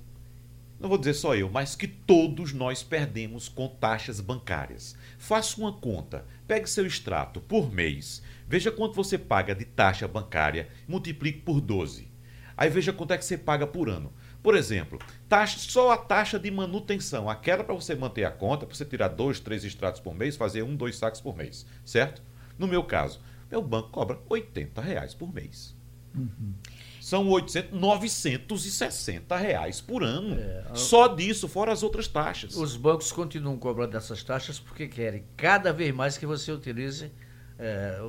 não 0.80 0.90
vou 0.90 0.98
dizer 0.98 1.14
só 1.14 1.36
eu, 1.36 1.50
mas 1.50 1.76
que 1.76 1.88
todos 1.88 2.52
nós 2.52 2.84
perdemos 2.84 3.48
com 3.48 3.68
taxas 3.68 4.20
bancárias. 4.20 4.96
Faça 5.18 5.60
uma 5.60 5.72
conta, 5.72 6.26
pegue 6.48 6.70
seu 6.70 6.86
extrato 6.86 7.40
por 7.40 7.72
mês, 7.72 8.22
veja 8.48 8.72
quanto 8.72 8.94
você 8.94 9.18
paga 9.18 9.56
de 9.56 9.66
taxa 9.66 10.08
bancária, 10.08 10.70
multiplique 10.88 11.40
por 11.40 11.62
12. 11.62 12.08
Aí 12.58 12.70
veja 12.70 12.94
quanto 12.94 13.12
é 13.12 13.18
que 13.18 13.26
você 13.26 13.38
paga 13.38 13.66
por 13.66 13.90
ano. 13.90 14.14
Por 14.44 14.56
exemplo, 14.56 15.00
taxa, 15.28 15.58
só 15.58 15.92
a 15.92 15.98
taxa 15.98 16.38
de 16.38 16.52
manutenção, 16.52 17.30
aquela 17.30 17.64
para 17.64 17.74
você 17.74 17.96
manter 17.96 18.26
a 18.26 18.32
conta, 18.32 18.66
para 18.66 18.76
você 18.76 18.86
tirar 18.86 19.08
dois, 19.08 19.40
três 19.40 19.64
extratos 19.64 20.00
por 20.00 20.14
mês, 20.14 20.36
fazer 20.36 20.62
um, 20.62 20.76
dois 20.76 20.98
saques 20.98 21.20
por 21.20 21.36
mês, 21.36 21.66
certo? 21.84 22.22
No 22.58 22.68
meu 22.68 22.84
caso, 22.84 23.20
meu 23.50 23.62
banco 23.62 23.90
cobra 23.90 24.20
80 24.30 24.82
reais 24.82 25.14
por 25.14 25.34
mês. 25.34 25.76
São 27.06 27.30
800, 27.30 27.80
960 27.80 29.38
reais 29.38 29.80
por 29.80 30.04
ano. 30.04 30.40
É, 30.40 30.64
a- 30.72 30.76
Só 30.76 31.08
disso, 31.08 31.48
fora 31.48 31.72
as 31.72 31.84
outras 31.84 32.08
taxas. 32.08 32.56
Os 32.56 32.76
bancos 32.76 33.12
continuam 33.12 33.58
cobrando 33.60 33.96
essas 33.96 34.24
taxas 34.24 34.60
porque 34.60 34.88
querem 34.88 35.24
cada 35.38 35.72
vez 35.72 35.94
mais 35.94 36.18
que 36.18 36.26
você 36.26 36.52
utilize 36.52 37.12
é, 37.60 38.00
o- 38.02 38.06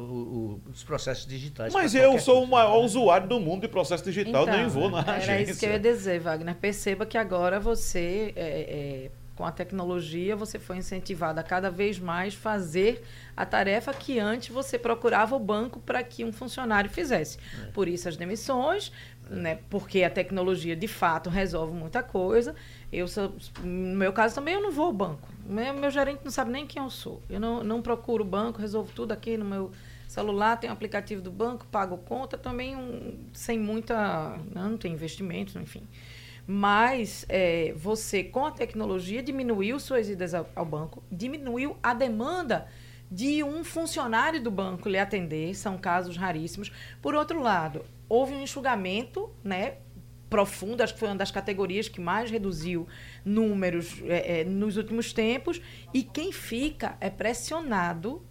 o- 0.67 0.71
os 0.71 0.83
processos 0.83 1.27
digitais. 1.27 1.73
Mas 1.75 1.95
eu 1.95 2.19
sou 2.19 2.37
o 2.37 2.49
coisa. 2.49 2.51
maior 2.53 2.83
usuário 2.85 3.29
do 3.29 3.39
mundo 3.39 3.61
de 3.61 3.69
processo 3.69 4.03
digital, 4.03 4.45
nem 4.47 4.67
vou 4.67 4.91
na 4.91 5.01
Então, 5.03 5.15
Era 5.15 5.23
agência. 5.23 5.51
isso 5.53 5.61
que 5.61 5.67
eu 5.67 5.71
ia 5.73 5.79
dizer, 5.79 6.19
Wagner. 6.19 6.55
Perceba 6.57 7.05
que 7.07 7.17
agora 7.19 7.61
você, 7.61 8.33
é, 8.35 8.41
é, 8.49 9.11
com 9.37 9.45
a 9.45 9.53
tecnologia, 9.53 10.35
você 10.35 10.59
foi 10.59 10.79
incentivado 10.79 11.39
a 11.39 11.43
cada 11.43 11.71
vez 11.71 11.99
mais 11.99 12.35
fazer 12.35 13.05
a 13.37 13.45
tarefa 13.45 13.93
que 13.93 14.19
antes 14.19 14.49
você 14.49 14.79
procurava 14.79 15.37
o 15.37 15.39
banco 15.39 15.79
para 15.79 16.03
que 16.03 16.25
um 16.25 16.33
funcionário 16.33 16.89
fizesse. 16.89 17.39
Por 17.75 17.87
isso 17.87 18.09
as 18.09 18.17
demissões, 18.17 18.91
né, 19.29 19.59
porque 19.69 20.03
a 20.03 20.11
tecnologia 20.11 20.75
de 20.75 20.89
fato 20.89 21.29
resolve 21.29 21.75
muita 21.75 22.03
coisa. 22.03 22.57
Eu 22.91 23.07
sou, 23.07 23.35
no 23.63 23.97
meu 23.97 24.13
caso 24.13 24.35
também 24.35 24.55
eu 24.55 24.63
não 24.63 24.73
vou 24.73 24.87
ao 24.87 24.93
banco. 24.93 25.29
Meu, 25.45 25.75
meu 25.75 25.91
gerente 25.91 26.21
não 26.25 26.31
sabe 26.31 26.51
nem 26.51 26.67
quem 26.67 26.83
eu 26.83 26.89
sou. 26.89 27.23
Eu 27.29 27.39
não, 27.39 27.63
não 27.63 27.83
procuro 27.83 28.25
o 28.25 28.27
banco, 28.27 28.59
resolvo 28.59 28.91
tudo 28.95 29.13
aqui 29.13 29.37
no 29.37 29.45
meu 29.45 29.71
celular, 30.09 30.57
tem 30.57 30.71
o 30.71 30.73
aplicativo 30.73 31.21
do 31.21 31.31
banco, 31.31 31.67
pago 31.67 31.99
conta, 31.99 32.39
também 32.39 32.75
um, 32.75 33.19
sem 33.35 33.59
muita. 33.59 34.39
Não, 34.55 34.71
não 34.71 34.79
tem 34.79 34.93
investimento, 34.93 35.59
enfim. 35.59 35.83
Mas 36.47 37.27
é, 37.29 37.73
você, 37.77 38.23
com 38.23 38.47
a 38.47 38.51
tecnologia, 38.51 39.23
diminuiu 39.23 39.81
suas 39.81 40.09
idas 40.09 40.33
ao, 40.33 40.49
ao 40.55 40.65
banco, 40.65 41.03
diminuiu 41.11 41.77
a 41.83 41.93
demanda 41.93 42.69
de 43.11 43.43
um 43.43 43.65
funcionário 43.65 44.43
do 44.43 44.51
banco 44.51 44.89
lhe 44.89 44.99
atender, 44.99 45.55
são 45.55 45.79
casos 45.79 46.17
raríssimos. 46.17 46.71
Por 47.03 47.15
outro 47.15 47.41
lado, 47.41 47.85
houve 48.09 48.33
um 48.35 48.43
enxugamento, 48.43 49.31
né? 49.43 49.79
profundo, 50.29 50.83
acho 50.83 50.95
que 50.95 51.01
foi 51.01 51.09
uma 51.09 51.17
das 51.17 51.31
categorias 51.31 51.89
que 51.89 52.01
mais 52.01 52.31
reduziu 52.31 52.87
números 53.25 54.03
é, 54.05 54.41
é, 54.41 54.45
nos 54.45 54.77
últimos 54.77 55.13
tempos, 55.13 55.61
e 55.95 56.03
quem 56.03 56.33
fica 56.33 56.97
é 57.01 57.09
pressionado 57.09 58.23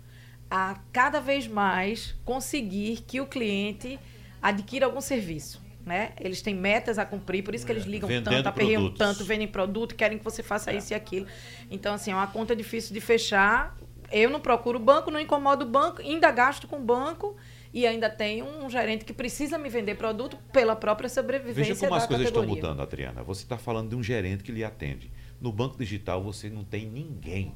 a 0.49 0.79
cada 0.91 1.19
vez 1.19 1.47
mais 1.47 2.15
conseguir 2.23 3.01
que 3.07 3.19
o 3.19 3.25
cliente 3.25 3.99
adquira 4.41 4.85
algum 4.85 5.01
serviço. 5.01 5.64
Né? 5.85 6.13
Eles 6.19 6.41
têm 6.41 6.55
metas 6.55 6.97
a 6.97 7.05
cumprir, 7.05 7.43
por 7.43 7.53
isso 7.53 7.63
que 7.63 7.71
eles 7.71 7.85
ligam 7.85 8.09
Vendendo 8.09 8.33
tanto, 8.33 8.47
aperreiam 8.47 8.81
produtos. 8.81 8.97
tanto, 8.97 9.23
vendem 9.23 9.47
produto, 9.47 9.93
querem 9.93 10.17
que 10.17 10.23
você 10.23 10.41
faça 10.41 10.73
isso 10.73 10.93
e 10.93 10.95
aquilo. 10.95 11.27
Então, 11.69 11.93
assim, 11.93 12.11
é 12.11 12.15
uma 12.15 12.25
conta 12.25 12.55
difícil 12.55 12.91
de 12.91 12.99
fechar. 12.99 13.77
Eu 14.11 14.29
não 14.31 14.39
procuro 14.39 14.79
banco, 14.79 15.11
não 15.11 15.19
incomodo 15.19 15.63
o 15.63 15.67
banco, 15.69 16.01
ainda 16.01 16.31
gasto 16.31 16.67
com 16.67 16.77
o 16.77 16.81
banco 16.83 17.35
e 17.71 17.85
ainda 17.85 18.09
tenho 18.09 18.45
um 18.45 18.69
gerente 18.69 19.05
que 19.05 19.13
precisa 19.13 19.57
me 19.59 19.69
vender 19.69 19.95
produto 19.95 20.37
pela 20.51 20.75
própria 20.75 21.09
sobrevivência 21.09 21.73
Veja 21.75 21.75
como 21.75 21.91
da 21.91 21.97
as 21.97 22.07
coisas 22.07 22.27
estão 22.27 22.41
categoria. 22.41 22.69
mudando, 22.69 22.81
Adriana. 22.81 23.21
Você 23.23 23.43
está 23.43 23.57
falando 23.57 23.89
de 23.89 23.95
um 23.95 24.01
gerente 24.01 24.43
que 24.43 24.51
lhe 24.51 24.63
atende. 24.63 25.11
No 25.39 25.51
banco 25.51 25.77
digital 25.77 26.23
você 26.23 26.49
não 26.49 26.63
tem 26.63 26.87
ninguém. 26.87 27.53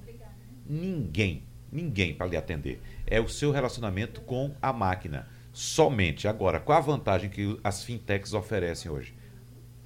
Ninguém. 0.67 1.43
Ninguém 1.71 2.13
para 2.13 2.27
lhe 2.27 2.37
atender. 2.37 2.81
É 3.07 3.19
o 3.21 3.27
seu 3.29 3.51
relacionamento 3.51 4.21
com 4.21 4.53
a 4.61 4.73
máquina. 4.73 5.27
Somente. 5.59 6.25
Agora, 6.25 6.57
qual 6.57 6.77
a 6.77 6.81
vantagem 6.81 7.29
que 7.29 7.59
as 7.61 7.83
fintechs 7.83 8.33
oferecem 8.33 8.89
hoje? 8.89 9.13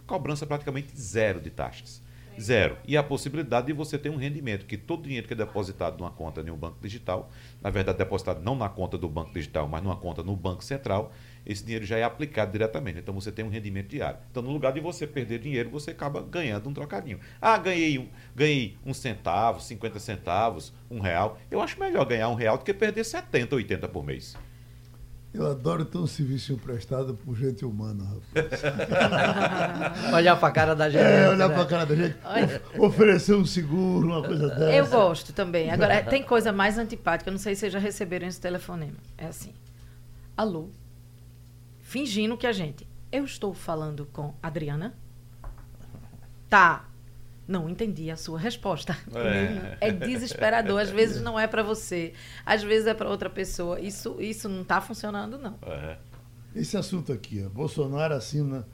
Cobrança 0.05 0.45
praticamente 0.45 0.95
zero 0.95 1.41
de 1.41 1.49
taxas. 1.49 1.99
Zero. 2.39 2.77
E 2.87 2.95
a 2.95 3.01
possibilidade 3.01 3.65
de 3.65 3.73
você 3.73 3.97
ter 3.97 4.11
um 4.11 4.15
rendimento, 4.15 4.67
que 4.67 4.77
todo 4.77 5.01
dinheiro 5.01 5.25
que 5.25 5.33
é 5.33 5.35
depositado 5.35 5.97
numa 5.97 6.11
conta 6.11 6.41
em 6.41 6.51
um 6.51 6.55
banco 6.55 6.77
digital, 6.79 7.31
na 7.59 7.71
verdade 7.71 7.97
depositado 7.97 8.43
não 8.43 8.53
na 8.53 8.69
conta 8.69 8.99
do 8.99 9.09
banco 9.09 9.33
digital, 9.33 9.67
mas 9.67 9.81
numa 9.81 9.95
conta 9.95 10.21
no 10.21 10.35
Banco 10.35 10.63
Central, 10.63 11.11
esse 11.43 11.63
dinheiro 11.63 11.87
já 11.87 11.97
é 11.97 12.03
aplicado 12.03 12.51
diretamente. 12.51 12.99
Então 12.99 13.15
você 13.15 13.31
tem 13.31 13.43
um 13.43 13.49
rendimento 13.49 13.87
diário. 13.87 14.19
Então, 14.29 14.43
no 14.43 14.51
lugar 14.51 14.73
de 14.73 14.79
você 14.79 15.07
perder 15.07 15.39
dinheiro, 15.39 15.71
você 15.71 15.89
acaba 15.89 16.21
ganhando 16.21 16.69
um 16.69 16.73
trocadinho. 16.73 17.19
Ah, 17.41 17.57
ganhei 17.57 17.97
um, 17.97 18.07
ganhei 18.35 18.77
um 18.85 18.93
centavo, 18.93 19.59
50 19.59 19.99
centavos, 19.99 20.71
um 20.87 20.99
real. 20.99 21.39
Eu 21.49 21.59
acho 21.63 21.79
melhor 21.79 22.05
ganhar 22.05 22.29
um 22.29 22.35
real 22.35 22.59
do 22.59 22.63
que 22.63 22.75
perder 22.75 23.03
70, 23.03 23.55
80 23.55 23.87
por 23.87 24.05
mês. 24.05 24.37
Eu 25.33 25.49
adoro 25.49 25.83
ter 25.83 25.97
um 25.97 26.05
serviço 26.05 26.55
prestado 26.57 27.15
por 27.15 27.35
gente 27.35 27.65
humana, 27.65 28.03
rapaz. 28.03 28.61
olhar 30.13 30.35
para 30.35 30.47
a 30.47 30.51
cara 30.51 30.75
da 30.75 30.87
gente. 30.91 31.01
É, 31.01 31.27
olhar 31.27 31.49
né? 31.49 31.55
para 31.55 31.63
a 31.63 31.65
cara 31.65 31.85
da 31.87 31.95
gente. 31.95 32.15
Oferecer 32.77 33.33
um 33.33 33.43
seguro, 33.43 34.09
uma 34.09 34.21
coisa 34.21 34.47
dessa. 34.49 34.71
Eu 34.71 34.85
gosto 34.85 35.33
também. 35.33 35.71
Agora, 35.71 36.03
tem 36.03 36.21
coisa 36.21 36.51
mais 36.51 36.77
antipática. 36.77 37.31
Eu 37.31 37.31
não 37.31 37.39
sei 37.39 37.55
se 37.55 37.61
vocês 37.61 37.73
já 37.73 37.79
receberam 37.79 38.27
esse 38.27 38.39
telefonema. 38.39 38.97
É 39.17 39.25
assim. 39.25 39.53
Alô? 40.37 40.69
Fingindo 41.81 42.37
que 42.37 42.45
a 42.45 42.51
gente. 42.51 42.87
Eu 43.11 43.25
estou 43.25 43.55
falando 43.55 44.07
com 44.13 44.35
Adriana? 44.41 44.93
Tá. 46.47 46.85
Não 47.47 47.69
entendi 47.69 48.09
a 48.09 48.15
sua 48.15 48.39
resposta. 48.39 48.97
É, 49.13 49.89
é 49.89 49.91
desesperador. 49.91 50.79
Às 50.81 50.89
vezes 50.89 51.21
não 51.21 51.39
é 51.39 51.47
para 51.47 51.63
você, 51.63 52.13
às 52.45 52.63
vezes 52.63 52.87
é 52.87 52.93
para 52.93 53.09
outra 53.09 53.29
pessoa. 53.29 53.79
Isso, 53.79 54.17
isso 54.19 54.49
não 54.49 54.61
está 54.61 54.81
funcionando, 54.81 55.37
não. 55.37 55.57
É. 55.65 55.97
Esse 56.55 56.77
assunto 56.77 57.11
aqui, 57.11 57.43
ó, 57.45 57.49
Bolsonaro 57.49 58.13
assina. 58.13 58.67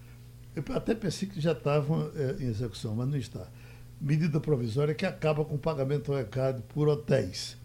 Eu 0.56 0.64
até 0.76 0.96
pensei 0.96 1.28
que 1.28 1.40
já 1.40 1.52
estava 1.52 2.12
é, 2.16 2.44
em 2.44 2.48
execução, 2.48 2.96
mas 2.96 3.08
não 3.08 3.18
está. 3.18 3.48
Medida 4.02 4.40
provisória 4.40 4.94
que 4.94 5.06
acaba 5.06 5.46
com 5.46 5.56
o 5.56 5.60
pagamento 5.60 6.12
ao 6.12 6.20
ECAD 6.20 6.64
por 6.70 6.88
hotéis. 6.88 7.58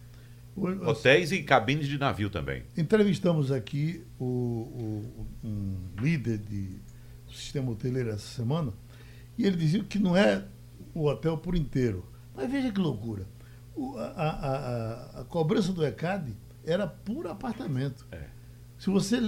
Hotéis 0.57 1.33
e 1.33 1.43
cabines 1.43 1.89
de 1.89 1.99
navio 1.99 2.31
também. 2.31 2.63
Entrevistamos 2.77 3.51
aqui 3.51 4.05
o, 4.19 4.25
o, 4.25 5.27
um 5.43 5.77
líder 6.01 6.39
de, 6.39 6.79
do 7.27 7.33
sistema 7.33 7.73
hoteleiro 7.73 8.11
essa 8.11 8.37
semana 8.37 8.73
e 9.37 9.47
ele 9.47 9.57
dizia 9.57 9.83
que 9.83 9.99
não 9.99 10.17
é 10.17 10.45
o 10.95 11.07
hotel 11.07 11.37
por 11.37 11.57
inteiro. 11.57 12.05
Mas 12.35 12.51
veja 12.51 12.71
que 12.71 12.81
loucura. 12.81 13.27
O, 13.75 13.97
a, 13.99 14.05
a, 14.05 14.29
a, 14.29 15.21
a, 15.21 15.25
cobrança 15.25 15.73
do 15.73 15.85
ECAD 15.85 16.37
era 16.65 16.87
por 16.87 17.27
apartamento. 17.27 18.07
É. 18.13 18.29
Se 18.79 18.91
você 18.91 19.19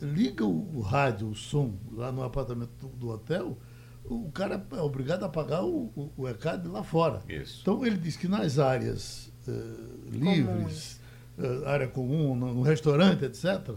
liga 0.00 0.44
o, 0.44 0.76
o, 0.76 0.80
rádio, 0.80 1.28
o 1.28 1.34
som, 1.34 1.74
lá 1.92 2.10
no 2.10 2.22
apartamento 2.22 2.70
do, 2.80 2.88
do, 2.88 3.08
hotel, 3.10 3.58
o 4.04 4.30
cara 4.30 4.64
é 4.72 4.80
obrigado 4.80 5.24
a 5.24 5.28
pagar 5.28 5.64
o, 5.64 5.90
o, 5.96 6.12
o 6.16 6.28
ECAD 6.28 6.68
lá 6.68 6.82
fora. 6.82 7.22
Isso. 7.28 7.60
Então 7.62 7.84
ele 7.84 7.96
diz 7.96 8.16
que 8.16 8.28
nas 8.28 8.58
áreas 8.58 9.30
uh, 9.46 10.10
livres, 10.10 11.00
uh, 11.38 11.66
área 11.66 11.88
comum, 11.88 12.34
no, 12.34 12.54
no, 12.54 12.62
restaurante, 12.62 13.24
etc., 13.24 13.74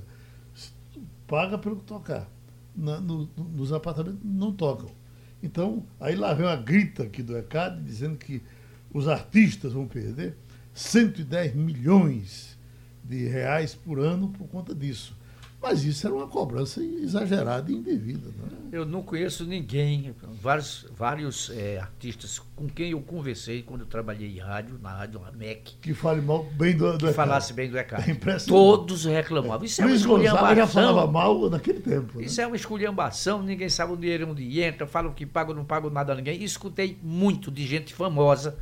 paga 1.26 1.58
pelo 1.58 1.78
que 1.78 1.84
tocar. 1.84 2.30
Na, 2.76 3.02
no, 3.02 3.28
nos 3.36 3.74
apartamentos 3.74 4.20
não 4.24 4.54
tocam. 4.54 4.90
Então, 5.42 5.86
aí 6.00 6.16
lá 6.16 6.34
vem 6.34 6.46
uma 6.46 6.56
grita 6.56 7.04
aqui 7.04 7.22
do 7.22 7.38
ECAD 7.38 7.82
dizendo 7.82 8.18
que 8.18 8.42
os 8.92 9.08
artistas 9.08 9.74
vão 9.74 9.88
perder 9.88 10.36
110 10.74 11.56
milhões 11.56 12.58
de 13.04 13.28
reais 13.28 13.74
por 13.76 14.00
ano 14.00 14.30
por 14.30 14.48
conta 14.48 14.74
disso. 14.74 15.16
Mas 15.68 15.84
isso 15.84 16.08
era 16.08 16.16
uma 16.16 16.28
cobrança 16.28 16.82
exagerada 16.82 17.70
e 17.70 17.76
indevida. 17.76 18.30
Não 18.38 18.46
é? 18.46 18.58
Eu 18.72 18.86
não 18.86 19.04
conheço 19.04 19.46
ninguém, 19.46 20.16
vários, 20.42 20.88
vários 20.98 21.50
é, 21.50 21.78
artistas 21.78 22.40
com 22.56 22.68
quem 22.70 22.92
eu 22.92 23.02
conversei 23.02 23.64
quando 23.64 23.82
eu 23.82 23.88
trabalhei 23.88 24.30
em 24.30 24.40
rádio, 24.40 24.80
na 24.82 24.94
rádio 24.94 25.22
MEC. 25.36 25.76
Que 25.82 25.94
fale 25.94 26.22
mal, 26.22 26.46
bem 26.54 26.76
do, 26.76 26.98
do 26.98 27.08
Que 27.08 27.14
falasse 27.14 27.52
bem 27.52 27.70
do 27.70 27.76
ECAD. 27.80 28.12
É 28.12 28.38
Todos 28.48 29.04
reclamavam. 29.04 29.66
Isso 29.66 29.82
Luiz 29.82 30.04
é 30.04 30.08
uma 30.08 30.22
esculhambação. 30.24 30.56
já 30.56 30.68
falava 30.68 31.12
mal 31.12 31.50
naquele 31.50 31.82
tempo. 31.82 32.18
Né? 32.18 32.26
Isso 32.26 32.40
é 32.40 32.48
uma 32.48 32.56
esculhambação, 32.56 33.44
ninguém 33.44 33.68
sabe 33.68 33.92
onde 33.92 34.02
dinheiro 34.02 34.30
onde 34.30 34.62
entra, 34.62 34.88
falam 34.88 35.14
que 35.14 35.26
pago, 35.26 35.54
não 35.54 35.66
pago 35.66 35.90
nada 35.90 36.14
a 36.14 36.16
ninguém. 36.16 36.42
escutei 36.42 36.98
muito 37.04 37.52
de 37.52 37.68
gente 37.68 37.94
famosa, 37.94 38.58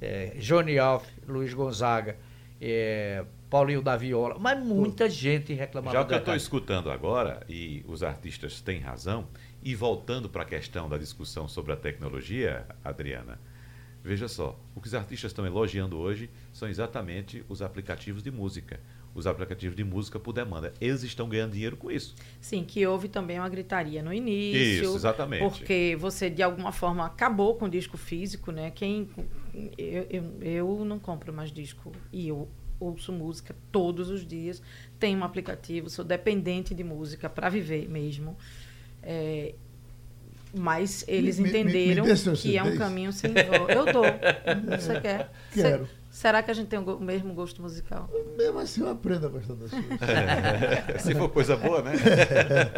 é, 0.00 0.36
Johnny 0.38 0.78
Alf, 0.78 1.04
Luiz 1.26 1.52
Gonzaga, 1.52 2.16
é, 2.60 3.24
Paulinho 3.56 3.80
da 3.80 3.96
Viola, 3.96 4.36
mas 4.38 4.62
muita 4.62 5.08
gente 5.08 5.54
reclamava. 5.54 5.96
Já 5.96 6.04
que 6.04 6.12
eu 6.12 6.18
estou 6.18 6.36
escutando 6.36 6.90
agora, 6.90 7.40
e 7.48 7.82
os 7.88 8.02
artistas 8.02 8.60
têm 8.60 8.80
razão, 8.80 9.26
e 9.62 9.74
voltando 9.74 10.28
para 10.28 10.42
a 10.42 10.44
questão 10.44 10.90
da 10.90 10.98
discussão 10.98 11.48
sobre 11.48 11.72
a 11.72 11.76
tecnologia, 11.76 12.66
Adriana, 12.84 13.40
veja 14.04 14.28
só, 14.28 14.60
o 14.74 14.80
que 14.82 14.88
os 14.88 14.94
artistas 14.94 15.30
estão 15.30 15.46
elogiando 15.46 15.96
hoje 15.96 16.28
são 16.52 16.68
exatamente 16.68 17.42
os 17.48 17.62
aplicativos 17.62 18.22
de 18.22 18.30
música. 18.30 18.78
Os 19.14 19.26
aplicativos 19.26 19.74
de 19.74 19.82
música 19.82 20.20
por 20.20 20.34
demanda. 20.34 20.74
Eles 20.78 21.02
estão 21.02 21.26
ganhando 21.26 21.52
dinheiro 21.52 21.78
com 21.78 21.90
isso. 21.90 22.14
Sim, 22.38 22.62
que 22.62 22.86
houve 22.86 23.08
também 23.08 23.38
uma 23.38 23.48
gritaria 23.48 24.02
no 24.02 24.12
início. 24.12 24.84
Isso, 24.84 24.96
exatamente. 24.96 25.40
Porque 25.42 25.96
você, 25.98 26.28
de 26.28 26.42
alguma 26.42 26.70
forma, 26.72 27.06
acabou 27.06 27.54
com 27.54 27.64
o 27.64 27.68
disco 27.70 27.96
físico, 27.96 28.52
né? 28.52 28.70
Quem. 28.70 29.08
Eu, 29.78 30.06
eu, 30.10 30.42
eu 30.42 30.84
não 30.84 30.98
compro 30.98 31.32
mais 31.32 31.50
disco. 31.50 31.90
E 32.12 32.28
eu 32.28 32.46
ouço 32.78 33.12
música 33.12 33.54
todos 33.72 34.10
os 34.10 34.26
dias, 34.26 34.62
tenho 34.98 35.18
um 35.18 35.24
aplicativo, 35.24 35.88
sou 35.90 36.04
dependente 36.04 36.74
de 36.74 36.84
música 36.84 37.28
para 37.28 37.48
viver 37.48 37.88
mesmo. 37.88 38.36
É, 39.02 39.54
mas 40.54 41.04
eles 41.06 41.38
me, 41.38 41.48
entenderam 41.48 42.04
me, 42.04 42.12
me 42.12 42.36
que 42.36 42.56
é 42.56 42.62
um 42.62 42.76
caminho 42.76 43.12
sem 43.12 43.32
volta. 43.32 43.72
Eu 43.72 43.92
dou. 43.92 44.04
Você 44.78 44.98
quer? 45.00 45.30
Quero. 45.52 45.84
Cê, 45.84 45.90
será 46.10 46.42
que 46.42 46.50
a 46.50 46.54
gente 46.54 46.68
tem 46.68 46.78
o 46.78 47.00
mesmo 47.00 47.34
gosto 47.34 47.60
musical? 47.60 48.08
Mesmo 48.38 48.58
assim 48.58 48.80
eu 48.80 48.88
aprendo 48.88 49.26
a 49.26 49.28
gostar 49.28 49.54
das 49.54 49.70
coisas. 49.70 50.00
É, 50.00 50.98
se 50.98 51.14
for 51.14 51.28
coisa 51.28 51.56
boa, 51.56 51.82
né? 51.82 51.92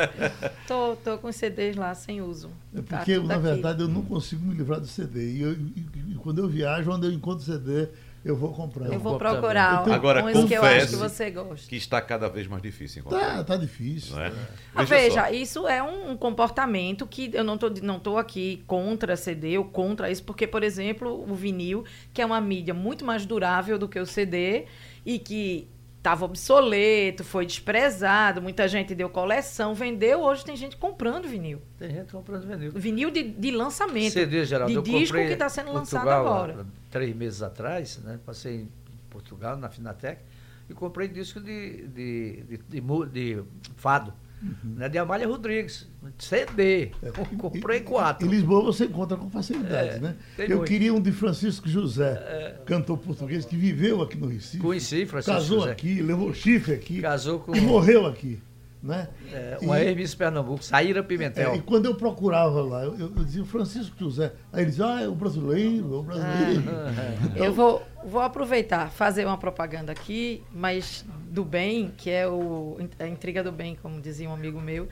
tô, 0.67 0.97
tô 0.97 1.19
com 1.19 1.31
CDs 1.31 1.77
lá 1.77 1.95
sem 1.95 2.21
uso. 2.21 2.51
É 2.75 2.83
tá 2.83 2.99
porque, 2.99 3.17
tá 3.17 3.25
na 3.25 3.35
aqui. 3.35 3.43
verdade, 3.45 3.83
eu 3.83 3.89
não 3.89 4.03
consigo 4.03 4.45
me 4.45 4.55
livrar 4.55 4.81
do 4.81 4.87
CD. 4.87 5.35
E, 5.35 5.43
eu, 5.43 5.53
e, 5.53 5.87
e 6.13 6.15
quando 6.17 6.41
eu 6.41 6.49
viajo, 6.49 6.91
onde 6.91 7.07
eu 7.07 7.13
encontro 7.13 7.45
CD, 7.45 7.89
eu 8.31 8.37
vou 8.37 8.53
comprar. 8.53 8.93
Eu 8.93 9.01
vou 9.01 9.19
procurar 9.19 9.83
então, 9.83 9.95
Agora, 9.95 10.25
uns 10.25 10.47
que 10.47 10.55
eu 10.55 10.63
acho 10.63 10.89
que 10.89 10.97
você 10.97 11.31
gosta. 11.31 11.69
Que 11.69 11.77
está 11.77 12.01
cada 12.01 12.29
vez 12.29 12.47
mais 12.47 12.63
difícil 12.63 13.01
encontrar. 13.01 13.39
Tá, 13.39 13.45
tá 13.45 13.57
difícil. 13.57 14.15
Não 14.17 14.23
é? 14.23 14.33
Ah, 14.75 14.85
veja, 14.85 15.23
veja 15.23 15.33
isso 15.33 15.67
é 15.67 15.83
um 15.83 16.17
comportamento 16.17 17.07
que 17.07 17.31
eu 17.33 17.43
não 17.43 17.57
tô, 17.57 17.71
não 17.83 17.99
tô 17.99 18.19
aqui 18.19 18.63
contra 18.67 19.17
CD 19.17 19.57
ou 19.57 19.65
contra 19.65 20.11
isso, 20.11 20.23
porque, 20.25 20.47
por 20.47 20.63
exemplo, 20.63 21.25
o 21.29 21.35
vinil, 21.35 21.85
que 22.13 22.21
é 22.21 22.27
uma 22.27 22.41
mídia 22.41 22.75
muito 22.75 23.05
mais 23.05 23.25
durável 23.25 23.79
do 23.79 23.89
que 23.89 23.99
o 23.99 24.07
CD 24.07 24.67
e 25.07 25.19
que 25.19 25.67
estava 25.99 26.25
obsoleto, 26.25 27.25
foi 27.25 27.45
desprezado, 27.45 28.41
muita 28.41 28.67
gente 28.69 28.95
deu 28.95 29.11
coleção, 29.11 29.75
vendeu, 29.75 30.21
hoje 30.21 30.45
tem 30.45 30.57
gente 30.57 30.77
comprando 30.77 31.27
vinil. 31.27 31.61
Tem 31.77 31.91
gente 31.91 32.13
comprando 32.13 32.47
vinil. 32.47 32.73
Vinil 32.73 33.11
de, 33.11 33.25
de 33.25 33.51
lançamento. 33.51 34.13
CD, 34.13 34.45
Geraldo, 34.45 34.81
de 34.81 34.91
disco 34.91 35.17
que 35.17 35.25
está 35.25 35.49
sendo 35.49 35.73
Portugal, 35.73 36.05
lançado 36.05 36.09
agora. 36.09 36.67
Três 36.91 37.15
meses 37.15 37.43
atrás, 37.43 37.99
né? 37.99 38.19
Passei 38.25 38.63
em 38.63 38.69
Portugal, 39.11 39.57
na 39.57 39.69
Finatec, 39.69 40.23
e 40.71 40.75
comprei 40.75 41.09
disco 41.09 41.41
de, 41.41 41.89
de, 41.89 42.43
de, 42.43 42.59
de, 42.59 43.07
de 43.13 43.45
fado. 43.77 44.15
Uhum. 44.41 44.75
Né, 44.77 44.89
de 44.89 44.99
Amália 44.99 45.27
Rodrigues, 45.27 45.89
CD. 46.19 46.93
É. 47.03 47.11
Comprei 47.11 47.81
quatro. 47.81 48.27
Em 48.27 48.31
Lisboa 48.31 48.63
você 48.63 48.85
encontra 48.85 49.17
com 49.17 49.29
facilidade, 49.29 49.97
é, 49.97 49.99
né? 49.99 50.17
Eu 50.39 50.59
muito. 50.59 50.69
queria 50.69 50.95
um 50.95 51.01
de 51.01 51.11
Francisco 51.13 51.69
José, 51.69 52.13
é. 52.13 52.61
cantor 52.65 52.99
português 52.99 53.45
que 53.45 53.57
viveu 53.57 54.01
aqui 54.01 54.17
no 54.17 54.29
Recife. 54.29 54.59
Conheci 54.59 55.07
Francisco 55.07 55.39
Casou 55.39 55.59
José. 55.61 55.73
aqui, 55.73 56.01
levou 56.03 56.33
chifre 56.33 56.75
aqui. 56.75 57.01
Casou 57.01 57.41
com... 57.41 57.55
E 57.55 57.61
morreu 57.61 58.07
aqui. 58.07 58.39
Né? 58.89 59.07
É, 59.31 59.59
uma 59.61 59.79
ex-miss 59.79 60.15
Pernambuco, 60.15 60.65
Saíra 60.65 61.03
Pimentel. 61.03 61.53
É, 61.53 61.57
e 61.57 61.61
quando 61.61 61.85
eu 61.85 61.95
procurava 61.95 62.63
lá, 62.63 62.85
eu, 62.85 62.99
eu, 62.99 63.11
dizia 63.11 63.45
Francisco 63.45 63.95
José. 63.99 64.33
Aí 64.51 64.63
ele 64.63 64.71
dizia, 64.71 64.87
ah, 64.87 65.03
é 65.03 65.07
o 65.07 65.15
brasileiro, 65.15 65.95
é 65.95 65.97
o 65.99 66.03
brasileiro. 66.03 66.65
Ah, 66.67 67.15
então, 67.27 67.37
eu 67.45 67.53
vou, 67.53 67.83
vou 68.03 68.23
aproveitar, 68.23 68.91
fazer 68.91 69.27
uma 69.27 69.37
propaganda 69.37 69.93
aqui, 69.93 70.43
mas 70.51 71.05
do 71.29 71.45
bem, 71.45 71.93
que 71.99 72.09
é 72.09 72.27
o, 72.27 72.79
a 72.99 73.07
intriga 73.07 73.45
do 73.45 73.53
bem, 73.53 73.77
como 73.83 74.01
dizia 74.01 74.27
um 74.27 74.33
amigo 74.33 74.59
meu, 74.59 74.89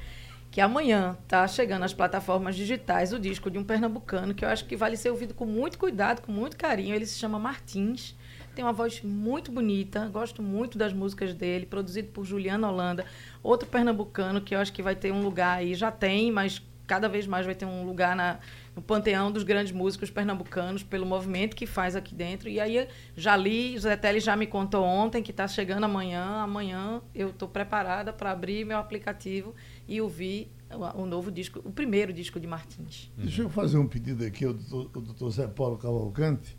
que 0.50 0.60
amanhã 0.60 1.16
está 1.22 1.48
chegando 1.48 1.84
às 1.84 1.94
plataformas 1.94 2.54
digitais 2.54 3.14
o 3.14 3.18
disco 3.18 3.50
de 3.50 3.56
um 3.56 3.64
pernambucano 3.64 4.34
que 4.34 4.44
eu 4.44 4.50
acho 4.50 4.66
que 4.66 4.76
vale 4.76 4.98
ser 4.98 5.08
ouvido 5.08 5.32
com 5.32 5.46
muito 5.46 5.78
cuidado, 5.78 6.20
com 6.20 6.30
muito 6.30 6.54
carinho. 6.58 6.94
Ele 6.94 7.06
se 7.06 7.18
chama 7.18 7.38
Martins 7.38 8.14
tem 8.56 8.64
uma 8.64 8.72
voz 8.72 9.02
muito 9.02 9.52
bonita, 9.52 10.08
gosto 10.08 10.42
muito 10.42 10.78
das 10.78 10.90
músicas 10.90 11.34
dele, 11.34 11.66
produzido 11.66 12.08
por 12.08 12.24
Juliana 12.24 12.70
Holanda, 12.70 13.04
outro 13.42 13.68
pernambucano 13.68 14.40
que 14.40 14.54
eu 14.54 14.58
acho 14.58 14.72
que 14.72 14.82
vai 14.82 14.96
ter 14.96 15.12
um 15.12 15.22
lugar 15.22 15.58
aí, 15.58 15.74
já 15.74 15.92
tem, 15.92 16.32
mas 16.32 16.62
cada 16.86 17.06
vez 17.06 17.26
mais 17.26 17.44
vai 17.44 17.54
ter 17.54 17.66
um 17.66 17.84
lugar 17.84 18.16
na, 18.16 18.38
no 18.74 18.80
panteão 18.80 19.30
dos 19.30 19.42
grandes 19.42 19.72
músicos 19.72 20.08
pernambucanos 20.08 20.82
pelo 20.82 21.04
movimento 21.04 21.54
que 21.54 21.66
faz 21.66 21.94
aqui 21.94 22.14
dentro. 22.14 22.48
E 22.48 22.58
aí 22.58 22.88
já 23.14 23.36
li, 23.36 23.78
Zé 23.78 23.98
já 24.20 24.34
me 24.36 24.46
contou 24.46 24.84
ontem 24.84 25.22
que 25.22 25.32
está 25.32 25.46
chegando 25.46 25.84
amanhã. 25.84 26.24
Amanhã 26.42 27.02
eu 27.14 27.30
estou 27.30 27.48
preparada 27.48 28.12
para 28.12 28.30
abrir 28.30 28.64
meu 28.64 28.78
aplicativo 28.78 29.54
e 29.86 30.00
ouvir 30.00 30.50
o, 30.70 31.02
o, 31.02 31.06
novo 31.06 31.30
disco, 31.30 31.60
o 31.64 31.72
primeiro 31.72 32.12
disco 32.12 32.38
de 32.38 32.46
Martins. 32.46 33.10
Deixa 33.18 33.42
eu 33.42 33.50
fazer 33.50 33.76
um 33.76 33.86
pedido 33.86 34.24
aqui 34.24 34.44
ao 34.44 34.54
doutor, 34.54 35.02
doutor 35.02 35.30
Zé 35.30 35.46
Paulo 35.48 35.76
Cavalcante 35.76 36.55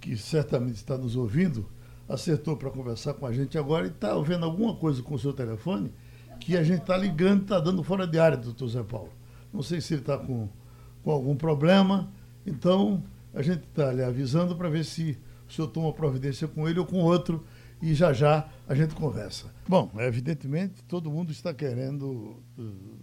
que 0.00 0.16
certamente 0.16 0.76
está 0.76 0.96
nos 0.96 1.16
ouvindo, 1.16 1.68
acertou 2.08 2.56
para 2.56 2.70
conversar 2.70 3.14
com 3.14 3.26
a 3.26 3.32
gente 3.32 3.58
agora 3.58 3.86
e 3.86 3.90
está 3.90 4.16
vendo 4.18 4.44
alguma 4.44 4.76
coisa 4.76 5.02
com 5.02 5.14
o 5.14 5.18
seu 5.18 5.32
telefone 5.32 5.92
que 6.38 6.56
a 6.56 6.62
gente 6.62 6.82
está 6.82 6.96
ligando, 6.96 7.42
está 7.42 7.58
dando 7.58 7.82
fora 7.82 8.06
de 8.06 8.18
área, 8.18 8.36
doutor 8.36 8.68
Zé 8.68 8.82
Paulo. 8.82 9.12
Não 9.52 9.62
sei 9.62 9.80
se 9.80 9.94
ele 9.94 10.02
está 10.02 10.18
com, 10.18 10.48
com 11.02 11.10
algum 11.10 11.34
problema, 11.34 12.12
então 12.44 13.02
a 13.34 13.42
gente 13.42 13.64
está 13.64 13.92
lhe 13.92 14.02
avisando 14.02 14.54
para 14.54 14.68
ver 14.68 14.84
se 14.84 15.18
o 15.48 15.52
senhor 15.52 15.68
toma 15.68 15.92
providência 15.92 16.46
com 16.46 16.68
ele 16.68 16.78
ou 16.78 16.86
com 16.86 16.98
outro 16.98 17.44
e 17.80 17.94
já 17.94 18.12
já 18.12 18.48
a 18.68 18.74
gente 18.74 18.94
conversa. 18.94 19.52
Bom, 19.68 19.90
evidentemente 19.98 20.82
todo 20.84 21.10
mundo 21.10 21.32
está 21.32 21.52
querendo 21.52 22.42
uh, 22.58 22.96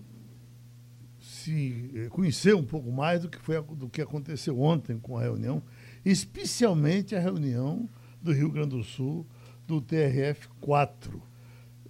se 1.19 1.91
eh, 1.95 2.10
conhecer 2.10 2.56
um 2.56 2.63
pouco 2.63 2.91
mais 2.91 3.21
do 3.21 3.29
que, 3.29 3.39
foi, 3.39 3.62
do 3.62 3.89
que 3.89 4.01
aconteceu 4.01 4.60
ontem 4.60 4.97
com 4.99 5.17
a 5.17 5.21
reunião, 5.21 5.63
especialmente 6.06 7.16
a 7.16 7.20
reunião 7.20 7.89
do 8.22 8.32
Rio 8.32 8.50
Grande 8.50 8.76
do 8.76 8.84
Sul, 8.84 9.26
do 9.66 9.82
TRF-4. 9.82 11.13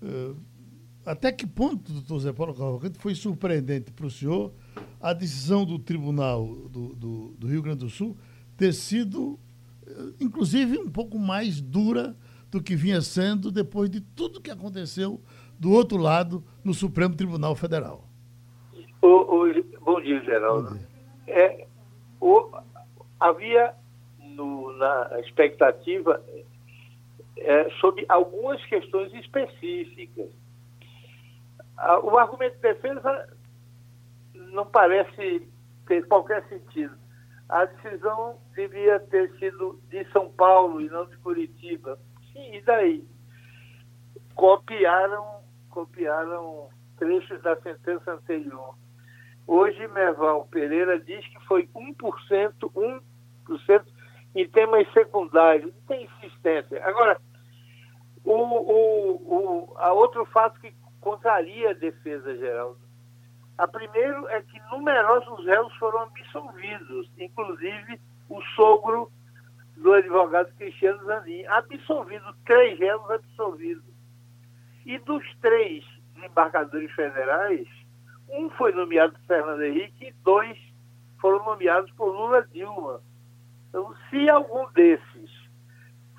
Uh, 0.02 0.36
até 1.06 1.32
que 1.32 1.46
ponto, 1.46 1.92
doutor 1.92 2.20
Zé 2.20 2.34
Paulo 2.34 2.54
Cavalcante, 2.54 2.98
foi 3.00 3.14
surpreendente 3.14 3.92
para 3.92 4.06
o 4.06 4.12
senhor 4.12 4.54
a 5.02 5.14
decisão 5.14 5.66
do 5.66 5.78
Tribunal 5.78 6.46
do, 6.70 6.96
do, 6.96 7.28
do, 7.38 7.48
Rio 7.48 7.62
Grande 7.62 7.80
do 7.80 7.90
Sul 7.90 8.18
ter 8.56 8.74
sido, 8.74 9.40
uh, 9.88 10.16
inclusive, 10.20 10.78
um 10.78 10.90
pouco 10.90 11.20
mais 11.20 11.60
dura 11.60 12.16
do 12.50 12.62
que 12.62 12.76
vinha 12.76 13.02
sendo 13.02 13.52
depois 13.52 13.90
de 13.90 14.00
tudo 14.00 14.42
que 14.42 14.52
aconteceu 14.52 15.20
do 15.60 15.72
outro 15.72 15.98
lado 15.98 16.44
no 16.64 16.74
Supremo 16.74 17.16
Tribunal 17.16 17.56
Federal? 17.56 18.08
O, 19.02 19.08
o, 19.08 19.64
bom 19.82 20.02
dia, 20.02 20.24
Geraldo. 20.24 20.70
Bom 20.70 20.78
dia. 20.78 20.88
É, 21.28 21.68
o, 22.22 22.52
havia 23.20 23.76
no, 24.34 24.74
na 24.78 25.20
expectativa 25.20 26.22
é, 27.38 27.70
sobre 27.80 28.06
algumas 28.10 28.64
questões 28.66 29.14
específicas. 29.14 30.30
O 32.04 32.18
argumento 32.18 32.56
de 32.56 32.62
defesa 32.62 33.36
não 34.34 34.66
parece 34.66 35.48
ter 35.88 36.08
qualquer 36.08 36.44
sentido. 36.48 36.96
A 37.50 37.66
decisão 37.66 38.40
devia 38.56 39.00
ter 39.00 39.32
sido 39.38 39.80
de 39.90 40.06
São 40.12 40.30
Paulo 40.32 40.82
e 40.82 40.90
não 40.90 41.06
de 41.06 41.18
Curitiba. 41.18 42.00
Sim, 42.32 42.56
e 42.56 42.62
daí? 42.62 43.06
Copiaram, 44.36 45.42
copiaram 45.70 46.70
trechos 46.98 47.42
da 47.42 47.56
sentença 47.62 48.14
anterior. 48.14 48.76
Hoje, 49.46 49.88
Merval 49.90 50.48
Pereira 50.50 51.00
diz 51.00 51.26
que 51.28 51.40
foi 51.46 51.68
1%, 51.76 53.02
1% 53.48 53.93
em 54.36 54.48
temas 54.48 54.92
secundários. 54.94 55.74
Não 55.74 55.82
tem 55.88 56.06
insistência. 56.06 56.84
Agora, 56.86 57.20
o, 58.24 58.34
o, 58.34 59.12
o, 59.16 59.78
a 59.78 59.94
outro 59.94 60.26
fato 60.26 60.60
que 60.60 60.74
contraria 61.02 61.72
a 61.72 61.74
defesa 61.74 62.36
geral. 62.38 62.78
A 63.58 63.68
primeiro 63.68 64.28
é 64.30 64.42
que 64.42 64.60
numerosos 64.72 65.46
réus 65.46 65.74
foram 65.76 66.00
absolvidos, 66.00 67.10
inclusive 67.20 68.00
o 68.30 68.42
sogro 68.56 69.12
do 69.78 69.94
advogado 69.94 70.54
Cristiano 70.56 71.04
Zanin. 71.06 71.46
Absolvido, 71.46 72.36
três 72.46 72.80
réus 72.80 73.10
absolvidos. 73.12 73.94
E 74.86 74.98
dos 75.00 75.24
três 75.40 75.86
embarcadores 76.26 76.92
federais, 76.94 77.68
um 78.30 78.50
foi 78.52 78.72
nomeado 78.72 79.14
por 79.14 79.22
Fernando 79.28 79.62
Henrique 79.62 80.08
e 80.08 80.14
dois 80.24 80.58
foram 81.20 81.44
nomeados 81.46 81.92
por 81.92 82.08
Lula 82.12 82.48
Dilma. 82.52 83.02
Então, 83.74 83.92
se 84.08 84.30
algum 84.30 84.72
desses 84.74 85.32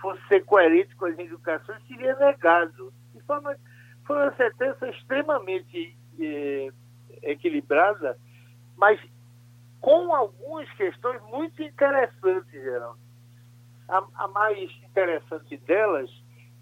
fosse 0.00 0.20
ser 0.26 0.44
coerente 0.44 0.92
com 0.96 1.06
as 1.06 1.16
indicações, 1.16 1.80
seria 1.86 2.16
negado. 2.16 2.92
De 3.14 3.22
forma, 3.22 3.56
foi 4.04 4.16
uma 4.16 4.34
sentença 4.34 4.88
extremamente 4.88 5.96
eh, 6.18 6.72
equilibrada, 7.22 8.18
mas 8.76 9.00
com 9.80 10.12
algumas 10.12 10.68
questões 10.72 11.22
muito 11.30 11.62
interessantes, 11.62 12.50
Geraldo. 12.50 12.98
A, 13.88 14.04
a 14.16 14.28
mais 14.28 14.58
interessante 14.82 15.56
delas 15.58 16.10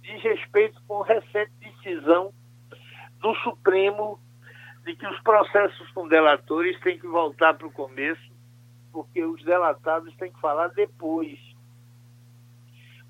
diz 0.02 0.22
respeito 0.22 0.78
com 0.87 1.00
recente 1.00 1.52
decisão 1.59 2.35
do 3.20 3.35
Supremo 3.37 4.20
de 4.85 4.94
que 4.94 5.07
os 5.07 5.18
processos 5.22 5.90
com 5.92 6.07
delatores 6.07 6.78
têm 6.81 6.98
que 6.98 7.07
voltar 7.07 7.55
para 7.55 7.66
o 7.66 7.72
começo, 7.72 8.32
porque 8.92 9.24
os 9.24 9.42
delatados 9.44 10.14
têm 10.16 10.31
que 10.31 10.40
falar 10.40 10.68
depois. 10.68 11.38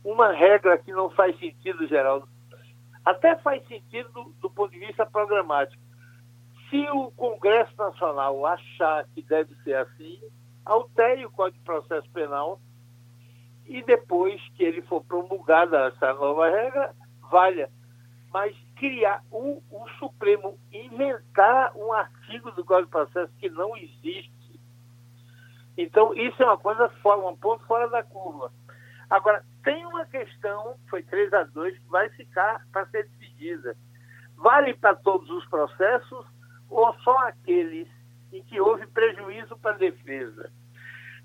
Uma 0.05 0.33
regra 0.33 0.79
que 0.79 0.93
não 0.93 1.11
faz 1.11 1.39
sentido, 1.39 1.87
Geraldo, 1.87 2.29
até 3.05 3.37
faz 3.37 3.67
sentido 3.67 4.11
do, 4.13 4.25
do 4.41 4.51
ponto 4.51 4.71
de 4.71 4.79
vista 4.79 5.05
programático. 5.05 5.83
Se 6.71 6.89
o 6.91 7.11
Congresso 7.13 7.77
Nacional 7.77 8.47
achar 8.47 9.07
que 9.15 9.23
deve 9.23 9.55
ser 9.63 9.75
assim, 9.75 10.21
altere 10.65 11.27
o 11.27 11.31
Código 11.31 11.59
de 11.59 11.65
Processo 11.65 12.09
Penal 12.11 12.61
e 13.67 13.83
depois 13.83 14.41
que 14.57 14.65
ele 14.65 14.83
for 14.83 15.05
promulgada 15.05 15.89
essa 15.89 16.15
nova 16.15 16.49
regra, 16.49 16.95
valha. 17.31 17.71
Mas 18.33 18.57
criar 18.77 19.23
o, 19.31 19.63
o 19.71 19.89
Supremo 19.99 20.59
inventar 20.73 21.77
um 21.77 21.93
artigo 21.93 22.51
do 22.53 22.65
Código 22.65 22.87
de 22.87 22.91
Processo 22.91 23.33
que 23.39 23.51
não 23.51 23.77
existe. 23.77 24.33
Então, 25.77 26.15
isso 26.15 26.43
é 26.43 26.47
uma 26.47 26.59
coisa 26.59 26.89
fora, 27.03 27.21
um 27.21 27.37
ponto 27.37 27.65
fora 27.65 27.89
da 27.89 28.03
curva. 28.03 28.53
Agora, 29.09 29.45
tem 29.63 29.85
uma 29.87 30.05
questão, 30.07 30.77
foi 30.89 31.03
3 31.03 31.33
a 31.33 31.45
2, 31.45 31.79
que 31.79 31.89
vai 31.89 32.09
ficar 32.11 32.67
para 32.73 32.87
ser 32.87 33.09
decidida. 33.09 33.77
Vale 34.37 34.75
para 34.75 34.95
todos 34.97 35.29
os 35.31 35.47
processos 35.47 36.27
ou 36.69 36.93
só 37.01 37.17
aqueles 37.29 37.89
em 38.33 38.43
que 38.43 38.61
houve 38.61 38.87
prejuízo 38.87 39.57
para 39.59 39.73
a 39.73 39.79
defesa? 39.79 40.51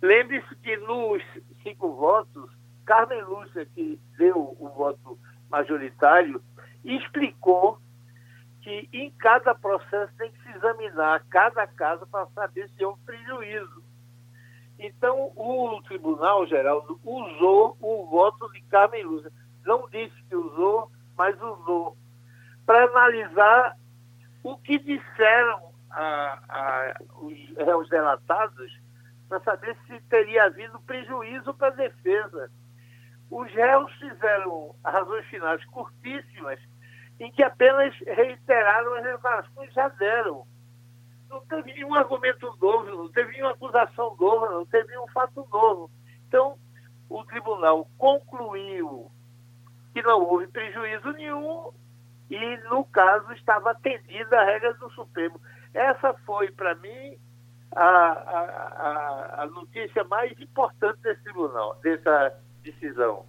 Lembre-se 0.02 0.56
que 0.58 0.78
nos 0.78 1.24
cinco 1.64 1.94
votos, 1.94 2.52
Carmen 2.86 3.22
Lúcia, 3.24 3.66
que 3.66 4.00
deu 4.18 4.56
o 4.60 4.70
voto 4.70 5.18
majoritário, 5.50 6.42
explicou 6.84 7.80
que 8.62 8.88
em 8.92 9.10
cada 9.12 9.56
processo 9.56 10.14
tem 10.18 10.32
que 10.32 10.44
se 10.44 10.58
examinar 10.58 11.24
cada 11.30 11.66
caso 11.66 12.06
para 12.08 12.28
saber 12.28 12.70
se 12.70 12.84
houve 12.84 13.02
prejuízo. 13.04 13.87
Então, 14.80 15.32
o 15.36 15.82
Tribunal 15.84 16.46
Geral 16.46 16.86
usou 17.04 17.76
o 17.82 18.06
voto 18.06 18.52
de 18.52 18.62
Carmen 18.64 19.04
Lúcia. 19.04 19.32
Não 19.66 19.88
disse 19.90 20.16
que 20.30 20.36
usou, 20.36 20.92
mas 21.18 21.36
usou. 21.42 21.98
Para 22.66 22.86
analisar 22.86 23.76
o 24.44 24.58
que 24.58 24.78
disseram 24.80 25.74
a, 25.90 26.40
a, 26.48 26.96
os 27.22 27.58
réus 27.58 27.90
delatados, 27.90 28.80
para 29.28 29.40
saber 29.42 29.76
se 29.88 30.00
teria 30.02 30.46
havido 30.46 30.80
prejuízo 30.82 31.54
para 31.54 31.68
a 31.68 31.72
defesa. 31.72 32.52
Os 33.30 33.52
réus 33.52 33.92
fizeram 33.94 34.76
razões 34.86 35.26
finais 35.26 35.64
curtíssimas 35.66 36.60
em 37.20 37.32
que 37.32 37.44
apenas 37.44 37.94
reiteraram 38.06 38.94
as 38.96 39.04
declarações 39.04 39.70
que 39.70 39.76
já 39.76 39.90
deram. 39.90 40.46
Não 41.30 41.42
teve 41.42 41.74
nenhum 41.74 41.94
argumento 41.94 42.56
novo, 42.62 42.90
não 42.90 43.10
teve 43.10 43.32
nenhuma 43.34 43.52
acusação 43.52 44.16
nova, 44.20 44.50
não 44.52 44.66
teve 44.66 44.88
nenhum 44.90 45.08
fato 45.08 45.48
novo. 45.52 45.92
Então, 46.28 46.58
o 47.10 47.24
tribunal 47.26 47.88
concluiu 47.98 49.12
que 49.94 50.02
não 50.02 50.22
houve 50.22 50.48
prejuízo 50.48 51.12
nenhum 51.14 51.72
e, 52.30 52.58
no 52.70 52.84
caso, 52.86 53.32
estava 53.34 53.72
atendida 53.72 54.40
a 54.40 54.46
regra 54.46 54.74
do 54.76 54.90
Supremo. 54.92 55.40
Essa 55.74 56.14
foi, 56.26 56.52
para 56.52 56.76
mim, 56.76 57.18
a, 57.76 57.84
a, 57.86 59.44
a 59.44 59.46
notícia 59.48 60.04
mais 60.06 60.38
importante 60.40 61.00
desse 61.02 61.24
tribunal, 61.24 61.76
dessa 61.82 62.34
decisão. 62.64 63.26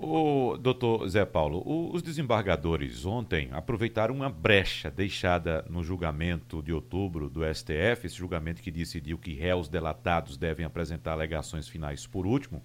O 0.00 0.56
doutor 0.56 1.08
Zé 1.08 1.24
Paulo, 1.24 1.60
os 1.92 2.02
desembargadores 2.02 3.04
ontem 3.04 3.48
aproveitaram 3.50 4.14
uma 4.14 4.30
brecha 4.30 4.92
deixada 4.92 5.64
no 5.68 5.82
julgamento 5.82 6.62
de 6.62 6.72
outubro 6.72 7.28
do 7.28 7.40
STF, 7.52 8.06
esse 8.06 8.14
julgamento 8.14 8.62
que 8.62 8.70
decidiu 8.70 9.18
que 9.18 9.34
réus 9.34 9.68
delatados 9.68 10.36
devem 10.36 10.64
apresentar 10.64 11.14
alegações 11.14 11.66
finais 11.66 12.06
por 12.06 12.28
último, 12.28 12.62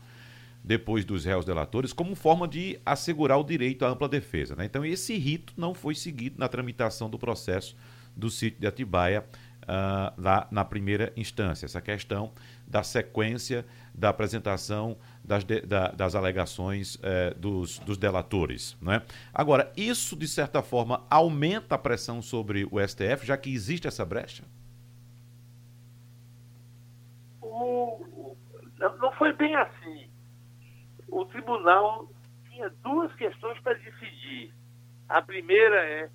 depois 0.64 1.04
dos 1.04 1.26
réus 1.26 1.44
delatores, 1.44 1.92
como 1.92 2.14
forma 2.14 2.48
de 2.48 2.80
assegurar 2.86 3.40
o 3.40 3.44
direito 3.44 3.84
à 3.84 3.90
ampla 3.90 4.08
defesa. 4.08 4.56
Né? 4.56 4.66
Então, 4.66 4.86
esse 4.86 5.18
rito 5.18 5.54
não 5.58 5.74
foi 5.74 5.96
seguido 5.96 6.36
na 6.38 6.48
tramitação 6.48 7.10
do 7.10 7.18
processo 7.18 7.76
do 8.16 8.30
sítio 8.30 8.62
de 8.62 8.68
Atibaia 8.68 9.26
uh, 9.64 10.22
lá 10.22 10.48
na 10.52 10.64
primeira 10.64 11.12
instância. 11.16 11.66
Essa 11.66 11.82
questão 11.82 12.32
da 12.68 12.84
sequência 12.84 13.66
da 13.94 14.10
apresentação 14.10 14.98
das, 15.24 15.44
de, 15.44 15.62
da, 15.62 15.90
das 15.90 16.16
alegações 16.16 17.00
eh, 17.02 17.34
dos, 17.36 17.80
dos 17.80 17.98
delatores. 17.98 18.78
Né? 18.82 19.02
Agora, 19.34 19.72
isso, 19.78 20.16
de 20.16 20.28
certa 20.28 20.62
forma, 20.62 21.06
aumenta 21.10 21.76
a 21.76 21.78
pressão 21.78 22.22
sobre 22.22 22.68
o 22.70 22.80
STF, 22.86 23.26
já 23.26 23.38
que 23.38 23.54
existe 23.54 23.88
essa 23.88 24.06
brecha? 24.06 24.44
O, 27.42 28.36
não 29.00 29.12
foi 29.14 29.32
bem 29.34 29.56
assim. 29.56 30.10
O 31.08 31.26
tribunal 31.26 32.10
tinha 32.50 32.70
duas 32.82 33.14
questões 33.16 33.60
para 33.60 33.74
decidir. 33.76 34.54
A 35.08 35.22
primeira 35.22 35.76
é 35.86 36.10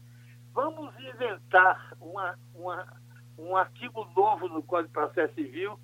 vamos 0.52 0.92
inventar 0.98 1.92
uma, 2.00 2.36
uma, 2.52 3.00
um 3.38 3.56
artigo 3.56 4.04
novo 4.16 4.48
no 4.48 4.60
Código 4.62 4.88
de 4.88 4.92
Processo 4.92 5.34
Civil. 5.34 5.78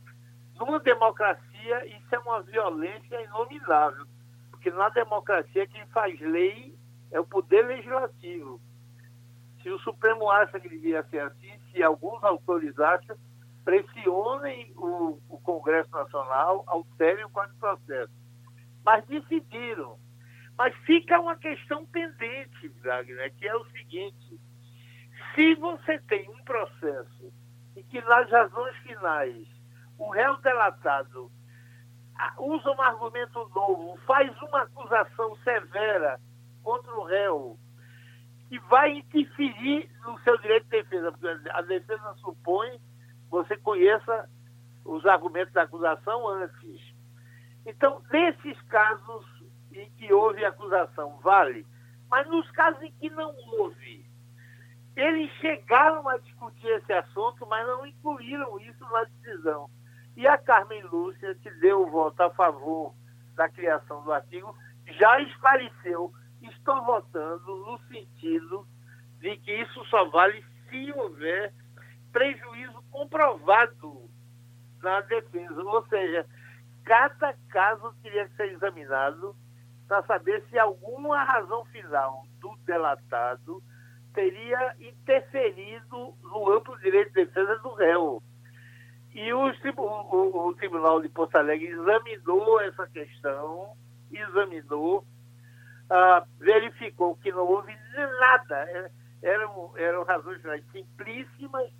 Numa 0.59 0.81
democracia, 0.81 1.54
isso 1.87 2.15
é 2.15 2.19
uma 2.19 2.43
violência 2.43 3.23
inominável, 3.23 4.07
porque 4.51 4.71
na 4.71 4.89
democracia 4.89 5.67
quem 5.67 5.87
faz 5.89 6.19
lei 6.21 6.75
é 7.11 7.21
o 7.21 7.27
poder 7.27 7.65
legislativo. 7.67 8.61
Se 9.63 9.71
o 9.71 9.79
Supremo 9.81 10.31
acha 10.31 10.61
que 10.61 10.69
devia 10.69 11.03
ser 11.05 11.21
assim, 11.21 11.53
se 11.71 11.83
alguns 11.83 12.23
autores 12.23 12.79
acham, 12.79 13.17
pressionem 13.65 14.73
o, 14.77 15.19
o 15.29 15.39
Congresso 15.41 15.91
Nacional, 15.91 16.65
alterem 16.67 17.25
o 17.25 17.31
Código 17.31 17.55
de 17.55 17.61
Processo. 17.61 18.13
Mas 18.85 19.07
decidiram. 19.07 19.99
Mas 20.57 20.75
fica 20.85 21.19
uma 21.19 21.37
questão 21.37 21.85
pendente, 21.87 22.69
Wagner, 22.83 23.35
que 23.35 23.47
é 23.47 23.57
o 23.57 23.65
seguinte: 23.71 24.39
se 25.35 25.55
você 25.57 25.99
tem 26.01 26.29
um 26.29 26.45
processo 26.45 27.33
em 27.77 27.83
que 27.85 28.01
nas 28.03 28.31
razões 28.31 28.77
finais 28.79 29.47
o 29.99 30.11
réu 30.11 30.37
delatado 30.39 31.31
usa 32.39 32.71
um 32.71 32.81
argumento 32.81 33.51
novo, 33.55 33.99
faz 34.07 34.31
uma 34.43 34.63
acusação 34.63 35.37
severa 35.39 36.21
contra 36.63 36.95
o 36.95 37.05
réu, 37.05 37.59
que 38.49 38.59
vai 38.61 38.99
interferir 38.99 39.91
no 40.05 40.19
seu 40.21 40.39
direito 40.39 40.65
de 40.65 40.83
defesa, 40.83 41.13
porque 41.13 41.51
a 41.51 41.63
defesa 41.63 42.15
supõe 42.15 42.81
você 43.31 43.57
conheça 43.57 44.29
os 44.85 45.05
argumentos 45.07 45.53
da 45.53 45.63
acusação 45.63 46.29
antes. 46.29 46.95
Então, 47.67 48.03
nesses 48.13 48.61
casos 48.63 49.27
em 49.73 49.91
que 49.93 50.13
houve 50.13 50.45
acusação, 50.45 51.19
vale. 51.23 51.67
Mas 52.09 52.29
nos 52.29 52.49
casos 52.53 52.81
em 52.83 52.93
que 52.93 53.11
não 53.11 53.35
houve, 53.59 54.07
eles 54.95 55.31
chegaram 55.41 56.09
a 56.09 56.19
discutir 56.19 56.69
esse 56.69 56.93
assunto, 56.93 57.45
mas 57.47 57.67
não 57.67 57.85
incluíram 57.85 58.61
isso 58.61 58.85
na 58.91 59.05
decisão. 59.05 59.69
E 60.17 60.27
a 60.27 60.39
Carmen 60.39 60.83
Lúcia, 60.85 61.35
que 61.37 61.51
deu 61.51 61.83
o 61.83 61.91
voto 61.91 62.21
a 62.23 62.31
favor 62.31 62.95
da 63.35 63.49
criação 63.49 64.03
do 64.05 64.13
artigo, 64.13 64.57
já 64.87 65.21
esclareceu: 65.21 66.13
estou 66.43 66.85
votando 66.85 67.57
no 67.57 67.79
sentido 67.89 68.67
de 69.21 69.37
que 69.39 69.53
isso 69.53 69.85
só 69.87 70.05
vale 70.11 70.45
se 70.69 70.93
houver 70.93 71.53
prejuízo 72.13 72.83
comprovado 72.91 74.09
na 74.83 75.01
defesa. 75.01 75.63
Ou 75.63 75.87
seja, 75.87 76.27
cada 76.85 77.35
caso 77.49 77.95
teria 78.03 78.29
que 78.29 78.37
ser 78.37 78.53
examinado 78.53 79.35
para 79.89 80.03
saber 80.05 80.45
se 80.49 80.59
alguma 80.59 81.23
razão 81.25 81.65
final 81.67 82.25
do 82.41 82.55
delatado 82.65 83.63
teria 84.13 84.77
interferido 84.79 86.15
no 86.23 86.53
amplo 86.53 86.79
direito 86.79 87.09
de 87.09 87.25
defesa 87.25 87.57
do 87.59 87.75
réu. 87.75 88.23
E 89.15 89.33
o, 89.33 89.47
o, 89.47 90.49
o 90.49 90.55
Tribunal 90.55 91.01
de 91.01 91.09
Porto 91.09 91.37
Alegre 91.37 91.69
examinou 91.69 92.61
essa 92.61 92.87
questão, 92.89 93.77
examinou, 94.13 95.07
ah, 95.89 96.25
verificou 96.41 97.15
que 97.17 97.31
não 97.31 97.47
houve 97.47 97.73
nada, 98.21 98.91
eram, 99.23 99.73
eram 99.77 100.03
razões 100.03 100.41
simplíssimas, 100.73 101.71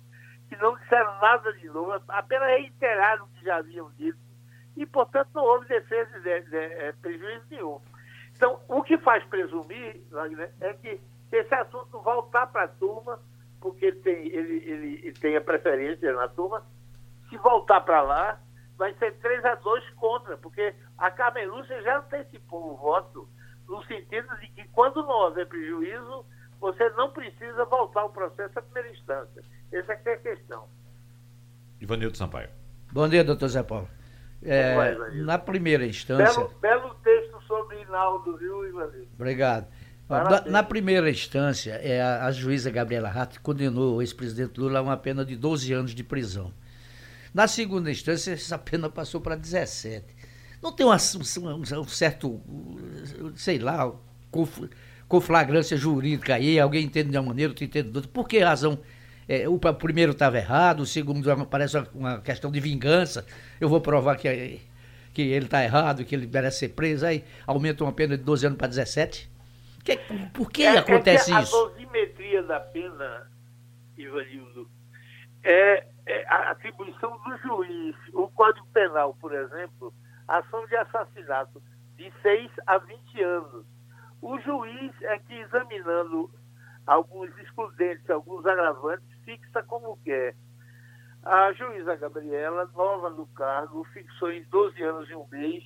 que 0.47 0.55
não 0.57 0.77
disseram 0.77 1.19
nada 1.19 1.51
de 1.53 1.67
novo, 1.67 2.01
apenas 2.07 2.47
reiteraram 2.47 3.25
o 3.25 3.27
que 3.29 3.43
já 3.43 3.57
haviam 3.57 3.91
dito, 3.97 4.17
e, 4.77 4.85
portanto, 4.85 5.29
não 5.33 5.43
houve 5.43 5.67
defesa 5.67 6.19
de, 6.19 6.41
de, 6.41 6.49
de 6.49 6.57
é, 6.57 6.93
prejuízo 6.93 7.45
nenhum. 7.49 7.81
Então, 8.35 8.59
o 8.67 8.81
que 8.83 8.97
faz 8.97 9.23
presumir, 9.25 10.01
Wagner, 10.09 10.51
é 10.61 10.73
que 10.73 10.99
esse 11.31 11.55
assunto 11.55 11.99
voltar 12.01 12.47
para 12.47 12.63
a 12.63 12.67
turma, 12.67 13.19
porque 13.61 13.85
ele 13.85 13.99
tem, 13.99 14.27
ele, 14.27 14.57
ele, 14.69 15.13
tem 15.13 15.35
a 15.35 15.41
preferência 15.41 16.13
na 16.13 16.27
turma, 16.27 16.63
se 17.29 17.37
voltar 17.37 17.81
para 17.81 18.01
lá, 18.01 18.39
vai 18.77 18.93
ser 18.95 19.13
3 19.19 19.45
a 19.45 19.55
2 19.55 19.89
contra, 19.91 20.37
porque 20.37 20.73
a 20.97 21.09
Carmen 21.11 21.47
Lúcia 21.47 21.81
já 21.81 21.99
antecipou 21.99 22.73
o 22.73 22.77
voto, 22.77 23.27
no 23.67 23.83
sentido 23.85 24.27
de 24.39 24.47
que 24.49 24.67
quando 24.69 25.01
não 25.01 25.25
houver 25.25 25.47
prejuízo, 25.47 26.25
você 26.59 26.89
não 26.91 27.11
precisa 27.11 27.65
voltar 27.65 28.05
o 28.05 28.09
processo 28.09 28.57
à 28.57 28.61
primeira 28.61 28.89
instância. 28.91 29.43
Essa 29.71 29.93
é 29.93 30.13
a 30.13 30.17
questão. 30.17 30.67
Ivanildo 31.81 32.17
Sampaio. 32.17 32.49
Bom 32.91 33.07
dia, 33.07 33.23
doutor 33.23 33.47
Zé 33.49 33.63
Paulo. 33.63 33.89
É, 34.43 34.95
na 35.15 35.37
primeira 35.37 35.85
instância. 35.85 36.43
Belo, 36.43 36.59
belo 36.59 36.95
texto 36.95 37.41
sobre 37.43 37.81
Hinaldo, 37.81 38.37
viu, 38.37 38.67
Ivanildo? 38.67 39.07
Obrigado. 39.15 39.67
Na, 40.07 40.41
na, 40.45 40.63
primeira 40.63 41.09
instância, 41.09 41.71
é, 41.81 41.99
a, 41.99 42.25
a 42.25 42.31
juíza 42.31 42.69
Gabriela 42.69 43.09
Rato 43.09 43.41
condenou 43.41 43.95
o 43.95 44.01
ex-presidente 44.03 44.59
Lula 44.59 44.77
a 44.77 44.81
uma 44.83 44.95
pena 44.95 45.25
de 45.25 45.35
12 45.35 45.73
anos 45.73 45.95
de 45.95 46.03
prisão. 46.03 46.53
Na 47.35 47.49
segunda 47.49 47.91
instância, 47.91 48.31
essa 48.31 48.57
pena 48.57 48.89
passou 48.89 49.19
para 49.19 49.35
17. 49.35 50.05
Não 50.63 50.71
tem 50.71 50.85
uma, 50.85 50.95
um, 50.95 51.81
um, 51.81 51.83
certo, 51.83 52.41
sei 53.35 53.59
lá, 53.59 53.93
conflagrância 55.05 55.75
jurídica 55.75 56.35
aí, 56.35 56.57
alguém 56.57 56.85
entende 56.85 57.09
de 57.09 57.17
uma 57.17 57.23
maneira, 57.27 57.51
outro 57.51 57.65
entende 57.65 57.89
de 57.89 57.97
outra. 57.97 58.09
Por 58.09 58.25
que 58.25 58.39
razão 58.39 58.79
é, 59.27 59.49
o 59.49 59.59
primeiro 59.59 60.13
estava 60.13 60.37
errado, 60.37 60.79
o 60.79 60.85
segundo 60.85 61.45
parece 61.47 61.77
uma, 61.77 61.89
uma, 61.93 62.21
questão 62.21 62.49
de 62.49 62.61
vingança. 62.61 63.25
Eu 63.59 63.67
vou 63.67 63.81
provar 63.81 64.15
que, 64.15 64.61
que 65.13 65.23
ele 65.23 65.43
está 65.43 65.61
errado, 65.61 66.05
que 66.05 66.15
ele 66.15 66.27
merece 66.27 66.59
ser 66.59 66.69
preso. 66.69 67.05
Aí 67.05 67.21
aumenta 67.45 67.83
uma 67.83 67.91
pena 67.91 68.17
de 68.17 68.23
12 68.23 68.45
anos 68.45 68.57
para 68.57 68.67
17. 68.67 69.29
Que, 69.83 69.97
por 70.33 70.49
que 70.49 70.63
é, 70.63 70.77
acontece 70.77 71.33
é 71.33 71.35
que 71.35 71.43
isso? 71.43 71.53
A 71.53 71.67
dosimetria 71.67 72.43
da 72.43 72.61
pena, 72.61 73.29
Ivanildo, 73.97 74.69
é, 75.43 75.85
é, 76.05 76.25
a 76.27 76.51
atribuição 76.51 77.17
do 77.23 77.37
juiz. 77.37 77.95
O 78.13 78.27
Código 78.29 78.67
Penal, 78.67 79.15
por 79.15 79.33
exemplo, 79.33 79.93
ação 80.27 80.65
de 80.67 80.75
assassinato 80.75 81.61
de 81.95 82.11
6 82.21 82.51
a 82.67 82.77
20 82.77 83.23
anos. 83.23 83.65
O 84.21 84.39
juiz 84.39 84.91
é 85.01 85.19
que, 85.19 85.33
examinando 85.33 86.29
alguns 86.85 87.35
excludentes, 87.39 88.09
alguns 88.09 88.45
agravantes, 88.45 89.05
fixa 89.23 89.63
como 89.63 89.97
quer. 90.03 90.35
A 91.23 91.51
juíza 91.53 91.95
Gabriela, 91.95 92.69
nova 92.75 93.09
no 93.09 93.25
cargo, 93.27 93.83
fixou 93.85 94.31
em 94.31 94.43
12 94.43 94.81
anos 94.83 95.09
e 95.09 95.15
um 95.15 95.27
mês, 95.31 95.63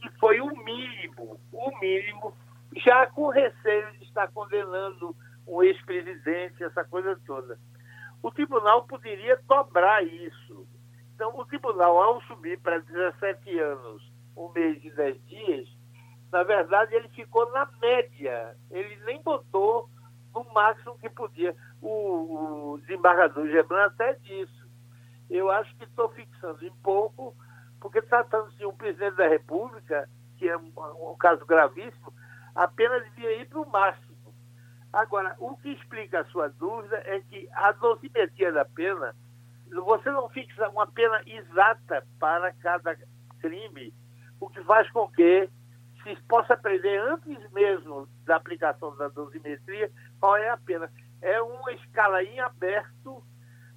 que 0.00 0.10
foi 0.18 0.40
o 0.40 0.48
mínimo, 0.64 1.40
o 1.52 1.80
mínimo, 1.80 2.34
já 2.76 3.06
com 3.06 3.28
receio 3.28 3.92
de 3.92 4.04
estar 4.04 4.28
condenando 4.32 5.14
um 5.46 5.62
ex-presidente, 5.62 6.64
essa 6.64 6.84
coisa 6.84 7.18
toda. 7.24 7.58
O 8.22 8.30
tribunal 8.30 8.84
poderia 8.84 9.36
dobrar 9.48 10.04
isso. 10.04 10.66
Então, 11.14 11.36
o 11.38 11.44
tribunal, 11.44 12.00
ao 12.00 12.22
subir 12.22 12.58
para 12.60 12.78
17 12.78 13.58
anos, 13.58 14.12
um 14.36 14.48
mês 14.50 14.82
e 14.84 14.90
10 14.90 15.26
dias, 15.26 15.68
na 16.30 16.42
verdade, 16.42 16.94
ele 16.94 17.08
ficou 17.08 17.50
na 17.52 17.68
média. 17.80 18.56
Ele 18.70 18.96
nem 19.04 19.20
botou 19.20 19.90
no 20.34 20.44
máximo 20.54 20.98
que 20.98 21.10
podia. 21.10 21.54
O, 21.80 22.72
o 22.72 22.78
desembargador 22.78 23.46
Gebran 23.48 23.84
até 23.84 24.14
disse. 24.14 24.62
Eu 25.28 25.50
acho 25.50 25.74
que 25.76 25.84
estou 25.84 26.08
fixando 26.10 26.64
em 26.64 26.72
pouco, 26.82 27.34
porque 27.80 28.00
tratando-se 28.02 28.56
de 28.56 28.66
um 28.66 28.74
presidente 28.74 29.16
da 29.16 29.28
República, 29.28 30.08
que 30.36 30.48
é 30.48 30.56
um, 30.56 30.72
um 31.12 31.16
caso 31.18 31.44
gravíssimo, 31.44 32.12
apenas 32.54 33.04
devia 33.04 33.40
ir 33.40 33.48
para 33.48 33.60
o 33.60 33.70
máximo. 33.70 34.11
Agora, 34.92 35.34
o 35.38 35.56
que 35.56 35.70
explica 35.70 36.20
a 36.20 36.24
sua 36.26 36.48
dúvida 36.48 37.02
é 37.06 37.20
que 37.20 37.48
a 37.52 37.72
dosimetria 37.72 38.52
da 38.52 38.64
pena, 38.64 39.14
você 39.70 40.10
não 40.10 40.28
fixa 40.28 40.68
uma 40.68 40.86
pena 40.86 41.22
exata 41.26 42.06
para 42.18 42.52
cada 42.54 42.96
crime, 43.40 43.94
o 44.38 44.48
que 44.48 44.62
faz 44.64 44.90
com 44.90 45.08
que 45.08 45.48
se 46.02 46.16
possa 46.28 46.54
aprender 46.54 46.98
antes 46.98 47.50
mesmo 47.52 48.06
da 48.24 48.36
aplicação 48.36 48.94
da 48.96 49.08
dosimetria 49.08 49.90
qual 50.20 50.36
é 50.36 50.50
a 50.50 50.56
pena. 50.58 50.90
É 51.22 51.40
uma 51.40 51.72
escala 51.72 52.22
em 52.22 52.40
aberto, 52.40 53.22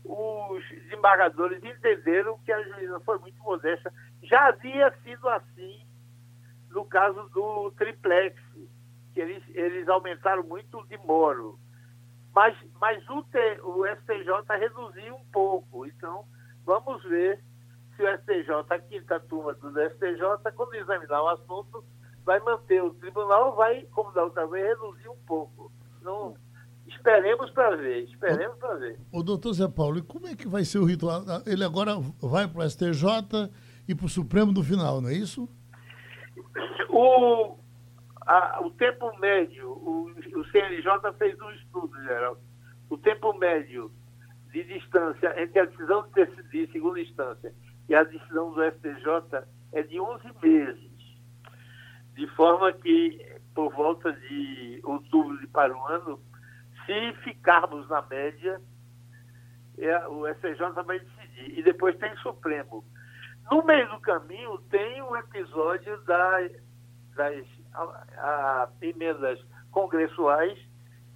os 0.03 0.63
desembargadores 0.69 1.63
entenderam 1.63 2.37
que 2.39 2.51
a 2.51 2.61
juíza 2.61 2.99
foi 3.01 3.17
muito 3.19 3.41
modesta. 3.41 3.93
Já 4.23 4.47
havia 4.47 4.91
sido 5.03 5.29
assim 5.29 5.85
no 6.71 6.83
caso 6.83 7.29
do 7.29 7.71
triplex, 7.71 8.35
que 9.15 9.21
eles, 9.21 9.41
eles 9.55 9.87
aumentaram 9.87 10.43
muito 10.43 10.85
de 10.87 10.97
moro. 10.97 11.57
Mas, 12.35 12.53
mas 12.81 13.01
o, 13.09 13.23
T, 13.23 13.61
o 13.63 13.85
STJ 13.87 14.59
reduziu 14.59 15.15
um 15.15 15.25
pouco. 15.31 15.85
Então, 15.85 16.25
vamos 16.65 17.01
ver 17.05 17.41
se 17.95 18.03
o 18.03 18.17
STJ, 18.17 18.51
a 18.69 18.79
quinta 18.79 19.17
turma 19.21 19.53
do 19.53 19.69
STJ, 19.69 20.51
quando 20.53 20.75
examinar 20.75 21.23
o 21.23 21.29
assunto, 21.29 21.83
vai 22.25 22.41
manter 22.41 22.83
o 22.83 22.93
tribunal 22.95 23.55
vai, 23.55 23.83
como 23.93 24.11
da 24.11 24.25
outra 24.25 24.45
vez, 24.47 24.67
reduzir 24.67 25.07
um 25.07 25.25
pouco. 25.25 25.71
Não, 26.01 26.35
esperemos 26.85 27.49
para 27.51 27.77
ver, 27.77 28.03
esperemos 28.03 28.57
para 28.57 28.75
ver. 28.75 28.99
O 29.13 29.23
doutor 29.23 29.53
Zé 29.53 29.69
Paulo, 29.69 29.99
e 29.99 30.01
como 30.01 30.27
é 30.27 30.35
que 30.35 30.47
vai 30.47 30.65
ser 30.65 30.79
o 30.79 30.85
ritual? 30.85 31.23
Ele 31.45 31.63
agora 31.63 31.93
vai 32.21 32.49
para 32.49 32.65
o 32.65 32.69
STJ 32.69 33.49
e 33.87 33.95
para 33.95 34.05
o 34.05 34.09
Supremo 34.09 34.51
no 34.51 34.61
final, 34.61 34.99
não 34.99 35.09
é 35.09 35.13
isso? 35.13 35.47
O, 36.89 37.57
a, 38.25 38.59
o 38.61 38.71
tempo 38.71 39.15
médio, 39.19 39.69
o, 39.69 40.09
o 40.09 40.45
CNJ 40.45 41.13
fez 41.17 41.39
um 41.39 41.51
estudo, 41.51 42.03
geral. 42.03 42.37
o 42.89 42.97
tempo 42.97 43.33
médio 43.33 43.91
de 44.51 44.63
distância 44.63 45.41
entre 45.41 45.59
a 45.59 45.65
decisão 45.65 46.09
de 46.49 46.71
segunda 46.71 46.99
instância 46.99 47.53
e 47.87 47.93
a 47.93 48.03
decisão 48.03 48.51
do 48.53 48.63
STJ 48.63 49.45
é 49.73 49.83
de 49.83 49.99
11 49.99 50.23
meses. 50.41 50.91
De 52.13 52.27
forma 52.35 52.71
que, 52.71 53.19
por 53.53 53.71
volta 53.73 54.11
de 54.13 54.79
outubro 54.83 55.37
de 55.39 55.47
para 55.47 55.75
o 55.75 55.87
ano, 55.87 56.19
se 56.85 57.13
ficarmos 57.23 57.87
na 57.89 58.01
média, 58.03 58.61
é, 59.77 60.07
o 60.07 60.25
STJ 60.35 60.83
vai 60.85 60.99
decidir. 60.99 61.59
E 61.59 61.61
depois 61.61 61.97
tem 61.97 62.15
Supremo. 62.17 62.83
No 63.51 63.63
meio 63.63 63.89
do 63.89 63.99
caminho 63.99 64.57
tem 64.69 65.01
um 65.03 65.15
episódio 65.15 66.01
da, 66.05 66.49
das 67.15 67.45
a, 67.75 68.63
a, 68.63 68.69
emendas 68.81 69.39
congressuais, 69.71 70.57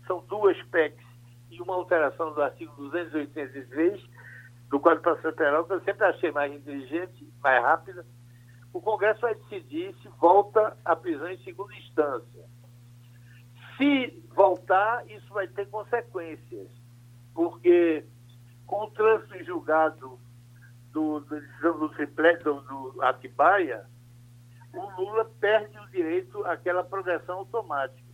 são 0.05 0.23
duas 0.27 0.61
PECs 0.63 1.05
e 1.49 1.61
uma 1.61 1.75
alteração 1.75 2.33
do 2.33 2.41
artigo 2.41 2.73
283 2.75 4.01
do 4.69 4.79
Código 4.79 5.01
de 5.01 5.03
Processo 5.03 5.35
Penal, 5.35 5.65
que 5.65 5.73
eu 5.73 5.81
sempre 5.81 6.05
achei 6.05 6.31
mais 6.31 6.53
inteligente, 6.53 7.27
mais 7.41 7.61
rápida. 7.63 8.05
O 8.71 8.79
Congresso 8.81 9.21
vai 9.21 9.33
decidir 9.35 9.95
se 10.01 10.07
volta 10.19 10.77
à 10.85 10.95
prisão 10.95 11.27
em 11.27 11.37
segunda 11.43 11.73
instância. 11.75 12.45
Se 13.77 14.23
voltar, 14.35 15.09
isso 15.09 15.33
vai 15.33 15.47
ter 15.47 15.67
consequências, 15.69 16.69
porque 17.33 18.05
com 18.67 18.83
o 18.83 18.91
trânsito 18.91 19.43
julgado 19.43 20.19
do, 20.91 21.21
decisão 21.21 21.79
do, 21.79 21.87
do, 21.87 22.91
do 22.91 23.01
Atibaia, 23.01 23.85
o 24.73 25.01
Lula 25.01 25.25
perde 25.39 25.77
o 25.79 25.89
direito 25.89 26.45
àquela 26.45 26.83
progressão 26.83 27.39
automática. 27.39 28.09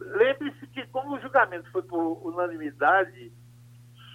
Lembre-se 0.00 0.66
que, 0.68 0.86
como 0.88 1.16
o 1.16 1.20
julgamento 1.20 1.70
foi 1.70 1.82
por 1.82 2.26
unanimidade, 2.26 3.32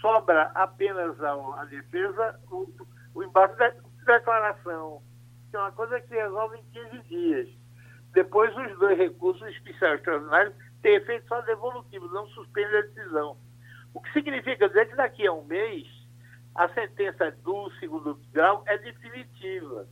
sobra 0.01 0.51
apenas 0.55 1.19
à, 1.21 1.65
defesa 1.65 2.39
o, 2.51 2.69
o 3.13 3.23
de 3.23 4.05
declaração, 4.05 5.01
que 5.49 5.55
é 5.55 5.59
uma 5.59 5.71
coisa 5.71 5.99
que 6.01 6.13
resolve 6.13 6.57
em 6.57 6.63
15 6.89 7.07
dias. 7.07 7.49
Depois, 8.13 8.55
os 8.55 8.77
dois 8.79 8.97
recursos 8.97 9.47
especiais 9.49 9.99
extraordinários 9.99 10.55
têm 10.81 10.95
efeito 10.95 11.27
só 11.27 11.41
devolutivo, 11.41 12.07
não 12.09 12.27
suspende 12.27 12.75
a 12.75 12.81
decisão. 12.81 13.37
O 13.93 14.01
que 14.01 14.11
significa 14.13 14.67
dizer 14.67 14.87
que 14.89 14.95
daqui 14.95 15.25
a 15.27 15.33
um 15.33 15.45
mês 15.45 15.87
a 16.55 16.67
sentença 16.69 17.31
do 17.43 17.71
segundo 17.79 18.19
grau 18.31 18.63
é 18.67 18.77
definitiva. 18.77 19.87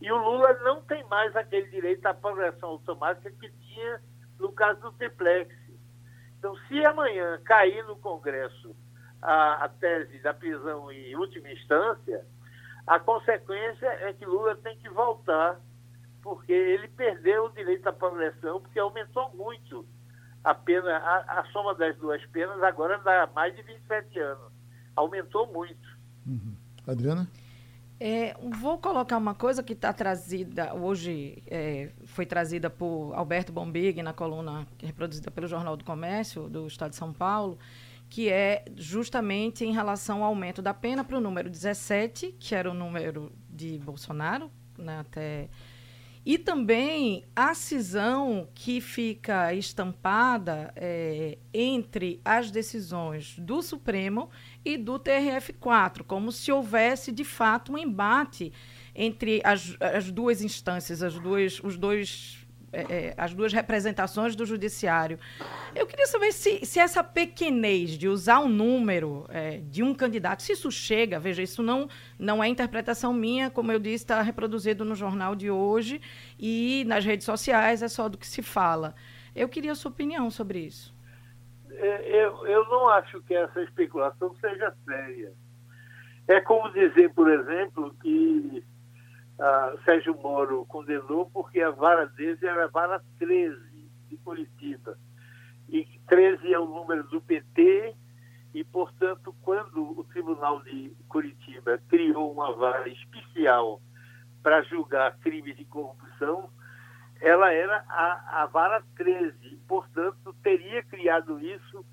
E 0.00 0.12
o 0.12 0.16
Lula 0.16 0.54
não 0.62 0.82
tem 0.82 1.04
mais 1.04 1.34
aquele 1.34 1.68
direito 1.70 2.06
à 2.06 2.14
progressão 2.14 2.70
automática 2.70 3.30
que 3.30 3.50
tinha 3.50 4.00
no 4.38 4.52
caso 4.52 4.80
do 4.80 4.92
triplex. 4.92 5.54
Então, 6.38 6.56
se 6.68 6.84
amanhã 6.84 7.40
cair 7.44 7.84
no 7.84 7.96
Congresso 7.96 8.74
a, 9.20 9.64
a 9.64 9.68
tese 9.68 10.18
da 10.20 10.32
prisão 10.32 10.90
em 10.92 11.16
última 11.16 11.50
instância, 11.50 12.24
a 12.86 13.00
consequência 13.00 13.86
é 13.86 14.12
que 14.12 14.24
Lula 14.24 14.56
tem 14.56 14.78
que 14.78 14.88
voltar, 14.88 15.60
porque 16.22 16.52
ele 16.52 16.88
perdeu 16.88 17.46
o 17.46 17.52
direito 17.52 17.88
à 17.88 17.92
progressão, 17.92 18.60
porque 18.60 18.78
aumentou 18.78 19.34
muito 19.34 19.84
a 20.44 20.54
pena, 20.54 20.96
a, 20.96 21.40
a 21.40 21.44
soma 21.52 21.74
das 21.74 21.96
duas 21.98 22.24
penas 22.26 22.62
agora 22.62 22.98
dá 22.98 23.28
mais 23.34 23.54
de 23.54 23.62
27 23.62 24.18
anos. 24.20 24.52
Aumentou 24.94 25.52
muito. 25.52 25.98
Uhum. 26.26 26.54
Adriana? 26.86 27.28
É, 28.00 28.36
vou 28.60 28.78
colocar 28.78 29.16
uma 29.16 29.34
coisa 29.34 29.60
que 29.60 29.72
está 29.72 29.92
trazida 29.92 30.72
hoje, 30.72 31.42
é, 31.48 31.90
foi 32.04 32.24
trazida 32.24 32.70
por 32.70 33.12
Alberto 33.12 33.52
Bombig 33.52 34.00
na 34.02 34.12
coluna 34.12 34.68
reproduzida 34.80 35.32
pelo 35.32 35.48
Jornal 35.48 35.76
do 35.76 35.84
Comércio 35.84 36.48
do 36.48 36.66
Estado 36.68 36.90
de 36.90 36.96
São 36.96 37.12
Paulo, 37.12 37.58
que 38.08 38.28
é 38.28 38.64
justamente 38.76 39.64
em 39.64 39.72
relação 39.72 40.22
ao 40.22 40.28
aumento 40.28 40.62
da 40.62 40.72
pena 40.72 41.02
para 41.02 41.18
o 41.18 41.20
número 41.20 41.50
17, 41.50 42.36
que 42.38 42.54
era 42.54 42.70
o 42.70 42.74
número 42.74 43.32
de 43.50 43.78
Bolsonaro, 43.78 44.48
né, 44.78 45.00
até 45.00 45.48
e 46.28 46.36
também 46.36 47.24
a 47.34 47.54
cisão 47.54 48.48
que 48.54 48.82
fica 48.82 49.54
estampada 49.54 50.70
é, 50.76 51.38
entre 51.54 52.20
as 52.22 52.50
decisões 52.50 53.38
do 53.38 53.62
Supremo 53.62 54.28
e 54.68 54.76
do 54.76 54.98
TRF4, 54.98 56.02
como 56.06 56.30
se 56.30 56.52
houvesse 56.52 57.10
de 57.10 57.24
fato 57.24 57.72
um 57.72 57.78
embate 57.78 58.52
entre 58.94 59.40
as, 59.42 59.76
as 59.80 60.10
duas 60.10 60.42
instâncias, 60.42 61.02
as 61.02 61.18
duas, 61.18 61.60
os 61.62 61.78
dois 61.78 62.46
é, 62.70 62.80
é, 62.80 63.14
as 63.16 63.32
duas 63.32 63.50
representações 63.50 64.36
do 64.36 64.44
judiciário. 64.44 65.18
Eu 65.74 65.86
queria 65.86 66.06
saber 66.06 66.32
se, 66.32 66.66
se 66.66 66.78
essa 66.78 67.02
pequenez 67.02 67.92
de 67.92 68.08
usar 68.08 68.40
um 68.40 68.48
número 68.48 69.24
é, 69.30 69.58
de 69.70 69.82
um 69.82 69.94
candidato, 69.94 70.42
se 70.42 70.52
isso 70.52 70.70
chega, 70.70 71.18
veja, 71.18 71.42
isso 71.42 71.62
não, 71.62 71.88
não 72.18 72.44
é 72.44 72.48
interpretação 72.48 73.14
minha, 73.14 73.48
como 73.48 73.72
eu 73.72 73.78
disse, 73.78 74.04
está 74.04 74.20
reproduzido 74.20 74.84
no 74.84 74.94
jornal 74.94 75.34
de 75.34 75.50
hoje 75.50 75.98
e 76.38 76.84
nas 76.86 77.06
redes 77.06 77.24
sociais 77.24 77.82
é 77.82 77.88
só 77.88 78.06
do 78.06 78.18
que 78.18 78.26
se 78.26 78.42
fala. 78.42 78.94
Eu 79.34 79.48
queria 79.48 79.72
a 79.72 79.74
sua 79.74 79.90
opinião 79.90 80.30
sobre 80.30 80.58
isso. 80.58 80.97
É, 81.80 82.24
eu, 82.24 82.46
eu 82.46 82.64
não 82.68 82.88
acho 82.88 83.22
que 83.22 83.34
essa 83.34 83.62
especulação 83.62 84.34
seja 84.40 84.74
séria. 84.84 85.32
É 86.26 86.40
como 86.40 86.70
dizer, 86.72 87.12
por 87.14 87.30
exemplo, 87.30 87.94
que 88.02 88.64
uh, 89.38 89.82
Sérgio 89.84 90.14
Moro 90.20 90.66
condenou 90.66 91.30
porque 91.30 91.60
a 91.60 91.70
vara 91.70 92.06
dele 92.06 92.38
era 92.42 92.64
a 92.64 92.68
vara 92.68 93.02
13 93.18 93.56
de 94.08 94.16
Curitiba. 94.18 94.98
E 95.68 95.86
13 96.06 96.52
é 96.52 96.58
o 96.58 96.66
número 96.66 97.04
do 97.04 97.20
PT, 97.20 97.94
e, 98.54 98.64
portanto, 98.64 99.34
quando 99.42 99.98
o 99.98 100.04
Tribunal 100.04 100.62
de 100.64 100.92
Curitiba 101.08 101.78
criou 101.88 102.32
uma 102.32 102.52
vara 102.56 102.88
especial 102.88 103.80
para 104.42 104.62
julgar 104.62 105.16
crimes 105.18 105.56
de 105.56 105.64
corrupção, 105.64 106.50
ela 107.20 107.52
era 107.52 107.84
a, 107.88 108.42
a 108.42 108.46
vara 108.46 108.82
13, 108.96 109.60
portanto, 109.66 110.34
teria 110.42 110.82
criado 110.84 111.40
isso 111.40 111.84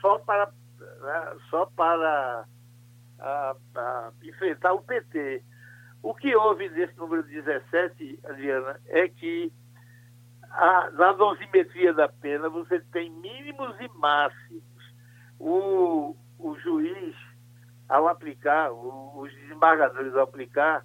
só 0.00 0.18
para, 0.18 0.46
né, 0.46 1.36
só 1.48 1.66
para 1.66 2.44
a, 3.18 3.56
a 3.74 4.12
enfrentar 4.22 4.72
o 4.74 4.82
PT. 4.82 5.42
O 6.02 6.14
que 6.14 6.36
houve 6.36 6.68
nesse 6.68 6.96
número 6.98 7.22
17, 7.22 8.20
Adriana, 8.24 8.78
é 8.86 9.08
que 9.08 9.50
a, 10.50 10.90
na 10.90 11.12
dosimetria 11.12 11.94
da 11.94 12.08
pena 12.08 12.48
você 12.50 12.78
tem 12.92 13.10
mínimos 13.10 13.74
e 13.80 13.88
máximos. 13.98 14.62
O, 15.38 16.14
o 16.38 16.54
juiz, 16.58 17.16
ao 17.88 18.06
aplicar, 18.06 18.70
o, 18.70 19.18
os 19.18 19.32
desembargadores 19.34 20.14
ao 20.14 20.24
aplicar, 20.24 20.84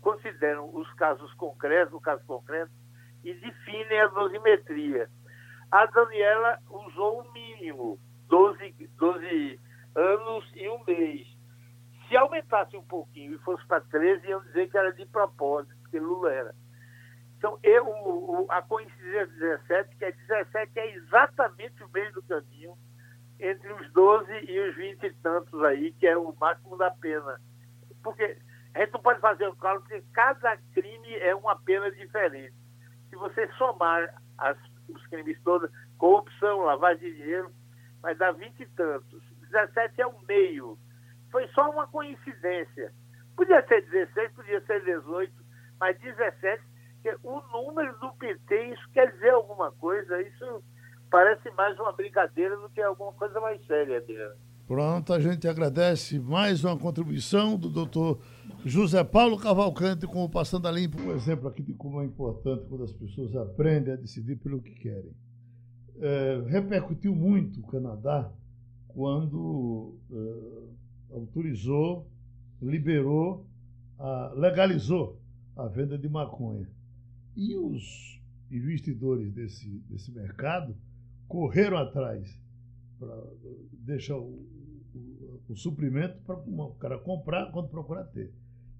consideram 0.00 0.74
os 0.74 0.90
casos 0.94 1.32
concretos, 1.34 1.92
o 1.92 2.00
caso 2.00 2.24
concreto, 2.24 2.70
e 3.24 3.34
definem 3.34 4.00
a 4.00 4.06
dosimetria. 4.08 5.08
A 5.70 5.86
Daniela 5.86 6.58
usou 6.70 7.22
o 7.22 7.32
mínimo, 7.32 7.98
12, 8.28 8.74
12 8.96 9.60
anos 9.94 10.52
e 10.54 10.68
um 10.68 10.84
mês. 10.84 11.26
Se 12.06 12.16
aumentasse 12.16 12.76
um 12.76 12.84
pouquinho 12.84 13.34
e 13.34 13.38
fosse 13.38 13.66
para 13.66 13.80
13, 13.80 14.28
iam 14.28 14.42
dizer 14.44 14.70
que 14.70 14.76
era 14.76 14.92
de 14.92 15.06
propósito, 15.06 15.74
porque 15.82 15.98
Lula 15.98 16.30
era. 16.32 16.54
Então, 17.38 17.58
eu, 17.62 17.86
o, 17.86 18.46
a 18.50 18.62
coincidência 18.62 19.26
17, 19.26 19.96
que 19.96 20.04
é 20.04 20.12
17 20.12 20.78
é 20.78 20.94
exatamente 20.94 21.82
o 21.82 21.90
meio 21.90 22.12
do 22.12 22.22
caminho 22.22 22.76
entre 23.40 23.72
os 23.72 23.92
12 23.92 24.32
e 24.48 24.60
os 24.60 24.76
20 24.76 25.02
e 25.02 25.14
tantos 25.14 25.62
aí, 25.64 25.92
que 25.92 26.06
é 26.06 26.16
o 26.16 26.34
máximo 26.40 26.76
da 26.76 26.90
pena. 26.90 27.40
Porque 28.02 28.38
a 28.74 28.80
gente 28.80 28.92
não 28.92 29.00
pode 29.00 29.20
fazer 29.20 29.48
o 29.48 29.56
cálculo, 29.56 29.82
porque 29.82 30.04
cada 30.12 30.56
crime 30.72 31.14
é 31.16 31.34
uma 31.34 31.56
pena 31.56 31.90
diferente. 31.90 32.54
Se 33.14 33.18
você 33.18 33.46
somar 33.52 34.12
as, 34.38 34.58
os 34.88 35.06
crimes 35.06 35.40
todos, 35.44 35.70
corrupção, 35.98 36.62
lavagem 36.62 37.12
de 37.12 37.16
dinheiro, 37.16 37.48
vai 38.02 38.12
dar 38.16 38.32
20 38.32 38.60
e 38.60 38.66
tantos. 38.66 39.22
17 39.52 40.02
é 40.02 40.06
o 40.06 40.20
meio 40.26 40.76
foi 41.34 41.48
só 41.48 41.68
uma 41.68 41.88
coincidência. 41.88 42.92
Podia 43.36 43.64
ser 43.66 43.84
16, 43.90 44.32
podia 44.34 44.60
ser 44.66 44.84
18, 44.84 45.32
mas 45.80 45.98
17, 45.98 46.62
o 47.24 47.40
número 47.52 47.98
do 47.98 48.12
PT, 48.12 48.72
isso 48.72 48.88
quer 48.92 49.10
dizer 49.10 49.30
alguma 49.30 49.72
coisa, 49.72 50.22
isso 50.22 50.62
parece 51.10 51.50
mais 51.50 51.76
uma 51.80 51.92
brincadeira 51.92 52.56
do 52.56 52.68
que 52.70 52.80
alguma 52.80 53.12
coisa 53.14 53.40
mais 53.40 53.64
séria, 53.66 53.98
Adriano. 53.98 54.36
Pronto, 54.68 55.12
a 55.12 55.18
gente 55.18 55.48
agradece 55.48 56.20
mais 56.20 56.62
uma 56.62 56.78
contribuição 56.78 57.56
do 57.56 57.68
doutor 57.68 58.20
José 58.66 59.04
Paulo 59.04 59.36
Cavalcante 59.36 60.06
com 60.06 60.24
o 60.24 60.28
Passando 60.28 60.66
a 60.66 60.72
Limpo. 60.72 60.98
Um 60.98 61.12
exemplo 61.12 61.46
aqui 61.48 61.62
de 61.62 61.74
como 61.74 62.00
é 62.00 62.06
importante 62.06 62.64
quando 62.66 62.84
as 62.84 62.92
pessoas 62.92 63.36
aprendem 63.36 63.92
a 63.92 63.96
decidir 63.96 64.36
pelo 64.36 64.62
que 64.62 64.70
querem. 64.70 65.12
É, 66.00 66.42
repercutiu 66.46 67.14
muito 67.14 67.60
o 67.60 67.66
Canadá 67.66 68.32
quando 68.88 69.98
é, 70.10 71.14
autorizou, 71.14 72.08
liberou, 72.62 73.46
legalizou 74.34 75.20
a 75.54 75.68
venda 75.68 75.98
de 75.98 76.08
maconha. 76.08 76.66
E 77.36 77.54
os 77.56 78.18
investidores 78.50 79.30
desse, 79.30 79.68
desse 79.90 80.10
mercado 80.10 80.74
correram 81.28 81.76
atrás 81.76 82.40
deixar 83.72 84.16
o, 84.16 84.42
o, 84.94 85.40
o 85.50 85.54
suprimento 85.56 86.16
para 86.22 86.36
o 86.36 86.74
cara 86.76 86.98
comprar 86.98 87.52
quando 87.52 87.68
procurar 87.68 88.04
ter. 88.04 88.32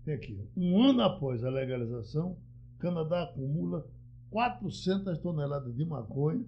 Tem 0.04 0.14
aqui, 0.14 0.38
um 0.56 0.82
ano 0.82 1.02
após 1.02 1.42
a 1.44 1.50
legalização, 1.50 2.36
Canadá 2.78 3.22
acumula 3.22 3.86
400 4.30 5.18
toneladas 5.18 5.74
de 5.74 5.84
maconha, 5.84 6.44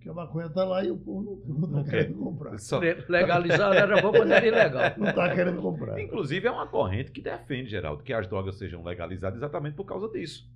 que 0.00 0.08
a 0.08 0.12
maconha 0.12 0.46
está 0.46 0.64
lá 0.64 0.84
e 0.84 0.90
o 0.90 0.96
povo 0.96 1.42
não 1.48 1.80
está 1.80 1.90
querendo 1.90 2.18
comprar. 2.18 2.58
Só... 2.58 2.78
Legalizar 2.78 3.74
era 3.74 4.00
bom 4.00 4.12
quando 4.12 4.30
era 4.30 4.46
ilegal. 4.46 4.82
Não 4.98 5.08
está 5.08 5.34
querendo 5.34 5.60
comprar. 5.60 5.98
Inclusive, 5.98 6.46
é 6.46 6.50
uma 6.50 6.66
corrente 6.66 7.10
que 7.10 7.22
defende, 7.22 7.70
Geraldo, 7.70 8.02
que 8.02 8.12
as 8.12 8.28
drogas 8.28 8.56
sejam 8.56 8.84
legalizadas 8.84 9.38
exatamente 9.38 9.74
por 9.74 9.86
causa 9.86 10.06
disso. 10.08 10.46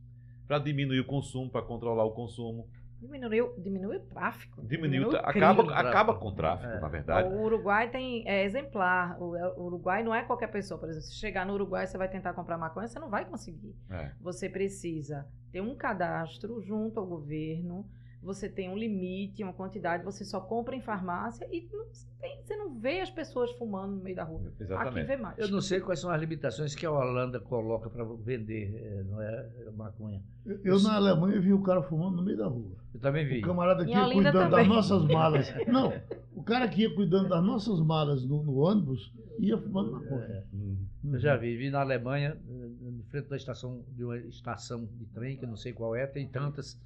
Para 0.47 0.59
diminuir 0.59 1.01
o 1.01 1.07
consumo, 1.07 1.51
para 1.51 1.63
controlar 1.63 2.05
o 2.05 2.11
consumo. 2.11 2.69
Diminuiu, 3.01 3.55
diminuiu 3.59 4.01
o 4.01 4.07
tráfico. 4.07 4.61
Diminuiu, 4.63 5.11
diminuiu 5.11 5.19
acaba, 5.19 5.65
crime, 5.65 5.79
acaba 5.79 6.15
com 6.15 6.29
o 6.29 6.33
tráfico, 6.33 6.73
é. 6.73 6.81
na 6.81 6.89
verdade. 6.89 7.29
O 7.33 7.43
Uruguai 7.43 7.89
tem 7.91 8.29
é, 8.29 8.45
exemplar. 8.45 9.21
O, 9.21 9.37
o, 9.37 9.67
Uruguai 9.67 10.03
não 10.03 10.15
é 10.15 10.23
qualquer 10.23 10.49
pessoa. 10.49 10.81
Por 10.81 10.89
exemplo, 10.89 11.07
se 11.07 11.15
chegar 11.15 11.47
no 11.47 11.55
Uruguai 11.55 11.87
você 11.87 11.97
vai 11.97 12.09
tentar 12.09 12.33
comprar 12.33 12.59
maconha, 12.59 12.89
você 12.89 12.99
não 12.99 13.09
vai 13.09 13.25
conseguir. 13.25 13.77
É. 13.89 14.11
Você 14.21 14.49
precisa 14.49 15.27
ter 15.53 15.61
um 15.61 15.77
cadastro 15.77 16.61
junto 16.61 16.99
ao 16.99 17.07
governo 17.07 17.89
você 18.23 18.49
tem 18.49 18.69
um 18.69 18.77
limite, 18.77 19.43
uma 19.43 19.53
quantidade, 19.53 20.05
você 20.05 20.25
só 20.25 20.41
compra 20.41 20.75
em 20.75 20.81
farmácia 20.81 21.49
e 21.53 21.69
não 21.73 21.87
tem, 22.21 22.43
você 22.43 22.57
não 22.57 22.75
vê 22.75 23.01
as 23.01 23.11
pessoas 23.11 23.51
fumando 23.53 23.97
no 23.97 24.03
meio 24.03 24.17
da 24.17 24.25
rua. 24.25 24.53
Exatamente. 24.59 24.99
Aqui 24.99 25.07
vê 25.07 25.17
mais. 25.17 25.39
Eu 25.39 25.49
não 25.49 25.61
sei 25.61 25.81
quais 25.81 26.01
são 26.01 26.11
as 26.11 26.21
limitações 26.21 26.75
que 26.75 26.85
a 26.85 26.91
Holanda 26.91 27.39
coloca 27.39 27.89
para 27.89 28.05
vender 28.05 28.75
eh, 28.75 29.05
não 29.05 29.23
é, 29.23 29.49
maconha. 29.77 30.21
Eu, 30.45 30.59
eu, 30.65 30.83
na 30.83 30.97
Alemanha 30.97 31.41
vi 31.41 31.53
o 31.53 31.63
cara 31.63 31.83
fumando 31.83 32.17
no 32.17 32.23
meio 32.25 32.39
da 32.39 32.47
rua. 32.47 32.77
Eu 32.93 33.01
também 33.01 33.25
vi. 33.25 33.39
O 33.39 33.47
camarada 33.47 33.85
que 33.85 33.93
ia 33.93 34.05
cuidando 34.05 34.33
também. 34.33 34.51
das 34.51 34.69
nossas 34.69 35.05
malas. 35.05 35.55
Não, 35.69 35.93
o 36.35 36.43
cara 36.43 36.67
que 36.69 36.83
ia 36.83 36.95
cuidando 36.95 37.29
das 37.29 37.45
nossas 37.45 37.81
malas 37.81 38.25
no, 38.25 38.43
no 38.43 38.57
ônibus 38.57 39.13
ia 39.39 39.57
fumando 39.57 39.93
maconha. 39.93 40.25
É. 40.25 40.45
Uhum. 40.53 40.79
Eu 41.13 41.19
já 41.21 41.37
vi, 41.37 41.57
vi 41.57 41.71
na 41.71 41.81
Alemanha, 41.81 42.37
em 42.49 43.03
frente 43.11 43.29
da 43.29 43.37
estação, 43.37 43.85
de 43.91 44.05
uma 44.05 44.19
estação 44.19 44.85
de 44.85 45.07
trem, 45.07 45.37
que 45.37 45.45
eu 45.45 45.49
não 45.49 45.57
sei 45.57 45.73
qual 45.73 45.95
é, 45.95 46.07
tem 46.07 46.27
tantas 46.27 46.79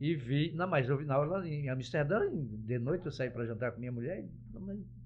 e 0.00 0.14
vi, 0.14 0.50
não, 0.54 0.66
mas 0.66 0.88
eu 0.88 0.96
vi 0.96 1.04
na 1.04 1.14
aula 1.14 1.46
em 1.46 1.68
Amsterdã, 1.68 2.20
de 2.32 2.78
noite 2.78 3.04
eu 3.04 3.12
saí 3.12 3.28
para 3.28 3.44
jantar 3.44 3.72
com 3.72 3.80
minha 3.80 3.92
mulher, 3.92 4.24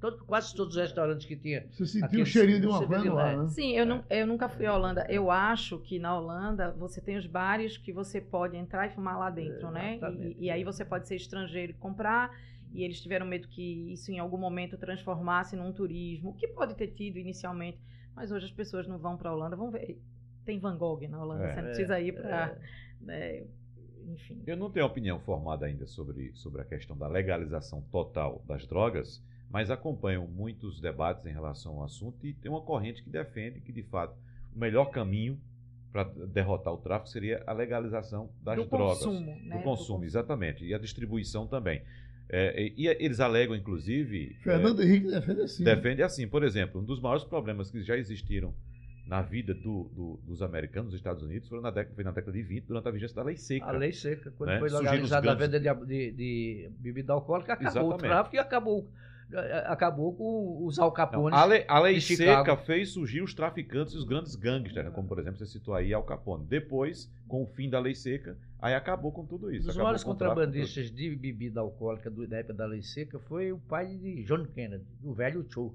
todo, 0.01 0.25
quase 0.25 0.55
todos 0.55 0.77
os 0.77 0.81
restaurantes 0.81 1.27
que 1.27 1.35
tinha. 1.35 1.67
Você 1.73 1.99
sentiu 1.99 2.23
o 2.23 2.27
cheirinho 2.27 2.61
de 2.61 2.67
uma 2.69 2.87
coisa 2.87 3.13
lá, 3.13 3.37
né? 3.37 3.49
Sim, 3.49 3.73
eu, 3.73 3.85
não, 3.85 4.05
eu 4.09 4.25
nunca 4.25 4.49
fui 4.49 4.67
à 4.67 4.73
Holanda. 4.73 5.05
Eu 5.09 5.33
acho 5.33 5.81
que 5.81 5.99
na 5.99 6.17
Holanda 6.17 6.71
você 6.79 7.01
tem 7.01 7.17
os 7.17 7.27
bares 7.27 7.77
que 7.77 7.93
você 7.93 8.21
pode 8.21 8.57
entrar 8.57 8.87
e 8.87 8.91
fumar 8.91 9.19
lá 9.19 9.31
dentro, 9.31 9.67
é, 9.67 9.73
né? 9.73 10.01
E, 10.17 10.45
e, 10.45 10.51
aí 10.51 10.63
você 10.63 10.85
pode 10.85 11.09
ser 11.09 11.17
estrangeiro 11.17 11.73
e 11.73 11.75
comprar. 11.75 12.31
E 12.73 12.85
eles 12.85 13.01
tiveram 13.01 13.27
medo 13.27 13.49
que 13.49 13.93
isso 13.93 14.13
em 14.13 14.21
algum 14.21 14.39
momento 14.39 14.79
transformasse 14.79 15.57
num 15.57 15.73
turismo, 15.73 16.37
que 16.37 16.47
pode 16.47 16.77
ter 16.77 16.89
tido 16.89 17.19
inicialmente, 17.19 17.81
mas 18.15 18.31
hoje 18.31 18.47
as 18.47 18.53
pessoas 18.53 18.87
não 18.87 18.99
vão 18.99 19.17
para 19.17 19.31
a 19.31 19.35
Holanda, 19.35 19.57
vão 19.57 19.73
ver. 19.73 20.01
Tem 20.45 20.61
Van 20.61 20.77
Gogh 20.77 21.01
na 21.09 21.21
Holanda, 21.21 21.47
é, 21.47 21.55
você 21.55 21.61
não 21.63 21.69
precisa 21.69 22.01
ir 22.01 22.13
para. 22.13 22.47
É. 22.47 22.59
Né, 23.01 23.45
enfim. 24.09 24.43
Eu 24.47 24.57
não 24.57 24.71
tenho 24.71 24.87
opinião 24.87 25.19
formada 25.21 25.67
ainda 25.67 25.87
sobre, 25.87 26.33
sobre 26.35 26.63
a 26.63 26.65
questão 26.65 26.97
da 26.97 27.09
legalização 27.09 27.83
total 27.91 28.43
das 28.47 28.67
drogas, 28.67 29.23
mas 29.51 29.71
acompanho 29.71 30.27
muitos 30.27 30.81
debates 30.81 31.25
em 31.27 31.33
relação 31.33 31.79
ao 31.79 31.85
assunto 31.85 32.27
e 32.27 32.33
tem 32.33 32.51
uma 32.51 32.63
corrente 32.63 33.03
que 33.03 33.11
defende 33.11 33.61
que, 33.61 33.73
de 33.73 33.83
fato, 33.83 34.17
o 34.55 34.59
melhor 34.59 34.87
caminho 34.87 35.39
para 35.93 36.05
derrotar 36.05 36.73
o 36.73 36.79
tráfico 36.79 37.09
seria 37.09 37.43
a 37.47 37.53
legalização 37.53 38.29
das 38.43 38.57
do 38.57 38.65
drogas. 38.65 38.99
Consumo, 38.99 39.21
né? 39.21 39.33
Do 39.33 39.39
consumo, 39.39 39.59
do 39.59 39.63
consumo, 39.63 40.05
exatamente. 40.05 40.65
E 40.65 40.75
a 40.75 40.79
distribuição 40.79 41.47
também. 41.47 41.83
É, 42.29 42.61
e, 42.61 42.75
e, 42.77 42.89
eles 42.89 43.21
alegam, 43.21 43.55
inclusive. 43.55 44.35
Fernando 44.43 44.83
é, 44.83 44.87
Henrique 44.87 45.07
defende 45.09 45.41
assim. 45.41 45.65
Defende 45.65 46.03
assim. 46.03 46.27
Por 46.27 46.43
exemplo, 46.43 46.81
um 46.81 46.85
dos 46.85 47.01
maiores 47.01 47.25
problemas 47.25 47.71
que 47.71 47.83
já 47.83 47.97
existiram 47.97 48.53
na 49.07 49.21
vida 49.21 49.53
do, 49.53 49.85
do, 49.95 50.21
dos 50.25 50.43
americanos, 50.43 50.91
dos 50.91 50.99
Estados 50.99 51.23
Unidos, 51.23 51.49
foi 51.49 51.61
na, 51.61 51.71
década, 51.71 51.95
foi 51.95 52.05
na 52.05 52.11
década 52.11 52.33
de 52.33 52.43
20, 52.43 52.65
durante 52.65 52.89
a 52.89 52.91
vigência 52.91 53.15
da 53.15 53.23
lei 53.23 53.37
seca. 53.37 53.67
A 53.67 53.73
lei 53.73 53.93
seca, 53.93 54.33
quando 54.37 54.51
né? 54.51 54.59
foi 54.59 54.71
legalizada 54.71 55.31
a 55.31 55.35
venda 55.35 55.61
de, 55.61 55.75
de, 55.87 56.13
de, 56.13 56.71
bebida 56.79 57.13
alcoólica, 57.13 57.53
acabou 57.53 57.71
Exatamente. 57.71 58.05
o 58.05 58.09
tráfico 58.09 58.37
e 58.37 58.39
acabou, 58.39 58.91
acabou 59.67 60.15
com 60.15 60.65
os 60.67 60.79
alcapones. 60.79 61.33
Não, 61.33 61.39
a 61.39 61.45
lei, 61.45 61.65
a 61.69 61.79
lei 61.81 62.01
seca 62.01 62.57
fez 62.57 62.93
surgir 62.93 63.21
os 63.21 63.35
traficantes 63.35 63.93
e 63.93 63.99
os 63.99 64.05
grandes 64.05 64.35
gangsters, 64.37 64.87
né? 64.87 64.91
como 64.91 65.07
por 65.07 65.19
exemplo 65.19 65.39
você 65.39 65.47
citou 65.47 65.75
aí 65.75 65.93
Al 65.93 66.03
Capone. 66.03 66.47
Depois, 66.47 67.13
com 67.29 67.43
o 67.43 67.47
fim 67.47 67.69
da 67.69 67.79
lei 67.79 67.95
seca, 67.95 68.39
aí 68.59 68.75
acabou 68.75 69.13
com 69.13 69.27
tudo 69.27 69.53
isso. 69.53 69.65
Um 69.65 69.67
dos 69.69 69.77
maiores 69.77 70.03
contrabandistas 70.03 70.91
de 70.91 71.15
bebida 71.15 71.61
alcoólica 71.61 72.11
do, 72.11 72.27
da 72.27 72.39
época 72.39 72.55
da 72.55 72.65
lei 72.65 72.83
seca 72.83 73.19
foi 73.19 73.53
o 73.53 73.59
pai 73.59 73.95
de 73.97 74.25
John 74.25 74.47
Kennedy, 74.47 74.87
o 75.03 75.13
velho 75.13 75.47
Cho 75.53 75.75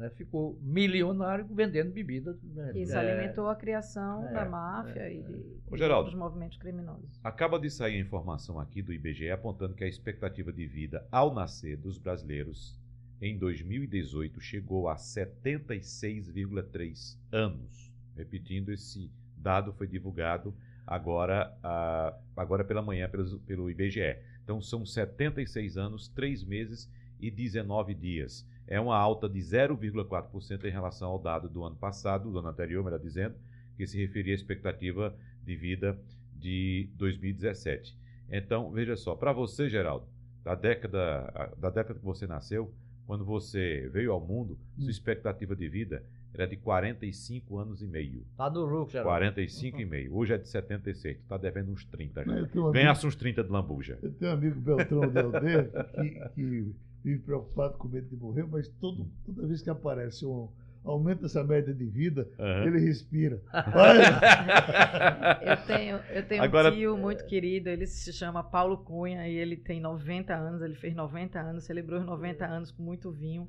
né, 0.00 0.10
ficou 0.10 0.58
milionário 0.62 1.46
vendendo 1.46 1.92
bebida. 1.92 2.36
Né, 2.42 2.72
Isso 2.74 2.94
é, 2.94 2.98
alimentou 2.98 3.46
a 3.48 3.54
criação 3.54 4.26
é, 4.26 4.32
da 4.32 4.46
máfia 4.46 5.02
é, 5.02 5.14
e 5.14 5.22
de, 5.22 5.60
Ô, 5.70 5.76
Geraldo, 5.76 6.06
outros 6.06 6.18
movimentos 6.18 6.56
criminosos. 6.56 7.20
Acaba 7.22 7.60
de 7.60 7.68
sair 7.70 7.96
a 7.96 8.00
informação 8.00 8.58
aqui 8.58 8.80
do 8.80 8.94
IBGE 8.94 9.30
apontando 9.30 9.74
que 9.74 9.84
a 9.84 9.88
expectativa 9.88 10.50
de 10.50 10.66
vida 10.66 11.06
ao 11.12 11.34
nascer 11.34 11.76
dos 11.76 11.98
brasileiros 11.98 12.80
em 13.20 13.36
2018 13.36 14.40
chegou 14.40 14.88
a 14.88 14.96
76,3 14.96 17.18
anos. 17.30 17.92
Repetindo, 18.16 18.72
esse 18.72 19.10
dado 19.36 19.74
foi 19.74 19.86
divulgado 19.86 20.54
agora, 20.86 21.54
uh, 21.58 22.16
agora 22.34 22.64
pela 22.64 22.80
manhã 22.80 23.06
pelo, 23.08 23.38
pelo 23.40 23.70
IBGE. 23.70 24.16
Então 24.42 24.62
são 24.62 24.86
76 24.86 25.76
anos, 25.76 26.08
3 26.08 26.42
meses 26.42 26.90
e 27.20 27.30
19 27.30 27.94
dias 27.94 28.48
é 28.70 28.80
uma 28.80 28.96
alta 28.96 29.28
de 29.28 29.40
0,4% 29.40 30.64
em 30.64 30.70
relação 30.70 31.10
ao 31.10 31.18
dado 31.18 31.48
do 31.48 31.64
ano 31.64 31.74
passado, 31.74 32.30
do 32.30 32.38
ano 32.38 32.48
anterior, 32.48 32.84
melhor 32.84 33.00
dizendo, 33.00 33.34
que 33.76 33.84
se 33.84 33.98
referia 33.98 34.32
à 34.32 34.36
expectativa 34.36 35.12
de 35.44 35.56
vida 35.56 35.98
de 36.36 36.88
2017. 36.94 37.98
Então, 38.30 38.70
veja 38.70 38.96
só, 38.96 39.16
para 39.16 39.32
você, 39.32 39.68
Geraldo, 39.68 40.06
da 40.44 40.54
década, 40.54 41.52
da 41.58 41.68
década 41.68 41.98
que 41.98 42.04
você 42.04 42.28
nasceu, 42.28 42.72
quando 43.08 43.24
você 43.24 43.90
veio 43.92 44.12
ao 44.12 44.20
mundo, 44.20 44.56
hum. 44.78 44.82
sua 44.82 44.90
expectativa 44.92 45.56
de 45.56 45.68
vida 45.68 46.04
era 46.32 46.46
de 46.46 46.56
45 46.56 47.58
anos 47.58 47.82
e 47.82 47.88
meio. 47.88 48.24
Tá 48.36 48.48
no 48.48 48.64
lucro, 48.64 48.92
Geraldo. 48.92 49.10
45 49.10 49.76
uhum. 49.76 49.82
e 49.82 49.84
meio. 49.84 50.16
Hoje 50.16 50.32
é 50.32 50.38
de 50.38 50.48
76. 50.48 51.18
Tu 51.18 51.24
tá 51.24 51.36
devendo 51.36 51.72
uns 51.72 51.84
30 51.86 52.24
já. 52.24 52.70
Ganhasse 52.70 53.04
uns 53.04 53.16
30 53.16 53.42
de 53.42 53.50
lambuja. 53.50 53.98
Eu 54.00 54.12
tenho 54.12 54.30
um 54.30 54.34
amigo 54.34 54.60
Beltrão 54.60 55.08
Del 55.10 55.32
que, 55.32 56.30
que 56.36 56.74
vive 57.02 57.20
preocupado 57.20 57.76
com 57.78 57.88
medo 57.88 58.08
de 58.08 58.16
morrer, 58.16 58.46
mas 58.46 58.68
todo, 58.80 59.06
toda 59.24 59.46
vez 59.46 59.62
que 59.62 59.70
aparece 59.70 60.26
um 60.26 60.48
aumento 60.84 61.22
dessa 61.22 61.44
média 61.44 61.72
de 61.74 61.84
vida, 61.86 62.28
uhum. 62.38 62.64
ele 62.64 62.80
respira. 62.80 63.40
eu 65.42 65.56
tenho, 65.66 65.96
eu 66.10 66.26
tenho 66.26 66.42
Agora... 66.42 66.70
um 66.70 66.72
tio 66.74 66.96
muito 66.96 67.26
querido, 67.26 67.68
ele 67.68 67.86
se 67.86 68.12
chama 68.12 68.42
Paulo 68.42 68.78
Cunha 68.78 69.28
e 69.28 69.34
ele 69.34 69.56
tem 69.56 69.80
90 69.80 70.34
anos, 70.34 70.62
ele 70.62 70.74
fez 70.74 70.94
90 70.94 71.38
anos, 71.38 71.64
celebrou 71.64 72.00
os 72.00 72.06
90 72.06 72.46
anos 72.46 72.70
com 72.70 72.82
muito 72.82 73.10
vinho. 73.10 73.48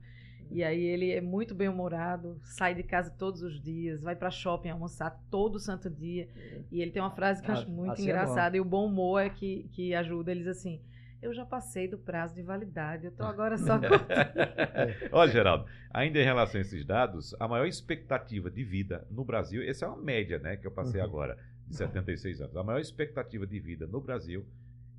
E 0.53 0.65
aí 0.65 0.83
ele 0.83 1.11
é 1.11 1.21
muito 1.21 1.55
bem 1.55 1.69
humorado, 1.69 2.37
sai 2.43 2.75
de 2.75 2.83
casa 2.83 3.09
todos 3.09 3.41
os 3.41 3.61
dias, 3.61 4.01
vai 4.01 4.17
para 4.17 4.29
shopping 4.29 4.67
almoçar 4.67 5.17
todo 5.31 5.57
santo 5.57 5.89
dia. 5.89 6.27
E 6.69 6.81
ele 6.81 6.91
tem 6.91 7.01
uma 7.01 7.11
frase 7.11 7.41
que 7.41 7.49
eu 7.49 7.53
acho 7.53 7.67
ah, 7.67 7.71
muito 7.71 7.93
assim 7.93 8.01
é 8.01 8.05
engraçada. 8.05 8.57
É 8.57 8.59
e 8.59 8.61
o 8.61 8.65
bom 8.65 8.85
humor 8.85 9.21
é 9.21 9.29
que, 9.29 9.69
que 9.71 9.95
ajuda. 9.95 10.29
Ele 10.29 10.41
diz 10.41 10.49
assim: 10.49 10.81
eu 11.21 11.33
já 11.33 11.45
passei 11.45 11.87
do 11.87 11.97
prazo 11.97 12.33
de 12.33 12.41
validade, 12.41 13.05
eu 13.05 13.11
estou 13.11 13.25
agora 13.27 13.57
só 13.57 13.79
Olha, 15.11 15.31
Geraldo, 15.31 15.65
ainda 15.91 16.19
em 16.19 16.23
relação 16.23 16.59
a 16.59 16.61
esses 16.61 16.83
dados, 16.83 17.35
a 17.39 17.47
maior 17.47 17.65
expectativa 17.65 18.49
de 18.49 18.63
vida 18.63 19.05
no 19.09 19.23
Brasil, 19.23 19.61
essa 19.63 19.85
é 19.85 19.87
uma 19.87 20.01
média 20.01 20.39
né, 20.39 20.57
que 20.57 20.65
eu 20.65 20.71
passei 20.71 20.99
uhum. 20.99 21.07
agora, 21.07 21.37
de 21.67 21.75
76 21.75 22.41
anos. 22.41 22.57
A 22.57 22.63
maior 22.63 22.79
expectativa 22.79 23.45
de 23.45 23.59
vida 23.59 23.85
no 23.87 24.01
Brasil 24.01 24.45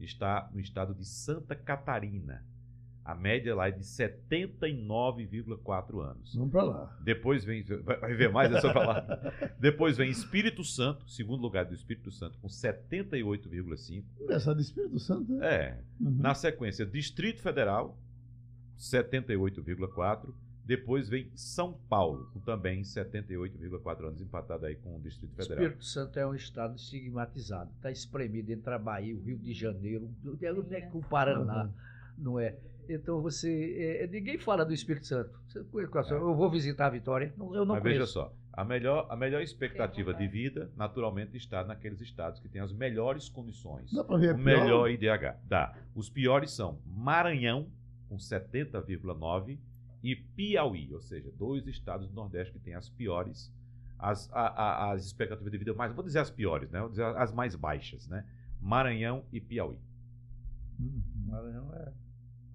está 0.00 0.48
no 0.52 0.60
estado 0.60 0.94
de 0.94 1.04
Santa 1.04 1.54
Catarina. 1.54 2.44
A 3.04 3.16
média 3.16 3.52
lá 3.54 3.66
é 3.66 3.72
de 3.72 3.82
79,4 3.82 6.00
anos. 6.00 6.36
Vamos 6.36 6.52
para 6.52 6.62
lá. 6.62 6.96
Depois 7.02 7.44
vem. 7.44 7.64
Vai 7.64 8.14
ver 8.14 8.30
mais, 8.30 8.52
é 8.52 8.60
só 8.60 8.72
para 8.72 8.86
lá. 8.86 9.04
Depois 9.58 9.96
vem 9.96 10.08
Espírito 10.08 10.62
Santo, 10.62 11.10
segundo 11.10 11.42
lugar 11.42 11.64
do 11.64 11.74
Espírito 11.74 12.12
Santo, 12.12 12.38
com 12.38 12.46
78,5. 12.46 14.04
Engraçado, 14.20 14.60
Espírito 14.60 15.00
Santo, 15.00 15.32
né? 15.32 15.46
É. 15.46 15.80
Uhum. 16.00 16.18
Na 16.18 16.32
sequência, 16.32 16.86
Distrito 16.86 17.42
Federal, 17.42 17.98
78,4. 18.78 20.32
Depois 20.64 21.08
vem 21.08 21.28
São 21.34 21.72
Paulo, 21.88 22.30
com 22.32 22.38
também 22.38 22.82
78,4 22.82 24.06
anos, 24.06 24.20
empatado 24.20 24.64
aí 24.64 24.76
com 24.76 24.94
o 24.94 25.00
Distrito 25.00 25.34
Federal. 25.34 25.64
Espírito 25.64 25.84
Santo 25.84 26.20
é 26.20 26.26
um 26.26 26.36
estado 26.36 26.76
estigmatizado. 26.76 27.68
Está 27.74 27.90
espremido 27.90 28.52
entre 28.52 28.72
a 28.72 28.78
Bahia, 28.78 29.12
o 29.12 29.20
Rio 29.20 29.38
de 29.38 29.52
Janeiro, 29.52 30.08
o 30.24 31.02
Paraná. 31.02 31.64
Uhum 31.64 31.72
não 32.16 32.38
é? 32.38 32.56
Então 32.88 33.20
você. 33.20 34.00
É, 34.02 34.06
ninguém 34.06 34.38
fala 34.38 34.64
do 34.64 34.72
Espírito 34.72 35.06
Santo. 35.06 35.30
É. 35.54 36.12
Eu 36.12 36.34
vou 36.34 36.50
visitar 36.50 36.86
a 36.86 36.90
Vitória. 36.90 37.32
Eu 37.38 37.64
não 37.64 37.74
Mas 37.74 37.82
conheço. 37.82 38.00
veja 38.00 38.06
só, 38.06 38.34
a 38.52 38.64
melhor, 38.64 39.06
a 39.08 39.16
melhor 39.16 39.42
expectativa 39.42 40.12
de 40.12 40.26
vida, 40.26 40.70
naturalmente, 40.76 41.36
está 41.36 41.64
naqueles 41.64 42.00
estados 42.00 42.40
que 42.40 42.48
têm 42.48 42.60
as 42.60 42.72
melhores 42.72 43.28
condições. 43.28 43.92
Dá 43.92 44.04
para 44.04 44.18
ver 44.18 44.34
o 44.34 44.38
melhor 44.38 44.90
IDH. 44.90 45.36
Dá. 45.44 45.74
Os 45.94 46.10
piores 46.10 46.50
são 46.50 46.78
Maranhão, 46.86 47.66
com 48.08 48.16
70,9%, 48.16 49.58
e 50.02 50.16
Piauí, 50.16 50.92
ou 50.92 51.00
seja, 51.00 51.30
dois 51.38 51.66
estados 51.66 52.08
do 52.08 52.14
Nordeste 52.14 52.52
que 52.52 52.58
têm 52.58 52.74
as 52.74 52.88
piores, 52.88 53.52
as, 53.98 54.28
a, 54.32 54.48
a, 54.48 54.92
as 54.92 55.06
expectativas 55.06 55.52
de 55.52 55.58
vida 55.58 55.72
mais, 55.74 55.92
vou 55.92 56.04
dizer 56.04 56.18
as 56.18 56.30
piores, 56.30 56.68
né? 56.70 56.80
Vou 56.80 56.88
dizer 56.88 57.04
as 57.04 57.32
mais 57.32 57.54
baixas, 57.54 58.08
né? 58.08 58.26
Maranhão 58.60 59.24
e 59.32 59.40
Piauí. 59.40 59.78
Maranhão 61.24 61.72
é. 61.74 61.92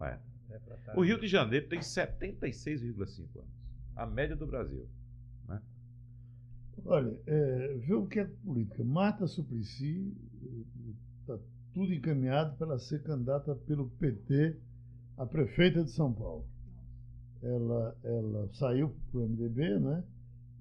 É. 0.02 0.20
O 0.96 1.02
Rio 1.02 1.20
de 1.20 1.28
Janeiro 1.28 1.68
tem 1.68 1.80
76,5 1.80 3.40
anos. 3.40 3.50
A 3.96 4.06
média 4.06 4.36
do 4.36 4.48
Brasil. 4.48 4.88
Né? 5.48 5.62
Olha, 6.86 7.18
é, 7.26 7.78
vê 7.80 7.94
o 7.94 8.06
que 8.06 8.20
é 8.20 8.26
política. 8.26 8.84
Marta 8.84 9.28
Suplicy 9.28 10.16
está 11.22 11.38
tudo 11.74 11.94
encaminhado 11.94 12.56
para 12.56 12.68
ela 12.68 12.80
ser 12.80 13.04
candidata 13.04 13.56
pelo 13.56 13.90
PT 13.92 14.58
a 15.18 15.26
prefeita 15.26 15.84
de 15.84 15.92
São 15.92 16.14
Paulo. 16.14 16.46
Ela, 17.42 17.96
ela 18.04 18.50
saiu 18.54 18.96
para 19.12 19.20
o 19.20 19.28
MDB, 19.28 19.80
né? 19.80 20.04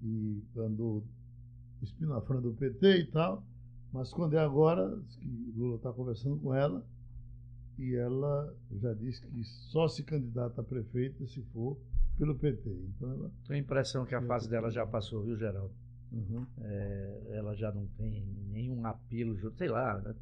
E 0.03 0.43
andou 0.57 1.05
espinafrando 1.83 2.51
o 2.51 2.55
PT 2.55 2.99
e 2.99 3.07
tal. 3.07 3.45
Mas 3.93 4.13
quando 4.13 4.35
é 4.35 4.41
agora, 4.41 4.99
que 5.09 5.53
Lula 5.57 5.77
está 5.77 5.93
conversando 5.93 6.39
com 6.39 6.55
ela 6.55 6.85
e 7.79 7.95
ela 7.95 8.55
já 8.81 8.93
disse 8.95 9.21
que 9.21 9.45
só 9.45 9.87
se 9.89 10.03
candidata 10.03 10.61
a 10.61 10.65
prefeita 10.65 11.27
se 11.27 11.43
for 11.53 11.77
pelo 12.19 12.35
PT. 12.35 12.69
Então 12.71 13.11
ela. 13.11 13.31
Tenho 13.47 13.59
a 13.59 13.63
impressão 13.63 14.05
que 14.07 14.15
a 14.15 14.23
fase 14.23 14.49
dela 14.49 14.71
já 14.71 14.87
passou, 14.87 15.23
viu, 15.23 15.37
Geraldo? 15.37 15.73
Uhum. 16.13 16.47
É, 16.63 17.21
ela 17.33 17.55
já 17.55 17.71
não 17.73 17.87
tem 17.99 18.25
nenhum 18.51 18.87
apelo, 18.87 19.37
sei 19.57 19.69
lá. 19.69 19.99
né? 19.99 20.15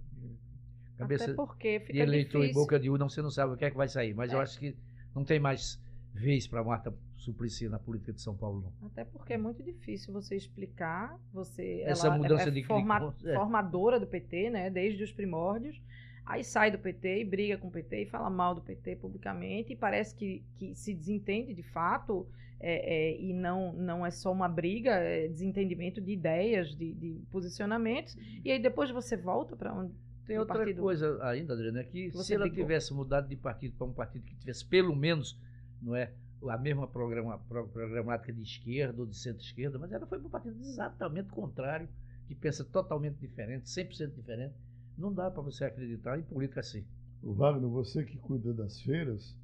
Cabeça 0.97 1.25
Até 1.25 1.35
porque 1.35 1.79
de 1.81 1.87
fica 1.87 1.99
eleitor 1.99 2.41
difícil. 2.41 2.51
em 2.51 2.55
boca 2.55 2.79
de 2.79 2.89
urna, 2.89 3.09
você 3.09 3.21
não 3.21 3.31
sabe 3.31 3.53
o 3.53 3.57
que 3.57 3.65
é 3.65 3.71
que 3.71 3.77
vai 3.77 3.89
sair. 3.89 4.15
Mas 4.15 4.33
eu 4.33 4.39
É. 4.39 4.43
acho 4.43 4.59
que 4.59 4.77
não 5.15 5.25
tem 5.25 5.39
mais 5.41 5.81
vez 6.13 6.47
para 6.47 6.63
Marta 6.63 6.95
Suplicy 7.17 7.69
na 7.69 7.79
política 7.79 8.13
de 8.13 8.21
São 8.21 8.37
Paulo, 8.37 8.61
não. 8.81 8.87
Até 8.89 9.05
porque 9.05 9.33
é 9.33 9.39
muito 9.39 9.63
difícil 9.63 10.13
você 10.13 10.37
explicar. 10.37 11.19
Você, 11.33 11.83
Essa 11.85 12.07
ela 12.07 12.17
mudança 12.17 12.49
é, 12.49 12.51
de 12.51 12.63
forma- 12.65 13.13
é. 13.25 13.35
formadora 13.35 13.99
do 13.99 14.07
PT, 14.07 14.51
né? 14.51 14.71
Desde 14.71 15.03
os 15.03 15.13
primórdios. 15.13 15.81
Aí 16.27 16.43
sai 16.43 16.71
do 16.71 16.79
PT 16.79 17.21
e 17.21 17.25
briga 17.25 17.59
com 17.59 17.69
o 17.69 17.71
PT 17.71 18.03
e 18.03 18.07
fala 18.07 18.31
mal 18.31 18.55
do 18.55 18.61
PT 18.63 18.97
publicamente. 18.97 19.73
E 19.73 19.77
parece 19.77 20.15
que, 20.15 20.43
que 20.57 20.75
se 20.75 20.95
desentende 20.95 21.53
de 21.55 21.63
fato. 21.63 22.27
é, 22.61 23.11
é, 23.11 23.21
e 23.21 23.33
não, 23.35 23.73
não 23.75 24.07
é 24.07 24.11
só 24.11 24.33
uma 24.33 24.49
briga, 24.49 24.93
é 24.93 25.29
desentendimento 25.29 26.01
de 26.01 26.13
ideias, 26.13 26.75
de, 26.75 26.95
de 26.95 27.21
posicionamentos. 27.31 28.17
E 28.43 28.51
aí 28.51 28.59
depois 28.59 28.91
você 28.91 29.17
volta 29.17 29.55
para 29.55 29.73
onde. 29.75 29.93
Tem 30.27 30.39
outra 30.39 30.57
partido- 30.57 30.81
coisa 30.81 31.23
ainda, 31.23 31.53
Adriana, 31.53 31.81
é 31.81 31.85
que 31.85 32.11
se 32.13 32.33
ela 32.35 32.45
brigou. 32.47 32.65
tivesse 32.65 32.95
mudado 32.95 33.29
de 33.29 33.37
partido 33.37 33.75
para 33.77 33.87
um 33.87 33.93
partido 33.93 34.25
que 34.25 34.35
tivesse 34.37 34.65
pelo 34.65 34.97
menos, 34.97 35.39
não 35.83 35.95
é, 35.95 36.11
a 36.49 36.57
mesma 36.57 36.89
programa, 36.89 37.39
pro- 37.47 37.69
programática 37.69 38.33
de 38.33 38.41
esquerda 38.41 39.03
ou 39.03 39.07
de 39.07 39.15
centro-esquerda, 39.19 39.79
mas 39.79 39.93
ela 39.93 40.07
foi 40.07 40.19
para 40.19 40.27
um 40.27 40.31
partido 40.31 40.59
exatamente 40.59 41.29
contrário, 41.29 41.87
que 42.27 42.35
pensa 42.35 42.65
totalmente 42.65 43.17
diferente, 43.19 43.65
100% 43.69 44.15
diferente. 44.15 44.55
Não 44.97 45.13
dá 45.13 45.31
para 45.31 45.43
você 45.43 45.65
acreditar 45.65 46.19
em 46.19 46.23
política 46.23 46.61
assim. 46.61 46.85
O 47.23 47.33
Wagner, 47.33 47.69
você 47.69 48.05
que 48.05 48.19
cuida 48.19 48.53
das 48.53 48.81
feiras, 48.83 49.35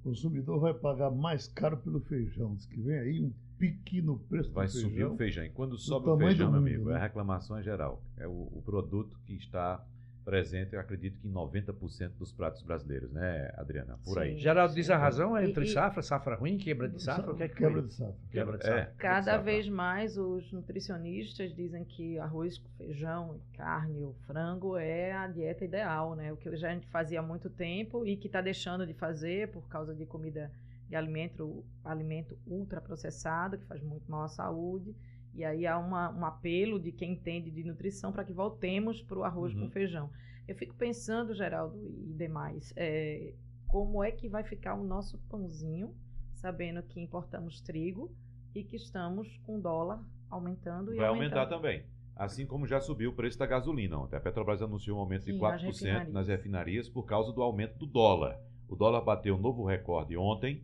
o 0.00 0.04
consumidor 0.04 0.60
vai 0.60 0.74
pagar 0.74 1.10
mais 1.10 1.46
caro 1.46 1.76
pelo 1.78 2.00
feijão. 2.00 2.54
Diz 2.54 2.66
que 2.66 2.80
vem 2.80 2.98
aí 2.98 3.20
um 3.22 3.32
pique 3.58 4.02
no 4.02 4.18
preço 4.18 4.50
Vai 4.52 4.66
do 4.66 4.72
feijão. 4.72 4.90
subir 4.90 5.04
o 5.04 5.16
feijão. 5.16 5.44
E 5.44 5.50
quando 5.50 5.78
sobe 5.78 6.08
o 6.08 6.18
feijão, 6.18 6.50
meu 6.50 6.60
amigo, 6.60 6.88
né? 6.88 6.96
a 6.96 6.98
reclamação 6.98 7.56
é 7.56 7.62
geral. 7.62 8.02
É 8.16 8.26
o, 8.26 8.32
o 8.52 8.62
produto 8.64 9.18
que 9.24 9.34
está 9.34 9.84
presente, 10.24 10.74
eu 10.74 10.80
acredito 10.80 11.18
que 11.18 11.26
em 11.28 11.32
90% 11.32 12.12
dos 12.18 12.32
pratos 12.32 12.62
brasileiros, 12.62 13.10
né, 13.12 13.52
Adriana? 13.56 13.98
Por 14.04 14.18
aí. 14.18 14.32
Sim. 14.34 14.38
Geraldo 14.38 14.74
diz 14.74 14.88
a 14.90 14.96
razão 14.96 15.36
é 15.36 15.44
entre 15.48 15.64
e- 15.64 15.68
safra, 15.68 16.02
safra 16.02 16.36
ruim, 16.36 16.56
quebra 16.58 16.88
de 16.88 17.02
safra, 17.02 17.32
o 17.32 17.36
que 17.36 17.42
é 17.44 17.48
que 17.48 17.54
Quebra 17.56 17.80
foi? 17.80 17.88
de 17.88 17.94
safra. 17.94 18.14
Quebra 18.30 18.58
de 18.58 18.66
É, 18.66 18.68
safra. 18.68 18.94
Cada 18.98 19.22
safra. 19.22 19.42
vez 19.42 19.68
mais 19.68 20.16
os 20.18 20.52
nutricionistas 20.52 21.54
dizem 21.54 21.84
que 21.84 22.18
arroz 22.18 22.58
com 22.58 22.68
feijão, 22.76 23.40
carne 23.54 24.04
ou 24.04 24.14
frango 24.26 24.76
é 24.76 25.12
a 25.12 25.26
dieta 25.26 25.64
ideal, 25.64 26.14
né? 26.14 26.32
O 26.32 26.36
que 26.36 26.54
já 26.56 26.70
a 26.70 26.74
gente 26.74 26.86
fazia 26.88 27.20
há 27.20 27.22
muito 27.22 27.48
tempo 27.50 28.06
e 28.06 28.16
que 28.16 28.26
está 28.26 28.40
deixando 28.40 28.86
de 28.86 28.94
fazer 28.94 29.48
por 29.48 29.66
causa 29.68 29.94
de 29.94 30.06
comida 30.06 30.50
de 30.88 30.96
alimento, 30.96 31.64
alimento 31.84 32.36
ultraprocessado, 32.46 33.56
que 33.58 33.64
faz 33.66 33.82
muito 33.82 34.10
mal 34.10 34.24
à 34.24 34.28
saúde. 34.28 34.94
E 35.34 35.44
aí 35.44 35.66
há 35.66 35.78
uma, 35.78 36.10
um 36.10 36.24
apelo 36.24 36.78
de 36.80 36.90
quem 36.92 37.12
entende 37.12 37.50
de 37.50 37.62
nutrição 37.64 38.12
para 38.12 38.24
que 38.24 38.32
voltemos 38.32 39.00
para 39.02 39.18
o 39.18 39.24
arroz 39.24 39.54
Uhum. 39.54 39.60
com 39.62 39.70
feijão. 39.70 40.10
Eu 40.48 40.56
fico 40.56 40.74
pensando, 40.74 41.34
Geraldo 41.34 41.78
e 41.86 42.12
demais, 42.14 42.72
é, 42.76 43.32
como 43.68 44.02
é 44.02 44.10
que 44.10 44.28
vai 44.28 44.42
ficar 44.42 44.74
o 44.74 44.82
nosso 44.84 45.18
pãozinho, 45.28 45.94
sabendo 46.34 46.82
que 46.82 47.00
importamos 47.00 47.60
trigo 47.60 48.10
e 48.54 48.64
que 48.64 48.74
estamos 48.76 49.36
com 49.46 49.60
dólar 49.60 50.02
aumentando 50.28 50.92
e 50.92 50.96
Vai 50.96 51.06
aumentar 51.06 51.40
aumentando. 51.42 51.56
também. 51.62 51.84
Assim 52.16 52.44
como 52.44 52.66
já 52.66 52.80
subiu 52.80 53.10
o 53.10 53.14
preço 53.14 53.38
da 53.38 53.46
gasolina 53.46 53.96
ontem. 53.98 54.16
A 54.16 54.20
Petrobras 54.20 54.60
anunciou 54.60 54.98
um 54.98 55.00
aumento 55.00 55.24
de 55.26 55.32
Sim, 55.32 55.38
4% 55.38 55.40
nas 55.40 55.62
refinarias. 55.62 56.12
nas 56.12 56.28
refinarias 56.28 56.88
por 56.88 57.04
causa 57.04 57.32
do 57.32 57.40
aumento 57.42 57.78
do 57.78 57.86
dólar. 57.86 58.38
O 58.68 58.74
dólar 58.76 59.00
bateu 59.02 59.36
um 59.36 59.40
novo 59.40 59.64
recorde 59.64 60.16
ontem 60.16 60.62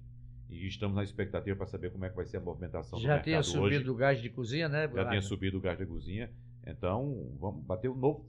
e 0.48 0.66
estamos 0.66 0.94
na 0.96 1.02
expectativa 1.02 1.56
para 1.56 1.66
saber 1.66 1.90
como 1.90 2.04
é 2.04 2.10
que 2.10 2.16
vai 2.16 2.24
ser 2.26 2.36
a 2.36 2.40
movimentação 2.40 2.98
do 2.98 3.02
Já 3.02 3.08
mercado 3.14 3.24
tinha 3.24 3.38
hoje. 3.40 3.50
subido 3.52 3.92
o 3.92 3.96
gás 3.96 4.20
de 4.22 4.30
cozinha, 4.30 4.68
né? 4.68 4.88
Já 4.94 5.08
tinha 5.08 5.22
subido 5.22 5.58
o 5.58 5.60
gás 5.60 5.76
de 5.78 5.86
cozinha. 5.86 6.30
Então, 6.66 7.30
vamos 7.38 7.64
bater 7.64 7.88
um 7.88 7.94
novo. 7.96 8.24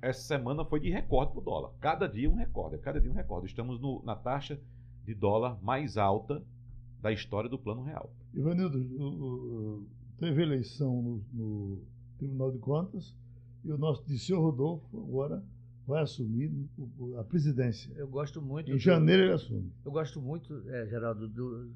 Essa 0.00 0.20
semana 0.22 0.64
foi 0.64 0.80
de 0.80 0.88
recorde 0.90 1.32
para 1.32 1.40
o 1.40 1.44
dólar. 1.44 1.72
Cada 1.80 2.06
dia 2.06 2.30
um 2.30 2.34
recorde, 2.34 2.78
cada 2.78 2.98
dia 3.00 3.10
um 3.10 3.14
recorde. 3.14 3.46
Estamos 3.46 3.78
no- 3.80 4.02
na 4.02 4.16
taxa 4.16 4.58
de 5.04 5.14
dólar 5.14 5.58
mais 5.62 5.96
alta 5.98 6.42
da 7.02 7.12
história 7.12 7.50
do 7.50 7.58
Plano 7.58 7.82
Real. 7.82 8.10
Ivanildo, 8.32 8.78
o- 8.78 9.02
o- 9.82 9.86
teve 10.18 10.42
eleição 10.42 11.02
no, 11.02 11.24
no 11.32 11.82
Tribunal 12.18 12.50
de 12.52 12.58
Contas 12.58 13.14
e 13.64 13.70
o 13.70 13.76
nosso 13.76 14.06
Disseu 14.06 14.40
Rodolfo 14.40 14.86
agora 14.98 15.42
vai 15.92 16.02
assumir 16.02 16.50
a 17.18 17.24
presidência. 17.24 17.92
Eu 17.96 18.08
gosto 18.08 18.40
muito. 18.42 18.70
Em 18.70 18.74
do- 18.74 18.78
janeiro 18.78 19.22
ele 19.24 19.32
assume. 19.32 19.72
Eu 19.84 19.92
gosto 19.92 20.20
muito, 20.20 20.68
é, 20.68 20.86
Geraldo, 20.88 21.28
do, 21.28 21.70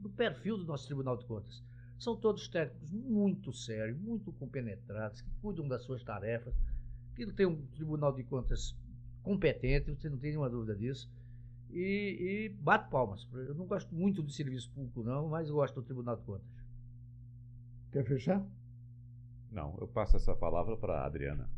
do 0.00 0.10
perfil 0.10 0.56
do 0.58 0.64
nosso 0.64 0.86
Tribunal 0.86 1.16
de 1.16 1.24
Contas. 1.26 1.62
São 1.98 2.16
todos 2.16 2.48
técnicos 2.48 2.90
muito 2.90 3.52
sérios, 3.52 3.98
muito 3.98 4.32
compenetrados, 4.32 5.20
que 5.22 5.30
cuidam 5.40 5.66
das 5.68 5.82
suas 5.84 6.02
tarefas, 6.02 6.54
que 7.14 7.24
tem 7.32 7.46
um 7.46 7.64
Tribunal 7.68 8.12
de 8.14 8.24
Contas 8.24 8.76
competente, 9.22 9.94
você 9.94 10.08
não 10.10 10.18
tem 10.18 10.30
nenhuma 10.30 10.50
dúvida 10.50 10.74
disso. 10.76 11.08
E, 11.70 12.46
e 12.46 12.48
bato 12.60 12.90
palmas. 12.90 13.26
Eu 13.32 13.54
não 13.54 13.66
gosto 13.66 13.94
muito 13.94 14.22
do 14.22 14.30
serviço 14.30 14.70
público, 14.70 15.02
não, 15.02 15.28
mas 15.28 15.50
gosto 15.50 15.76
do 15.76 15.82
Tribunal 15.82 16.16
de 16.16 16.22
Contas. 16.22 16.46
Quer 17.92 18.04
fechar? 18.04 18.44
Não, 19.50 19.76
eu 19.80 19.86
passo 19.86 20.16
essa 20.16 20.34
palavra 20.34 20.76
para 20.76 21.00
a 21.00 21.06
Adriana. 21.06 21.48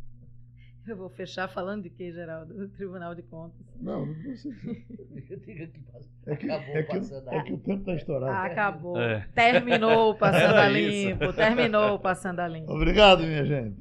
Eu 0.87 0.97
vou 0.97 1.09
fechar 1.09 1.49
falando 1.49 1.83
de 1.83 1.91
que, 1.91 2.13
Geraldo? 2.13 2.55
Do 2.55 2.69
Tribunal 2.69 3.15
de 3.15 3.23
Contas. 3.23 3.61
Não, 3.81 4.07
não 4.07 4.15
que 4.15 5.81
passa. 5.93 6.09
É 6.27 6.37
que, 6.37 6.51
Acabou 6.51 6.77
é 6.77 6.83
que, 6.83 6.99
passando 6.99 7.29
a 7.29 7.35
é 7.35 7.43
que 7.43 7.53
o 7.53 7.59
tempo 7.59 7.81
está 7.81 7.95
estourado. 7.95 8.33
Ah, 8.33 8.45
acabou. 8.45 9.01
É. 9.01 9.27
Terminou 9.35 10.11
o 10.11 10.15
Passando 10.19 10.55
a 10.55 10.71
isso. 10.71 11.09
Limpo. 11.09 11.33
Terminou 11.33 11.95
o 11.95 11.99
Passando 11.99 12.41
a 12.41 12.49
Limpo. 12.49 12.73
Obrigado, 12.73 13.23
minha 13.25 13.45
gente. 13.45 13.77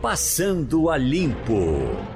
Passando 0.00 0.90
a 0.90 0.96
Limpo. 0.96 2.12